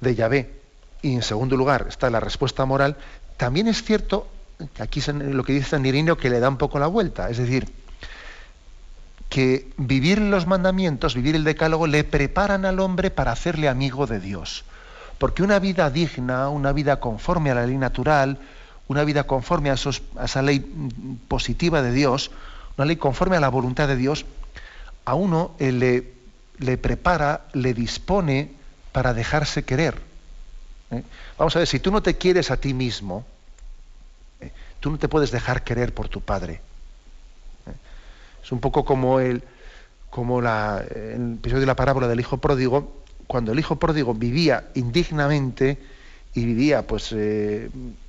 de 0.00 0.16
Yahvé 0.16 0.60
y 1.02 1.14
en 1.14 1.22
segundo 1.22 1.56
lugar 1.56 1.86
está 1.88 2.10
la 2.10 2.18
respuesta 2.18 2.64
moral, 2.64 2.96
también 3.36 3.68
es 3.68 3.84
cierto, 3.84 4.26
aquí 4.78 5.00
lo 5.12 5.44
que 5.44 5.52
dice 5.52 5.70
San 5.70 5.86
Irineo 5.86 6.16
que 6.16 6.30
le 6.30 6.40
da 6.40 6.48
un 6.48 6.56
poco 6.56 6.78
la 6.78 6.86
vuelta, 6.86 7.30
es 7.30 7.38
decir, 7.38 7.72
que 9.28 9.70
vivir 9.76 10.20
los 10.20 10.46
mandamientos, 10.46 11.14
vivir 11.14 11.36
el 11.36 11.44
decálogo, 11.44 11.86
le 11.86 12.04
preparan 12.04 12.64
al 12.64 12.80
hombre 12.80 13.10
para 13.10 13.32
hacerle 13.32 13.68
amigo 13.68 14.06
de 14.06 14.20
Dios. 14.20 14.64
Porque 15.18 15.42
una 15.42 15.58
vida 15.58 15.90
digna, 15.90 16.48
una 16.48 16.72
vida 16.72 16.98
conforme 16.98 17.50
a 17.50 17.54
la 17.54 17.66
ley 17.66 17.76
natural, 17.76 18.38
una 18.88 19.04
vida 19.04 19.24
conforme 19.24 19.70
a, 19.70 19.74
esa 19.74 20.42
ley 20.42 20.60
positiva 21.28 21.82
de 21.82 21.92
Dios, 21.92 22.30
una 22.76 22.86
ley 22.86 22.96
conforme 22.96 23.36
a 23.36 23.40
la 23.40 23.48
voluntad 23.48 23.86
de 23.86 23.96
Dios, 23.96 24.24
a 25.04 25.14
uno 25.14 25.52
eh, 25.58 25.72
le, 25.72 26.12
le 26.58 26.78
prepara, 26.78 27.42
le 27.52 27.74
dispone 27.74 28.50
para 28.92 29.14
dejarse 29.14 29.64
querer 29.64 30.10
¿eh? 30.90 31.02
Vamos 31.38 31.56
a 31.56 31.60
ver, 31.60 31.68
si 31.68 31.80
tú 31.80 31.90
no 31.90 32.02
te 32.02 32.16
quieres 32.16 32.50
a 32.50 32.56
ti 32.56 32.74
mismo. 32.74 33.24
Tú 34.80 34.90
no 34.90 34.98
te 34.98 35.08
puedes 35.08 35.30
dejar 35.30 35.62
querer 35.62 35.94
por 35.94 36.08
tu 36.08 36.20
padre. 36.20 36.54
¿eh? 37.66 37.74
Es 38.42 38.52
un 38.52 38.60
poco 38.60 38.84
como 38.84 39.20
el, 39.20 39.42
como 40.10 40.40
la, 40.40 40.84
el 40.90 41.34
episodio 41.34 41.60
de 41.60 41.66
la 41.66 41.76
parábola 41.76 42.08
del 42.08 42.20
hijo 42.20 42.38
pródigo, 42.38 43.02
cuando 43.26 43.52
el 43.52 43.58
hijo 43.58 43.76
pródigo 43.76 44.14
vivía 44.14 44.70
indignamente 44.74 45.78
y 46.34 46.44
vivía 46.44 46.86
pues 46.86 47.14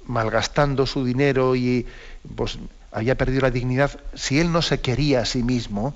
malgastando 0.06 0.86
su 0.86 1.06
dinero 1.06 1.56
y 1.56 1.86
pues 2.36 2.58
había 2.92 3.16
perdido 3.16 3.42
la 3.42 3.52
dignidad, 3.52 4.00
si 4.14 4.40
él 4.40 4.52
no 4.52 4.62
se 4.62 4.82
quería 4.82 5.22
a 5.22 5.26
sí 5.26 5.44
mismo, 5.44 5.94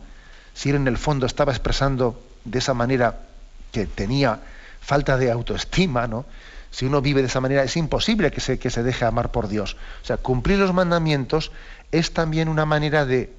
si 0.53 0.69
él 0.69 0.75
en 0.77 0.87
el 0.87 0.97
fondo 0.97 1.25
estaba 1.25 1.51
expresando 1.51 2.21
de 2.45 2.59
esa 2.59 2.73
manera 2.73 3.19
que 3.71 3.85
tenía 3.85 4.39
falta 4.79 5.17
de 5.17 5.31
autoestima, 5.31 6.07
¿no? 6.07 6.25
Si 6.75 6.85
uno 6.85 6.99
vive 7.01 7.21
de 7.21 7.27
esa 7.27 7.39
manera, 7.39 7.63
es 7.63 7.77
imposible 7.77 8.31
que 8.31 8.41
se, 8.41 8.59
que 8.59 8.69
se 8.69 8.83
deje 8.83 9.05
amar 9.05 9.31
por 9.31 9.47
Dios. 9.47 9.77
O 10.03 10.05
sea, 10.05 10.17
cumplir 10.17 10.59
los 10.59 10.73
mandamientos 10.73 11.53
es 11.93 12.11
también 12.11 12.49
una 12.49 12.65
manera 12.65 13.05
de 13.05 13.31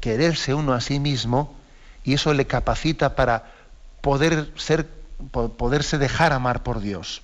quererse 0.00 0.54
uno 0.54 0.72
a 0.72 0.80
sí 0.80 0.98
mismo 0.98 1.54
y 2.02 2.14
eso 2.14 2.34
le 2.34 2.48
capacita 2.48 3.14
para 3.14 3.52
poder 4.00 4.50
ser, 4.56 4.88
poderse 5.30 5.98
dejar 5.98 6.32
amar 6.32 6.64
por 6.64 6.80
Dios. 6.80 7.22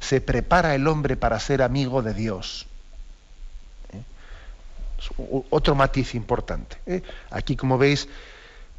Se 0.00 0.20
prepara 0.20 0.74
el 0.74 0.88
hombre 0.88 1.16
para 1.16 1.38
ser 1.38 1.62
amigo 1.62 2.02
de 2.02 2.14
Dios. 2.14 2.66
¿Eh? 3.92 4.02
Otro 5.50 5.76
matiz 5.76 6.16
importante. 6.16 6.78
¿eh? 6.84 7.02
Aquí, 7.30 7.54
como 7.54 7.78
veis, 7.78 8.08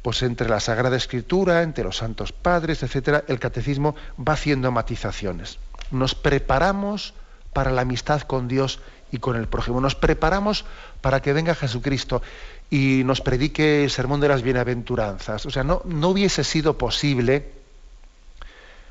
pues 0.02 0.22
entre 0.24 0.46
la 0.46 0.60
Sagrada 0.60 0.98
Escritura, 0.98 1.62
entre 1.62 1.84
los 1.84 1.96
santos 1.96 2.32
padres, 2.32 2.82
etcétera, 2.82 3.24
el 3.28 3.38
catecismo 3.38 3.96
va 4.18 4.34
haciendo 4.34 4.70
matizaciones 4.70 5.58
nos 5.90 6.14
preparamos 6.14 7.14
para 7.52 7.70
la 7.70 7.82
amistad 7.82 8.22
con 8.22 8.48
Dios 8.48 8.80
y 9.12 9.18
con 9.18 9.36
el 9.36 9.48
prójimo. 9.48 9.80
Nos 9.80 9.94
preparamos 9.94 10.64
para 11.00 11.20
que 11.20 11.32
venga 11.32 11.54
Jesucristo 11.54 12.22
y 12.70 13.02
nos 13.04 13.20
predique 13.20 13.84
el 13.84 13.90
sermón 13.90 14.20
de 14.20 14.28
las 14.28 14.42
bienaventuranzas. 14.42 15.46
O 15.46 15.50
sea, 15.50 15.64
no, 15.64 15.82
no 15.84 16.08
hubiese 16.08 16.44
sido 16.44 16.78
posible 16.78 17.50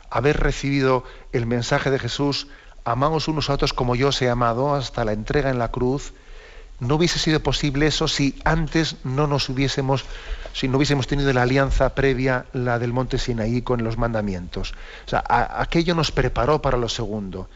haber 0.09 0.37
recibido 0.37 1.03
el 1.31 1.45
mensaje 1.45 1.91
de 1.91 1.99
Jesús, 1.99 2.47
amamos 2.83 3.27
unos 3.27 3.49
a 3.49 3.53
otros 3.53 3.73
como 3.73 3.95
yo 3.95 4.09
os 4.09 4.21
he 4.21 4.29
amado 4.29 4.73
hasta 4.73 5.05
la 5.05 5.13
entrega 5.13 5.49
en 5.49 5.59
la 5.59 5.69
cruz, 5.69 6.13
no 6.79 6.95
hubiese 6.95 7.19
sido 7.19 7.41
posible 7.41 7.87
eso 7.87 8.07
si 8.07 8.39
antes 8.43 8.95
no 9.03 9.27
nos 9.27 9.49
hubiésemos, 9.49 10.05
si 10.53 10.67
no 10.67 10.77
hubiésemos 10.77 11.07
tenido 11.07 11.31
la 11.33 11.43
alianza 11.43 11.95
previa, 11.95 12.45
la 12.53 12.79
del 12.79 12.93
monte 12.93 13.17
Sinaí 13.17 13.61
con 13.61 13.83
los 13.83 13.97
mandamientos. 13.97 14.73
O 15.05 15.09
sea, 15.09 15.23
aquello 15.27 15.95
nos 15.95 16.11
preparó 16.11 16.61
para 16.61 16.77
lo 16.77 16.89
segundo. 16.89 17.49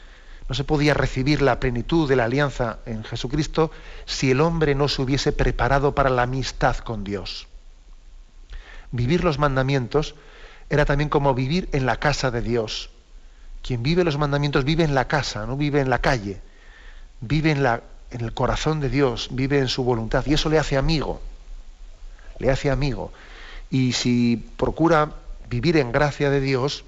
No 0.49 0.55
se 0.55 0.63
podía 0.63 0.93
recibir 0.93 1.41
la 1.41 1.59
plenitud 1.59 2.07
de 2.07 2.15
la 2.15 2.25
alianza 2.25 2.79
en 2.85 3.03
Jesucristo 3.03 3.71
si 4.05 4.31
el 4.31 4.41
hombre 4.41 4.75
no 4.75 4.87
se 4.87 5.01
hubiese 5.01 5.31
preparado 5.31 5.95
para 5.95 6.09
la 6.09 6.23
amistad 6.23 6.77
con 6.77 7.03
Dios. 7.03 7.47
Vivir 8.91 9.23
los 9.23 9.39
mandamientos 9.39 10.15
era 10.69 10.85
también 10.85 11.09
como 11.09 11.33
vivir 11.33 11.69
en 11.71 11.85
la 11.85 11.97
casa 11.97 12.29
de 12.29 12.41
Dios. 12.41 12.89
Quien 13.61 13.81
vive 13.81 14.03
los 14.03 14.17
mandamientos 14.17 14.65
vive 14.65 14.83
en 14.83 14.93
la 14.93 15.07
casa, 15.07 15.45
no 15.45 15.55
vive 15.55 15.79
en 15.79 15.89
la 15.89 15.99
calle, 15.99 16.41
vive 17.21 17.51
en 17.51 17.63
la, 17.63 17.81
en 18.11 18.21
el 18.21 18.33
corazón 18.33 18.81
de 18.81 18.89
Dios, 18.89 19.29
vive 19.31 19.59
en 19.59 19.69
su 19.69 19.83
voluntad 19.83 20.25
y 20.27 20.33
eso 20.33 20.49
le 20.49 20.59
hace 20.59 20.77
amigo, 20.77 21.21
le 22.39 22.49
hace 22.49 22.69
amigo. 22.69 23.11
Y 23.69 23.93
si 23.93 24.37
procura 24.57 25.13
vivir 25.49 25.77
en 25.77 25.91
gracia 25.91 26.29
de 26.29 26.41
Dios, 26.41 26.83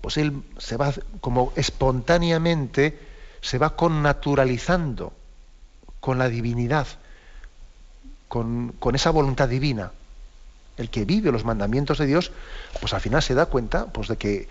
pues 0.00 0.18
él 0.18 0.42
se 0.58 0.76
va 0.76 0.92
como 1.20 1.52
espontáneamente, 1.56 2.98
se 3.40 3.58
va 3.58 3.76
connaturalizando 3.76 5.12
con 6.00 6.18
la 6.18 6.28
divinidad, 6.28 6.86
con, 8.28 8.74
esa 8.92 9.10
voluntad 9.10 9.48
divina. 9.48 9.92
El 10.76 10.90
que 10.90 11.04
vive 11.04 11.30
los 11.30 11.44
mandamientos 11.44 11.98
de 11.98 12.06
Dios, 12.06 12.32
pues 12.80 12.92
al 12.94 13.00
final 13.00 13.22
se 13.22 13.34
da 13.34 13.46
cuenta 13.46 13.86
pues, 13.86 14.08
de 14.08 14.16
que, 14.16 14.48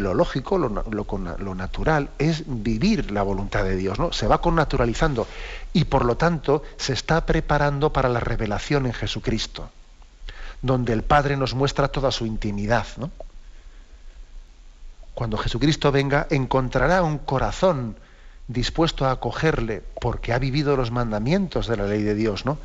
lo 0.00 0.14
lógico, 0.14 0.56
lo, 0.56 0.68
lo, 0.68 1.54
natural, 1.54 2.10
es 2.18 2.44
vivir 2.46 3.10
la 3.10 3.22
voluntad 3.22 3.64
de 3.64 3.76
Dios, 3.76 3.98
¿no? 3.98 4.12
Se 4.12 4.26
va 4.26 4.40
connaturalizando 4.40 5.26
y 5.72 5.84
por 5.84 6.04
lo 6.04 6.16
tanto 6.16 6.62
se 6.78 6.94
está 6.94 7.26
preparando 7.26 7.92
para 7.92 8.08
la 8.08 8.20
revelación 8.20 8.86
en 8.86 8.94
Jesucristo, 8.94 9.68
donde 10.62 10.94
el 10.94 11.02
Padre 11.02 11.36
nos 11.36 11.54
muestra 11.54 11.88
toda 11.88 12.10
su 12.10 12.24
intimidad, 12.24 12.86
¿no? 12.96 13.10
Cuando 15.14 15.38
Jesucristo 15.38 15.92
venga, 15.92 16.26
encontrará 16.30 17.02
un 17.02 17.18
corazón 17.18 17.96
dispuesto 18.48 19.06
a 19.06 19.12
acogerle 19.12 19.82
porque 20.00 20.32
ha 20.32 20.38
vivido 20.38 20.76
los 20.76 20.90
mandamientos 20.90 21.66
de 21.66 21.76
la 21.76 21.86
ley 21.86 22.02
de 22.02 22.14
Dios, 22.14 22.44
¿no? 22.44 22.58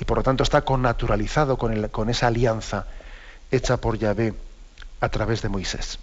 Y 0.00 0.04
por 0.04 0.18
lo 0.18 0.22
tanto 0.22 0.42
está 0.42 0.62
connaturalizado 0.62 1.56
con, 1.56 1.88
con 1.88 2.10
esa 2.10 2.26
alianza 2.26 2.86
hecha 3.50 3.78
por 3.78 3.98
Yahvé 3.98 4.34
a 5.00 5.08
través 5.08 5.42
de 5.42 5.48
Moisés. 5.48 5.98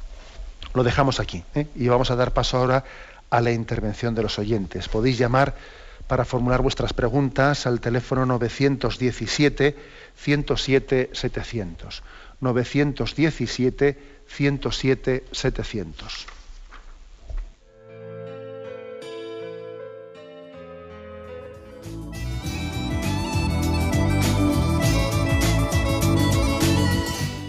Lo 0.73 0.83
dejamos 0.83 1.19
aquí 1.19 1.43
¿eh? 1.55 1.67
y 1.75 1.87
vamos 1.87 2.09
a 2.11 2.15
dar 2.15 2.33
paso 2.33 2.57
ahora 2.57 2.83
a 3.29 3.41
la 3.41 3.51
intervención 3.51 4.15
de 4.15 4.23
los 4.23 4.39
oyentes. 4.39 4.87
Podéis 4.89 5.17
llamar 5.17 5.55
para 6.07 6.25
formular 6.25 6.61
vuestras 6.61 6.93
preguntas 6.93 7.65
al 7.65 7.79
teléfono 7.79 8.25
917 8.25 9.75
107 10.15 11.11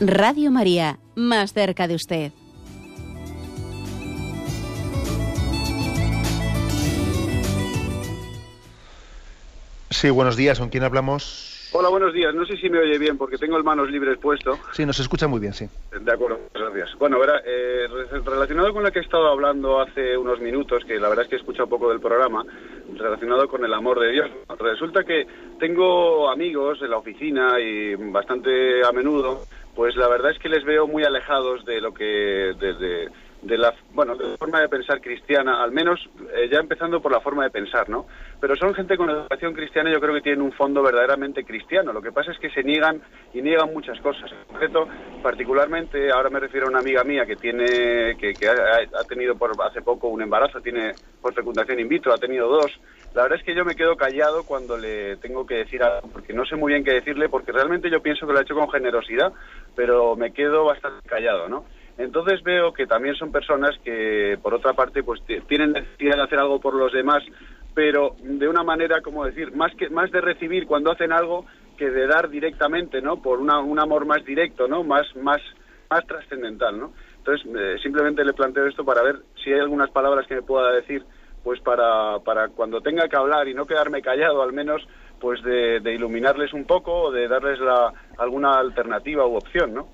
Radio 0.00 0.52
María, 0.52 1.00
más 1.16 1.52
cerca 1.52 1.88
de 1.88 1.96
usted. 1.96 2.30
Sí, 9.90 10.10
buenos 10.10 10.36
días. 10.36 10.60
¿Con 10.60 10.68
quién 10.68 10.84
hablamos? 10.84 11.70
Hola, 11.72 11.88
buenos 11.88 12.14
días. 12.14 12.32
No 12.32 12.46
sé 12.46 12.56
si 12.56 12.70
me 12.70 12.78
oye 12.78 12.96
bien 12.96 13.18
porque 13.18 13.38
tengo 13.38 13.56
el 13.56 13.64
manos 13.64 13.90
libres 13.90 14.18
puesto. 14.18 14.56
Sí, 14.72 14.86
nos 14.86 15.00
escucha 15.00 15.26
muy 15.26 15.40
bien, 15.40 15.52
sí. 15.52 15.68
De 16.00 16.12
acuerdo, 16.12 16.38
gracias. 16.54 16.96
Bueno, 16.96 17.18
verá, 17.18 17.42
eh, 17.44 17.88
relacionado 18.24 18.72
con 18.72 18.84
lo 18.84 18.92
que 18.92 19.00
he 19.00 19.02
estado 19.02 19.26
hablando 19.26 19.80
hace 19.80 20.16
unos 20.16 20.40
minutos, 20.40 20.84
que 20.84 21.00
la 21.00 21.08
verdad 21.08 21.24
es 21.24 21.30
que 21.30 21.36
he 21.36 21.38
escuchado 21.40 21.64
un 21.64 21.70
poco 21.70 21.90
del 21.90 22.00
programa, 22.00 22.44
relacionado 22.96 23.48
con 23.48 23.64
el 23.64 23.74
amor 23.74 23.98
de 23.98 24.12
Dios. 24.12 24.30
Resulta 24.60 25.02
que 25.02 25.26
tengo 25.58 26.30
amigos 26.30 26.78
en 26.82 26.90
la 26.90 26.98
oficina 26.98 27.58
y 27.58 27.96
bastante 27.96 28.84
a 28.86 28.92
menudo 28.92 29.42
pues 29.78 29.94
la 29.94 30.08
verdad 30.08 30.32
es 30.32 30.40
que 30.40 30.48
les 30.48 30.64
veo 30.64 30.88
muy 30.88 31.04
alejados 31.04 31.64
de 31.64 31.80
lo 31.80 31.94
que 31.94 32.04
de 32.04 33.08
la 33.56 33.72
bueno 33.92 34.16
de 34.16 34.36
forma 34.36 34.60
de 34.60 34.68
pensar 34.68 35.00
cristiana 35.00 35.62
al 35.62 35.72
menos 35.72 36.00
eh, 36.34 36.48
ya 36.50 36.58
empezando 36.58 37.00
por 37.00 37.12
la 37.12 37.20
forma 37.20 37.44
de 37.44 37.50
pensar 37.50 37.88
no 37.88 38.06
pero 38.40 38.56
son 38.56 38.74
gente 38.74 38.96
con 38.96 39.10
educación 39.10 39.54
cristiana 39.54 39.90
yo 39.90 40.00
creo 40.00 40.14
que 40.14 40.20
tienen 40.20 40.42
un 40.42 40.52
fondo 40.52 40.82
verdaderamente 40.82 41.44
cristiano. 41.44 41.92
Lo 41.92 42.02
que 42.02 42.12
pasa 42.12 42.30
es 42.32 42.38
que 42.38 42.50
se 42.50 42.62
niegan 42.62 43.00
y 43.32 43.42
niegan 43.42 43.72
muchas 43.72 44.00
cosas. 44.00 44.30
En 44.30 44.44
concreto 44.46 44.88
particularmente 45.22 46.10
ahora 46.12 46.30
me 46.30 46.40
refiero 46.40 46.66
a 46.66 46.70
una 46.70 46.78
amiga 46.78 47.02
mía 47.04 47.26
que 47.26 47.36
tiene 47.36 48.16
que, 48.16 48.36
ha, 48.48 49.04
tenido 49.04 49.36
por 49.36 49.52
hace 49.62 49.82
poco 49.82 50.08
un 50.08 50.22
embarazo 50.22 50.60
tiene 50.60 50.94
por 51.20 51.34
fecundación 51.34 51.80
in 51.80 51.88
vitro 51.88 52.12
ha 52.12 52.18
tenido 52.18 52.48
dos. 52.48 52.72
La 53.14 53.22
verdad 53.22 53.38
es 53.38 53.44
que 53.44 53.54
yo 53.54 53.64
me 53.64 53.74
quedo 53.74 53.96
callado 53.96 54.44
cuando 54.44 54.76
le 54.76 55.16
tengo 55.16 55.46
que 55.46 55.56
decir 55.56 55.82
algo 55.82 56.08
porque 56.12 56.32
no 56.32 56.44
sé 56.44 56.56
muy 56.56 56.72
bien 56.72 56.84
qué 56.84 56.92
decirle 56.92 57.28
porque 57.28 57.52
realmente 57.52 57.90
yo 57.90 58.00
pienso 58.00 58.26
que 58.26 58.32
lo 58.32 58.38
ha 58.38 58.42
hecho 58.42 58.54
con 58.54 58.70
generosidad 58.70 59.32
pero 59.74 60.14
me 60.14 60.32
quedo 60.32 60.64
bastante 60.64 61.08
callado 61.08 61.48
no 61.48 61.64
entonces 61.98 62.42
veo 62.44 62.72
que 62.72 62.86
también 62.86 63.16
son 63.16 63.32
personas 63.32 63.76
que, 63.84 64.38
por 64.40 64.54
otra 64.54 64.72
parte, 64.72 65.02
pues 65.02 65.20
tienen 65.48 65.72
necesidad 65.72 66.16
de 66.16 66.22
hacer 66.22 66.38
algo 66.38 66.60
por 66.60 66.74
los 66.74 66.92
demás, 66.92 67.24
pero 67.74 68.14
de 68.22 68.48
una 68.48 68.62
manera, 68.62 69.00
como 69.02 69.24
decir, 69.24 69.54
más 69.54 69.74
que 69.74 69.90
más 69.90 70.10
de 70.12 70.20
recibir 70.20 70.66
cuando 70.66 70.92
hacen 70.92 71.12
algo 71.12 71.44
que 71.76 71.90
de 71.90 72.06
dar 72.06 72.28
directamente, 72.28 73.02
¿no? 73.02 73.20
Por 73.20 73.40
una, 73.40 73.58
un 73.58 73.80
amor 73.80 74.06
más 74.06 74.24
directo, 74.24 74.68
¿no? 74.68 74.84
Más 74.84 75.06
más 75.16 75.40
más 75.90 76.06
trascendental, 76.06 76.78
¿no? 76.78 76.92
Entonces 77.18 77.46
eh, 77.52 77.76
simplemente 77.82 78.24
le 78.24 78.32
planteo 78.32 78.66
esto 78.66 78.84
para 78.84 79.02
ver 79.02 79.16
si 79.42 79.52
hay 79.52 79.58
algunas 79.60 79.90
palabras 79.90 80.26
que 80.26 80.36
me 80.36 80.42
pueda 80.42 80.70
decir, 80.72 81.04
pues 81.42 81.60
para 81.60 82.20
para 82.20 82.48
cuando 82.48 82.80
tenga 82.80 83.08
que 83.08 83.16
hablar 83.16 83.48
y 83.48 83.54
no 83.54 83.66
quedarme 83.66 84.02
callado, 84.02 84.42
al 84.42 84.52
menos 84.52 84.86
pues 85.20 85.42
de, 85.42 85.80
iluminarles 85.92 86.52
un 86.52 86.64
poco 86.64 86.92
o 86.92 87.10
de 87.10 87.26
darles 87.26 87.58
la, 87.58 87.92
alguna 88.18 88.58
alternativa 88.58 89.26
u 89.26 89.34
opción, 89.34 89.74
¿no? 89.74 89.88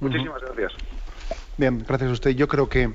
Muchísimas 0.00 0.40
gracias. 0.40 0.72
Bien, 1.60 1.84
gracias 1.86 2.08
a 2.08 2.12
usted. 2.14 2.30
Yo 2.30 2.48
creo 2.48 2.70
que 2.70 2.90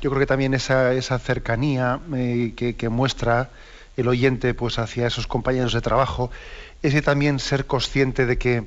yo 0.00 0.08
creo 0.08 0.20
que 0.20 0.26
también 0.26 0.54
esa, 0.54 0.92
esa 0.92 1.18
cercanía 1.18 1.98
eh, 2.14 2.52
que, 2.54 2.88
muestra 2.88 3.50
el 3.96 4.06
oyente 4.06 4.54
pues 4.54 4.78
hacia 4.78 5.08
esos 5.08 5.26
compañeros 5.26 5.72
de 5.72 5.80
trabajo, 5.80 6.30
ese 6.84 7.02
también 7.02 7.40
ser 7.40 7.66
consciente 7.66 8.26
de 8.26 8.38
que, 8.38 8.64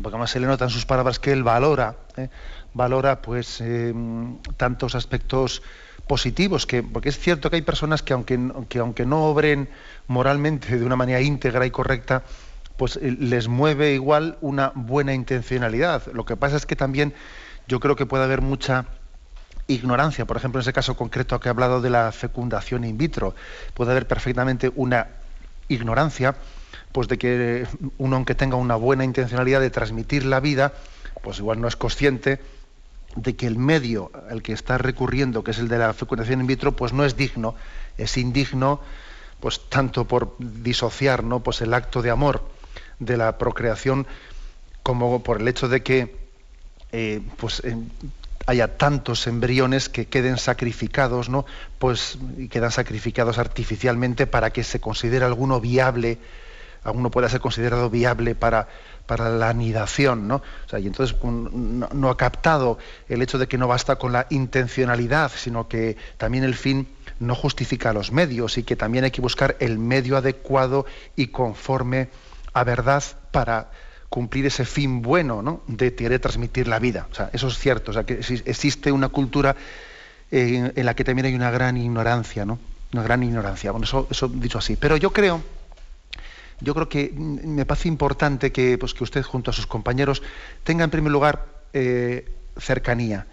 porque 0.00 0.16
más 0.16 0.30
se 0.30 0.38
le 0.38 0.46
nota 0.46 0.66
en 0.66 0.70
sus 0.70 0.86
palabras 0.86 1.18
que 1.18 1.32
él 1.32 1.42
valora, 1.42 1.96
eh, 2.16 2.28
valora 2.72 3.20
pues 3.20 3.60
eh, 3.62 3.92
tantos 4.56 4.94
aspectos 4.94 5.62
positivos, 6.06 6.66
que, 6.66 6.84
porque 6.84 7.08
es 7.08 7.18
cierto 7.18 7.50
que 7.50 7.56
hay 7.56 7.62
personas 7.62 8.00
que 8.04 8.12
aunque, 8.12 8.38
que 8.68 8.78
aunque 8.78 9.06
no 9.06 9.24
obren 9.24 9.68
moralmente 10.06 10.78
de 10.78 10.86
una 10.86 10.94
manera 10.94 11.20
íntegra 11.20 11.66
y 11.66 11.72
correcta, 11.72 12.22
pues 12.76 12.94
les 13.02 13.48
mueve 13.48 13.92
igual 13.92 14.38
una 14.40 14.70
buena 14.76 15.14
intencionalidad. 15.14 16.06
Lo 16.12 16.24
que 16.24 16.36
pasa 16.36 16.56
es 16.56 16.64
que 16.64 16.76
también 16.76 17.12
yo 17.70 17.78
creo 17.78 17.94
que 17.94 18.04
puede 18.04 18.24
haber 18.24 18.42
mucha 18.42 18.86
ignorancia. 19.68 20.26
Por 20.26 20.36
ejemplo, 20.36 20.58
en 20.58 20.62
ese 20.62 20.72
caso 20.72 20.96
concreto 20.96 21.38
que 21.38 21.48
he 21.48 21.50
hablado 21.50 21.80
de 21.80 21.88
la 21.88 22.10
fecundación 22.10 22.82
in 22.82 22.98
vitro, 22.98 23.36
puede 23.74 23.92
haber 23.92 24.08
perfectamente 24.08 24.72
una 24.74 25.06
ignorancia, 25.68 26.34
pues 26.90 27.06
de 27.06 27.16
que 27.16 27.68
uno, 27.96 28.16
aunque 28.16 28.34
tenga 28.34 28.56
una 28.56 28.74
buena 28.74 29.04
intencionalidad 29.04 29.60
de 29.60 29.70
transmitir 29.70 30.24
la 30.24 30.40
vida, 30.40 30.72
pues 31.22 31.38
igual 31.38 31.60
no 31.60 31.68
es 31.68 31.76
consciente 31.76 32.40
de 33.14 33.36
que 33.36 33.46
el 33.46 33.56
medio 33.56 34.10
al 34.28 34.42
que 34.42 34.52
está 34.52 34.76
recurriendo, 34.76 35.44
que 35.44 35.52
es 35.52 35.58
el 35.60 35.68
de 35.68 35.78
la 35.78 35.94
fecundación 35.94 36.40
in 36.40 36.48
vitro, 36.48 36.74
pues 36.74 36.92
no 36.92 37.04
es 37.04 37.16
digno, 37.16 37.54
es 37.98 38.16
indigno, 38.16 38.80
pues 39.38 39.68
tanto 39.68 40.06
por 40.06 40.34
disociar, 40.38 41.22
¿no? 41.22 41.38
Pues 41.40 41.60
el 41.60 41.72
acto 41.72 42.02
de 42.02 42.10
amor 42.10 42.42
de 42.98 43.16
la 43.16 43.38
procreación 43.38 44.08
como 44.82 45.22
por 45.22 45.40
el 45.40 45.46
hecho 45.46 45.68
de 45.68 45.84
que 45.84 46.19
eh, 46.92 47.20
pues 47.36 47.62
haya 48.46 48.76
tantos 48.76 49.26
embriones 49.26 49.88
que 49.88 50.06
queden 50.06 50.38
sacrificados, 50.38 51.28
¿no? 51.28 51.46
Pues 51.78 52.18
quedan 52.50 52.72
sacrificados 52.72 53.38
artificialmente 53.38 54.26
para 54.26 54.50
que 54.50 54.64
se 54.64 54.80
considere 54.80 55.24
alguno 55.24 55.60
viable, 55.60 56.18
alguno 56.82 57.10
pueda 57.10 57.28
ser 57.28 57.40
considerado 57.40 57.90
viable 57.90 58.34
para, 58.34 58.68
para 59.06 59.28
la 59.28 59.48
anidación, 59.48 60.28
¿no? 60.28 60.40
y 60.78 60.86
entonces 60.86 61.16
no, 61.22 62.10
ha 62.10 62.16
captado 62.16 62.78
el 63.08 63.22
hecho 63.22 63.38
de 63.38 63.48
que 63.48 63.58
no 63.58 63.68
basta 63.68 63.96
con 63.96 64.12
la 64.12 64.26
intencionalidad, 64.30 65.32
sino 65.34 65.68
que 65.68 65.96
también 66.16 66.44
el 66.44 66.54
fin 66.54 66.88
no 67.18 67.34
justifica 67.34 67.92
los 67.92 68.12
medios 68.12 68.56
y 68.56 68.62
que 68.62 68.76
también 68.76 69.04
hay 69.04 69.10
que 69.10 69.20
buscar 69.20 69.56
el 69.60 69.78
medio 69.78 70.16
adecuado 70.16 70.86
y 71.16 71.26
conforme 71.26 72.08
a 72.52 72.64
verdad 72.64 73.02
para 73.30 73.70
cumplir 74.10 74.44
ese 74.44 74.66
fin 74.66 75.00
bueno 75.00 75.40
¿no? 75.40 75.62
de 75.68 75.94
querer 75.94 76.20
transmitir 76.20 76.68
la 76.68 76.78
vida. 76.78 77.08
Eso 77.32 77.48
es 77.48 77.58
cierto. 77.58 77.92
O 77.92 77.94
sea, 77.94 78.04
que 78.04 78.14
existe 78.44 78.92
una 78.92 79.08
cultura 79.08 79.56
en, 80.30 80.72
la 80.84 80.94
que 80.94 81.04
también 81.04 81.26
hay 81.26 81.34
una 81.34 81.50
gran 81.50 81.76
ignorancia, 81.76 82.44
¿no? 82.44 82.58
Una 82.92 83.02
gran 83.04 83.22
ignorancia. 83.22 83.70
Bueno, 83.70 83.84
eso, 83.84 84.08
eso 84.10 84.28
dicho 84.28 84.58
así. 84.58 84.76
Pero 84.76 84.96
yo 84.96 85.12
creo, 85.12 85.42
yo 86.60 86.74
creo 86.74 86.88
que 86.88 87.12
me 87.14 87.64
parece 87.64 87.88
importante 87.88 88.50
que, 88.52 88.76
pues, 88.78 88.94
que 88.94 89.04
usted 89.04 89.22
junto 89.22 89.52
a 89.52 89.54
sus 89.54 89.66
compañeros 89.66 90.22
tenga 90.64 90.84
en 90.84 90.90
primer 90.90 91.12
lugar 91.12 91.46
eh, 91.72 92.28
cercanía 92.58 93.26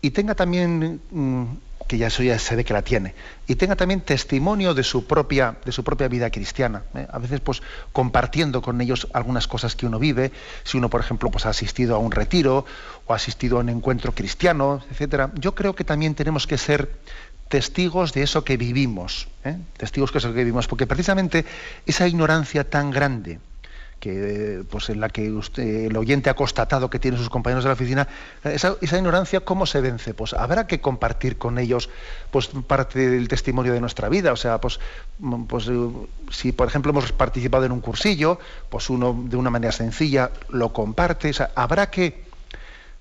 y 0.00 0.10
tenga 0.10 0.34
también 0.34 1.00
mm, 1.10 1.44
que 1.86 1.98
ya 1.98 2.06
eso 2.06 2.22
ya 2.22 2.38
se 2.38 2.56
ve 2.56 2.64
que 2.64 2.72
la 2.72 2.82
tiene, 2.82 3.14
y 3.46 3.56
tenga 3.56 3.76
también 3.76 4.00
testimonio 4.00 4.74
de 4.74 4.82
su 4.82 5.06
propia, 5.06 5.56
de 5.64 5.72
su 5.72 5.84
propia 5.84 6.08
vida 6.08 6.30
cristiana. 6.30 6.82
¿eh? 6.94 7.06
A 7.10 7.18
veces, 7.18 7.40
pues, 7.40 7.62
compartiendo 7.92 8.62
con 8.62 8.80
ellos 8.80 9.08
algunas 9.12 9.46
cosas 9.48 9.76
que 9.76 9.86
uno 9.86 9.98
vive, 9.98 10.32
si 10.64 10.78
uno, 10.78 10.88
por 10.88 11.00
ejemplo, 11.00 11.30
pues, 11.30 11.46
ha 11.46 11.50
asistido 11.50 11.96
a 11.96 11.98
un 11.98 12.12
retiro 12.12 12.64
o 13.06 13.12
ha 13.12 13.16
asistido 13.16 13.58
a 13.58 13.60
un 13.60 13.68
encuentro 13.68 14.12
cristiano, 14.12 14.82
etcétera. 14.90 15.30
Yo 15.34 15.54
creo 15.54 15.74
que 15.74 15.84
también 15.84 16.14
tenemos 16.14 16.46
que 16.46 16.58
ser 16.58 16.90
testigos 17.48 18.14
de 18.14 18.22
eso 18.22 18.44
que 18.44 18.56
vivimos, 18.56 19.28
¿eh? 19.44 19.58
testigos 19.76 20.12
de 20.12 20.18
eso 20.18 20.32
que 20.32 20.38
vivimos, 20.38 20.68
porque 20.68 20.86
precisamente 20.86 21.44
esa 21.84 22.08
ignorancia 22.08 22.68
tan 22.68 22.90
grande, 22.90 23.40
que 24.02 24.64
pues 24.68 24.90
en 24.90 24.98
la 24.98 25.10
que 25.10 25.30
usted, 25.30 25.84
el 25.84 25.96
oyente 25.96 26.28
ha 26.28 26.34
constatado 26.34 26.90
que 26.90 26.98
tiene 26.98 27.16
sus 27.16 27.30
compañeros 27.30 27.62
de 27.62 27.68
la 27.68 27.74
oficina, 27.74 28.08
esa, 28.42 28.76
ignorancia, 28.82 29.42
¿cómo 29.42 29.64
se 29.64 29.80
vence? 29.80 30.12
Pues 30.12 30.32
habrá 30.32 30.66
que 30.66 30.80
compartir 30.80 31.38
con 31.38 31.56
ellos 31.56 31.88
pues, 32.32 32.48
parte 32.66 33.08
del 33.08 33.28
testimonio 33.28 33.72
de 33.72 33.80
nuestra 33.80 34.08
vida. 34.08 34.32
O 34.32 34.36
sea, 34.36 34.60
pues, 34.60 34.80
pues 35.46 35.70
si 36.32 36.50
por 36.50 36.66
ejemplo 36.66 36.90
hemos 36.90 37.12
participado 37.12 37.64
en 37.64 37.70
un 37.70 37.80
cursillo, 37.80 38.40
pues 38.70 38.90
uno 38.90 39.16
de 39.28 39.36
una 39.36 39.50
manera 39.50 39.70
sencilla 39.70 40.32
lo 40.48 40.72
comparte. 40.72 41.30
Habrá 41.54 41.88
que 41.88 42.24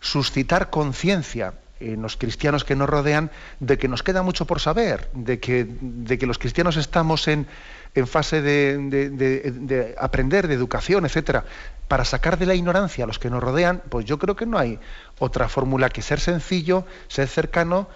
suscitar 0.01 0.69
conciencia 0.69 1.55
en 1.79 2.03
los 2.03 2.15
cristianos 2.15 2.63
que 2.63 2.75
nos 2.75 2.87
rodean 2.87 3.31
de 3.59 3.79
que 3.79 3.87
nos 3.87 4.03
queda 4.03 4.21
mucho 4.21 4.45
por 4.45 4.59
saber, 4.59 5.09
de 5.13 5.39
que, 5.39 5.65
de 5.67 6.19
que 6.19 6.27
los 6.27 6.37
cristianos 6.37 6.77
estamos 6.77 7.27
en 7.27 7.47
en 7.93 8.07
fase 8.07 8.41
de, 8.41 9.95
aprender, 9.99 10.47
de 10.47 10.53
educación, 10.53 11.05
etcétera, 11.05 11.43
para 11.87 12.05
sacar 12.05 12.37
de 12.37 12.45
la 12.45 12.55
ignorancia 12.55 13.03
a 13.03 13.07
los 13.07 13.19
que 13.19 13.29
nos 13.29 13.43
rodean, 13.43 13.81
pues 13.89 14.05
yo 14.05 14.17
creo 14.17 14.35
que 14.35 14.45
no 14.45 14.57
hay 14.57 14.79
otra 15.19 15.49
fórmula 15.49 15.89
que 15.89 16.01
ser 16.01 16.19
sencillo, 16.19 16.85
ser 17.09 17.27
cercano, 17.27 17.89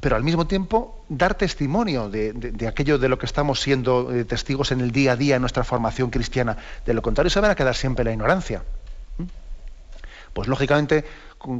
pero 0.00 0.16
al 0.16 0.22
mismo 0.22 0.46
tiempo 0.46 1.06
dar 1.08 1.34
testimonio 1.34 2.10
de, 2.10 2.66
aquello 2.68 2.98
de 2.98 3.08
lo 3.08 3.18
que 3.18 3.26
estamos 3.26 3.60
siendo 3.60 4.14
eh, 4.14 4.24
testigos 4.24 4.72
en 4.72 4.80
el 4.80 4.90
día 4.90 5.12
a 5.12 5.16
día 5.16 5.36
en 5.36 5.40
nuestra 5.40 5.64
formación 5.64 6.10
cristiana. 6.10 6.58
De 6.84 6.92
lo 6.92 7.00
contrario, 7.00 7.30
se 7.30 7.40
van 7.40 7.50
a 7.50 7.54
quedar 7.54 7.74
siempre 7.74 8.04
la 8.04 8.12
ignorancia. 8.12 8.62
¿Mm? 9.16 9.24
Pues 10.34 10.48
lógicamente 10.48 11.04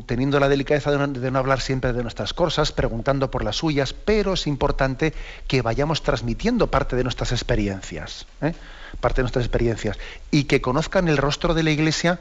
teniendo 0.06 0.40
la 0.40 0.48
delicadeza 0.48 0.90
de 0.90 1.30
no, 1.30 1.38
hablar 1.38 1.60
siempre 1.60 1.92
de 1.92 2.02
nuestras 2.02 2.32
cosas, 2.32 2.72
preguntando 2.72 3.30
por 3.30 3.44
las 3.44 3.56
suyas, 3.56 3.92
pero 3.92 4.34
es 4.34 4.46
importante 4.46 5.12
que 5.46 5.62
vayamos 5.62 6.02
transmitiendo 6.02 6.70
parte 6.70 6.96
de 6.96 7.02
nuestras 7.02 7.32
experiencias, 7.32 8.26
¿eh? 8.40 8.54
parte 9.00 9.16
de 9.16 9.24
nuestras 9.24 9.44
experiencias, 9.44 9.98
y 10.30 10.44
que 10.44 10.60
conozcan 10.60 11.08
el 11.08 11.16
rostro 11.16 11.54
de 11.54 11.62
la 11.62 11.70
Iglesia 11.70 12.20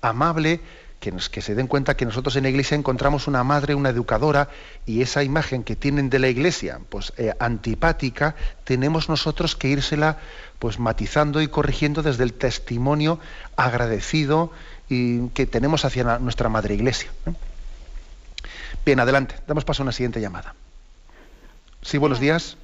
amable, 0.00 0.60
que, 1.00 1.12
que 1.30 1.42
se 1.42 1.54
den 1.54 1.66
cuenta 1.66 1.96
que 1.96 2.04
nosotros 2.04 2.36
en 2.36 2.44
la 2.44 2.50
Iglesia 2.50 2.76
encontramos 2.76 3.26
una 3.26 3.42
madre, 3.42 3.74
una 3.74 3.90
educadora, 3.90 4.48
y 4.86 5.02
esa 5.02 5.24
imagen 5.24 5.64
que 5.64 5.76
tienen 5.76 6.10
de 6.10 6.18
la 6.18 6.28
Iglesia, 6.28 6.80
pues 6.88 7.12
eh, 7.16 7.32
antipática, 7.40 8.36
tenemos 8.64 9.08
nosotros 9.08 9.56
que 9.56 9.68
írsela 9.68 10.18
pues 10.58 10.78
matizando 10.78 11.42
y 11.42 11.48
corrigiendo 11.48 12.04
desde 12.04 12.22
el 12.22 12.34
testimonio 12.34 13.18
agradecido 13.56 14.52
y 14.92 15.30
que 15.30 15.46
tenemos 15.46 15.86
hacia 15.86 16.18
nuestra 16.18 16.50
madre 16.50 16.74
iglesia. 16.74 17.10
Bien, 18.84 19.00
adelante. 19.00 19.36
Damos 19.46 19.64
paso 19.64 19.82
a 19.82 19.84
una 19.84 19.92
siguiente 19.92 20.20
llamada. 20.20 20.54
Sí, 21.80 21.96
buenos 21.96 22.20
días. 22.20 22.58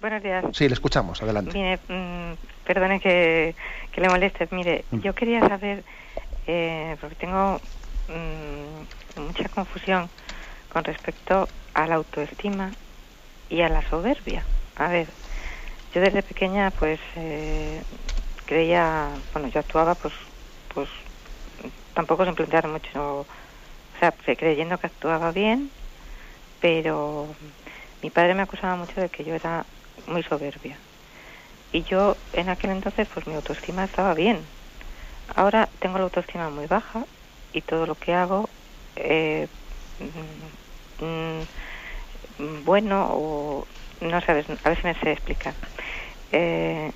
Buenos 0.00 0.24
días. 0.24 0.44
Sí, 0.52 0.68
le 0.68 0.74
escuchamos. 0.74 1.22
Adelante. 1.22 1.52
Mire, 1.56 1.78
mm, 1.86 2.34
perdone 2.66 2.98
que, 2.98 3.54
le 3.94 4.08
moleste. 4.08 4.48
Mire, 4.50 4.84
mm. 4.90 4.98
yo 4.98 5.14
quería 5.14 5.40
saber, 5.46 5.84
eh, 6.48 6.96
porque 7.00 7.14
tengo 7.14 7.60
mm, 8.08 9.20
mucha 9.20 9.48
confusión 9.48 10.10
con 10.72 10.82
respecto 10.82 11.48
a 11.74 11.86
la 11.86 11.94
autoestima 11.94 12.72
y 13.48 13.60
a 13.60 13.68
la 13.68 13.88
soberbia. 13.88 14.44
A 14.74 14.88
ver, 14.88 15.06
yo 15.94 16.00
desde 16.00 16.24
pequeña 16.24 16.72
pues 16.72 16.98
eh, 17.14 17.82
creía, 18.46 19.10
bueno, 19.32 19.48
yo 19.48 19.60
actuaba 19.60 19.94
pues, 19.94 20.12
pues 20.74 20.88
tampoco 21.94 22.24
sin 22.24 22.34
plantear 22.34 22.68
mucho, 22.68 23.20
o 23.22 23.26
sea, 24.00 24.12
creyendo 24.36 24.78
que 24.78 24.86
actuaba 24.88 25.32
bien, 25.32 25.72
pero 26.60 27.36
mi 28.02 28.10
padre 28.10 28.34
me 28.34 28.42
acusaba 28.42 28.76
mucho 28.76 29.00
de 29.00 29.10
que 29.10 29.24
yo 29.24 29.34
era 29.34 29.66
muy 30.06 30.22
soberbia. 30.24 30.82
Y 31.72 31.84
yo 31.84 32.18
en 32.32 32.48
aquel 32.48 32.70
entonces 32.70 33.08
pues 33.12 33.26
mi 33.26 33.34
autoestima 33.34 33.84
estaba 33.84 34.14
bien. 34.14 34.50
Ahora 35.28 35.70
tengo 35.80 35.98
la 35.98 36.04
autoestima 36.04 36.50
muy 36.50 36.66
baja 36.66 37.06
y 37.52 37.62
todo 37.62 37.86
lo 37.86 37.96
que 37.96 38.14
hago, 38.14 38.50
eh, 38.96 39.48
mm, 39.98 41.44
mm, 42.38 42.64
bueno, 42.64 43.08
o 43.12 43.68
no 44.00 44.20
sabes, 44.22 44.46
a 44.62 44.68
ver 44.68 44.78
si 44.80 44.86
me 44.86 44.94
sé 45.00 45.12
explicar. 45.12 45.56
Eh, 46.30 46.92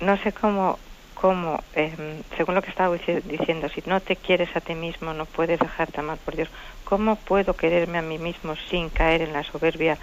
no 0.00 0.16
sé 0.22 0.32
cómo 0.32 0.80
cómo, 1.22 1.62
em, 1.72 2.24
según 2.36 2.56
lo 2.56 2.62
que 2.62 2.70
estaba 2.70 2.96
diciendo, 2.96 3.68
si 3.68 3.80
no 3.86 4.02
te 4.02 4.16
quieres 4.16 4.48
a 4.56 4.60
ti 4.60 4.74
mismo, 4.74 5.14
no 5.14 5.26
puedes 5.26 5.60
dejarte 5.60 6.00
amar 6.00 6.18
por 6.18 6.34
Dios, 6.34 6.48
¿cómo 6.82 7.24
puedo 7.24 7.54
quererme 7.54 7.98
a 7.98 8.02
mí 8.02 8.18
mismo 8.18 8.54
sin 8.68 8.90
caer 8.90 9.22
en 9.22 9.32
la 9.32 9.44
soberbia 9.44 10.00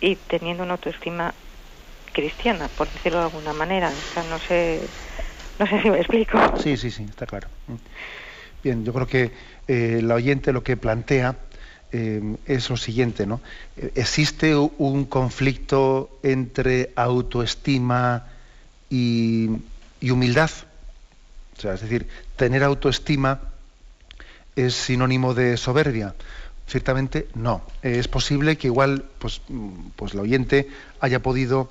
y 0.00 0.14
teniendo 0.14 0.62
una 0.62 0.74
autoestima 0.74 1.34
cristiana, 2.12 2.68
por 2.68 2.92
decirlo 2.92 3.18
de 3.18 3.24
alguna 3.24 3.52
manera? 3.52 4.04
O 4.08 4.14
sea, 4.14 4.22
no 4.22 4.38
sé, 4.38 4.88
no 5.58 5.66
sé 5.66 5.82
si 5.82 5.90
me 5.90 5.98
explico. 5.98 6.38
Sí, 6.58 6.76
sí, 6.76 6.92
sí, 6.92 7.06
está 7.10 7.26
claro. 7.26 7.48
Bien, 8.62 8.84
yo 8.84 8.92
creo 8.92 9.08
que 9.08 9.32
eh, 9.66 9.96
el 9.98 10.12
oyente 10.12 10.52
lo 10.52 10.62
que 10.62 10.76
plantea 10.76 11.38
em, 11.90 12.36
es 12.46 12.70
lo 12.70 12.76
siguiente, 12.76 13.26
¿no? 13.26 13.42
Existe 13.96 14.54
un 14.54 15.06
conflicto 15.06 16.20
entre 16.22 16.92
autoestima 16.94 18.28
y, 18.88 19.71
y 20.02 20.10
humildad. 20.10 20.50
O 21.56 21.60
sea, 21.60 21.74
es 21.74 21.80
decir, 21.80 22.08
tener 22.36 22.62
autoestima 22.64 23.40
es 24.56 24.74
sinónimo 24.74 25.32
de 25.32 25.56
soberbia. 25.56 26.14
Ciertamente 26.66 27.28
no. 27.34 27.62
Es 27.82 28.08
posible 28.08 28.58
que 28.58 28.66
igual 28.66 29.04
pues, 29.18 29.40
pues 29.96 30.12
el 30.14 30.20
oyente 30.20 30.68
haya 31.00 31.22
podido, 31.22 31.70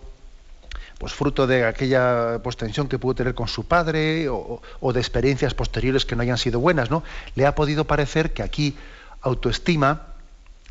pues 0.97 1.13
fruto 1.13 1.45
de 1.45 1.65
aquella 1.65 2.39
pues, 2.41 2.55
tensión 2.57 2.87
que 2.87 2.99
pudo 2.99 3.15
tener 3.15 3.35
con 3.35 3.47
su 3.47 3.65
padre 3.65 4.29
o, 4.29 4.61
de 4.93 4.99
experiencias 4.99 5.53
posteriores 5.53 6.05
que 6.05 6.15
no 6.15 6.21
hayan 6.21 6.37
sido 6.37 6.59
buenas, 6.59 6.89
¿no? 6.89 7.03
Le 7.35 7.45
ha 7.45 7.53
podido 7.53 7.85
parecer 7.85 8.31
que 8.31 8.43
aquí 8.43 8.75
autoestima, 9.21 10.07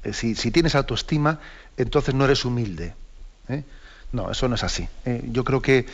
eh, 0.03 0.13
si, 0.13 0.35
tienes 0.51 0.75
autoestima, 0.75 1.41
entonces 1.77 2.15
no 2.15 2.25
eres 2.25 2.45
humilde. 2.45 2.95
¿eh? 3.49 3.65
No, 4.13 4.31
eso 4.31 4.49
no 4.49 4.55
es 4.55 4.65
así. 4.65 4.89
¿eh? 5.05 5.23
yo 5.27 5.45
creo 5.45 5.61
que, 5.61 5.87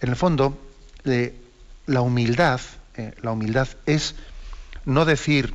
en 0.00 0.08
el 0.08 0.16
fondo, 0.16 0.56
la 1.04 2.00
humildad, 2.00 2.60
eh, 2.96 3.14
la 3.22 3.32
humildad 3.32 3.68
es 3.86 4.14
no 4.84 5.04
decir, 5.04 5.54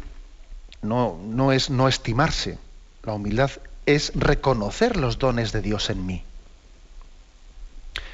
no, 0.81 1.19
no 1.23 1.51
es 1.51 1.69
no 1.69 1.87
estimarse. 1.87 2.57
La 3.03 3.13
humildad 3.13 3.51
es 3.85 4.11
reconocer 4.15 4.97
los 4.97 5.19
dones 5.19 5.51
de 5.51 5.61
Dios 5.61 5.89
en 5.89 6.05
mí. 6.05 6.23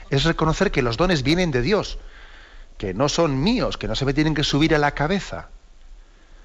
Es 0.09 0.25
reconocer 0.25 0.71
que 0.71 0.82
los 0.82 0.97
dones 0.97 1.23
vienen 1.23 1.51
de 1.51 1.61
Dios, 1.61 1.97
que 2.77 2.93
no 2.93 3.07
son 3.07 3.41
míos, 3.41 3.77
que 3.77 3.88
no 3.88 3.95
se 3.95 4.05
me 4.05 4.13
tienen 4.13 4.36
que 4.36 4.43
subir 4.43 4.75
a 4.75 4.77
la 4.77 4.91
cabeza. 4.91 5.49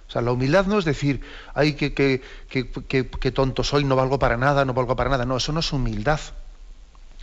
O 0.09 0.11
sea, 0.11 0.23
la 0.23 0.31
humildad 0.31 0.67
no 0.67 0.79
es 0.79 0.85
decir, 0.85 1.21
ay, 1.55 1.75
que, 1.75 1.93
que, 1.93 2.23
que, 2.49 3.33
tonto 3.33 3.65
soy, 3.65 3.83
no 3.83 3.97
valgo 3.97 4.21
para 4.21 4.37
nada, 4.37 4.65
no 4.65 4.73
valgo 4.73 4.95
para 4.95 5.11
nada. 5.11 5.25
No, 5.25 5.37
eso 5.37 5.53
no 5.53 5.61
es 5.61 5.73
humildad. 5.73 6.21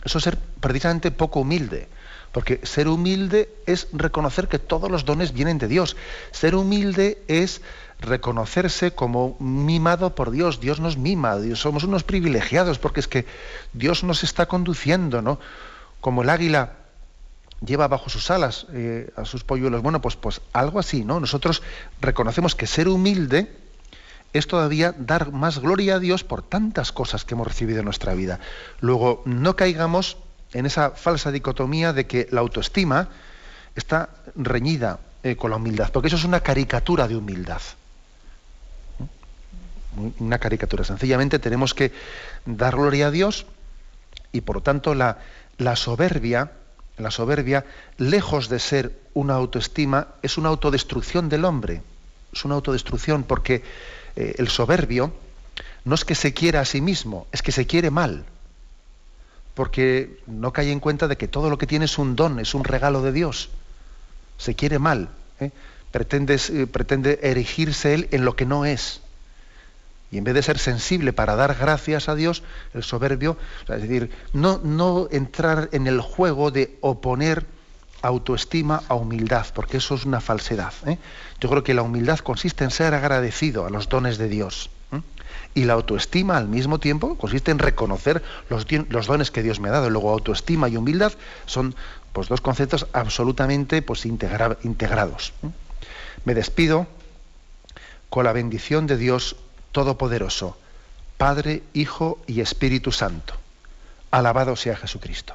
Eso 0.04 0.18
es 0.18 0.24
ser 0.24 0.38
precisamente 0.60 1.10
poco 1.10 1.40
humilde. 1.40 1.88
Porque 2.34 2.58
ser 2.64 2.88
humilde 2.88 3.48
es 3.64 3.86
reconocer 3.92 4.48
que 4.48 4.58
todos 4.58 4.90
los 4.90 5.04
dones 5.04 5.32
vienen 5.32 5.58
de 5.58 5.68
Dios. 5.68 5.96
Ser 6.32 6.56
humilde 6.56 7.22
es 7.28 7.62
reconocerse 8.00 8.90
como 8.90 9.36
mimado 9.38 10.16
por 10.16 10.32
Dios. 10.32 10.58
Dios 10.58 10.80
nos 10.80 10.96
mima, 10.98 11.38
Dios, 11.38 11.60
somos 11.60 11.84
unos 11.84 12.02
privilegiados 12.02 12.80
porque 12.80 12.98
es 12.98 13.06
que 13.06 13.24
Dios 13.72 14.02
nos 14.02 14.24
está 14.24 14.46
conduciendo, 14.46 15.22
¿no? 15.22 15.38
Como 16.00 16.22
el 16.22 16.28
águila 16.28 16.72
lleva 17.64 17.86
bajo 17.86 18.10
sus 18.10 18.28
alas 18.32 18.66
eh, 18.72 19.12
a 19.14 19.24
sus 19.24 19.44
polluelos. 19.44 19.80
Bueno, 19.80 20.02
pues, 20.02 20.16
pues 20.16 20.40
algo 20.52 20.80
así, 20.80 21.04
¿no? 21.04 21.20
Nosotros 21.20 21.62
reconocemos 22.00 22.56
que 22.56 22.66
ser 22.66 22.88
humilde 22.88 23.48
es 24.32 24.48
todavía 24.48 24.92
dar 24.98 25.30
más 25.30 25.60
gloria 25.60 25.94
a 25.94 25.98
Dios 26.00 26.24
por 26.24 26.42
tantas 26.42 26.90
cosas 26.90 27.24
que 27.24 27.34
hemos 27.34 27.46
recibido 27.46 27.78
en 27.78 27.84
nuestra 27.84 28.12
vida. 28.14 28.40
Luego, 28.80 29.22
no 29.24 29.54
caigamos 29.54 30.16
en 30.54 30.66
esa 30.66 30.92
falsa 30.92 31.30
dicotomía 31.30 31.92
de 31.92 32.06
que 32.06 32.28
la 32.30 32.40
autoestima 32.40 33.08
está 33.74 34.08
reñida 34.36 35.00
eh, 35.22 35.36
con 35.36 35.50
la 35.50 35.56
humildad, 35.56 35.90
porque 35.92 36.08
eso 36.08 36.16
es 36.16 36.24
una 36.24 36.40
caricatura 36.40 37.06
de 37.08 37.16
humildad. 37.16 37.60
Una 40.18 40.38
caricatura. 40.38 40.84
Sencillamente 40.84 41.38
tenemos 41.38 41.74
que 41.74 41.92
dar 42.46 42.74
gloria 42.74 43.08
a 43.08 43.10
Dios 43.10 43.46
y 44.32 44.40
por 44.40 44.56
lo 44.56 44.62
tanto 44.62 44.94
la, 44.94 45.18
la 45.58 45.76
soberbia, 45.76 46.52
la 46.98 47.10
soberbia, 47.10 47.64
lejos 47.98 48.48
de 48.48 48.58
ser 48.58 48.98
una 49.12 49.34
autoestima, 49.34 50.08
es 50.22 50.38
una 50.38 50.48
autodestrucción 50.48 51.28
del 51.28 51.44
hombre. 51.44 51.82
Es 52.32 52.44
una 52.44 52.54
autodestrucción 52.54 53.22
porque 53.22 53.62
eh, 54.16 54.34
el 54.38 54.48
soberbio 54.48 55.12
no 55.84 55.94
es 55.94 56.04
que 56.04 56.14
se 56.14 56.32
quiera 56.32 56.60
a 56.60 56.64
sí 56.64 56.80
mismo, 56.80 57.26
es 57.32 57.42
que 57.42 57.52
se 57.52 57.66
quiere 57.66 57.90
mal. 57.90 58.24
Porque 59.54 60.18
no 60.26 60.52
cae 60.52 60.70
en 60.72 60.80
cuenta 60.80 61.08
de 61.08 61.16
que 61.16 61.28
todo 61.28 61.48
lo 61.48 61.58
que 61.58 61.66
tiene 61.66 61.84
es 61.84 61.98
un 61.98 62.16
don, 62.16 62.40
es 62.40 62.54
un 62.54 62.64
regalo 62.64 63.02
de 63.02 63.12
Dios. 63.12 63.50
Se 64.36 64.54
quiere 64.54 64.78
mal. 64.78 65.08
¿eh? 65.40 65.50
Pretende, 65.90 66.40
eh, 66.50 66.66
pretende 66.66 67.20
erigirse 67.22 67.94
él 67.94 68.08
en 68.10 68.24
lo 68.24 68.34
que 68.34 68.46
no 68.46 68.64
es. 68.64 69.00
Y 70.10 70.18
en 70.18 70.24
vez 70.24 70.34
de 70.34 70.42
ser 70.42 70.58
sensible 70.58 71.12
para 71.12 71.34
dar 71.34 71.56
gracias 71.56 72.08
a 72.08 72.14
Dios, 72.14 72.42
el 72.72 72.84
soberbio, 72.84 73.36
es 73.68 73.82
decir, 73.82 74.10
no, 74.32 74.60
no 74.62 75.08
entrar 75.10 75.68
en 75.72 75.86
el 75.86 76.00
juego 76.00 76.50
de 76.50 76.78
oponer 76.80 77.46
autoestima 78.02 78.82
a 78.88 78.94
humildad, 78.94 79.46
porque 79.54 79.78
eso 79.78 79.94
es 79.94 80.04
una 80.04 80.20
falsedad. 80.20 80.72
¿eh? 80.86 80.98
Yo 81.40 81.48
creo 81.48 81.64
que 81.64 81.74
la 81.74 81.82
humildad 81.82 82.18
consiste 82.18 82.64
en 82.64 82.70
ser 82.70 82.94
agradecido 82.94 83.66
a 83.66 83.70
los 83.70 83.88
dones 83.88 84.18
de 84.18 84.28
Dios. 84.28 84.70
Y 85.54 85.64
la 85.64 85.74
autoestima 85.74 86.36
al 86.36 86.48
mismo 86.48 86.80
tiempo 86.80 87.16
consiste 87.16 87.52
en 87.52 87.60
reconocer 87.60 88.22
los, 88.48 88.66
dones 89.06 89.30
que 89.30 89.42
Dios 89.42 89.60
me 89.60 89.68
ha 89.68 89.72
dado. 89.72 89.88
Luego 89.88 90.10
autoestima 90.10 90.68
y 90.68 90.76
humildad 90.76 91.12
son 91.46 91.74
pues, 92.12 92.28
dos 92.28 92.40
conceptos 92.40 92.88
absolutamente 92.92 93.80
pues, 93.80 94.04
integrados. 94.04 95.32
Me 96.24 96.34
despido 96.34 96.88
con 98.10 98.24
la 98.24 98.32
bendición 98.32 98.86
de 98.86 98.96
Dios 98.96 99.36
Todopoderoso, 99.72 100.56
Padre, 101.18 101.62
Hijo 101.72 102.18
y 102.26 102.40
Espíritu 102.40 102.92
Santo. 102.92 103.34
Alabado 104.10 104.56
sea 104.56 104.76
Jesucristo. 104.76 105.34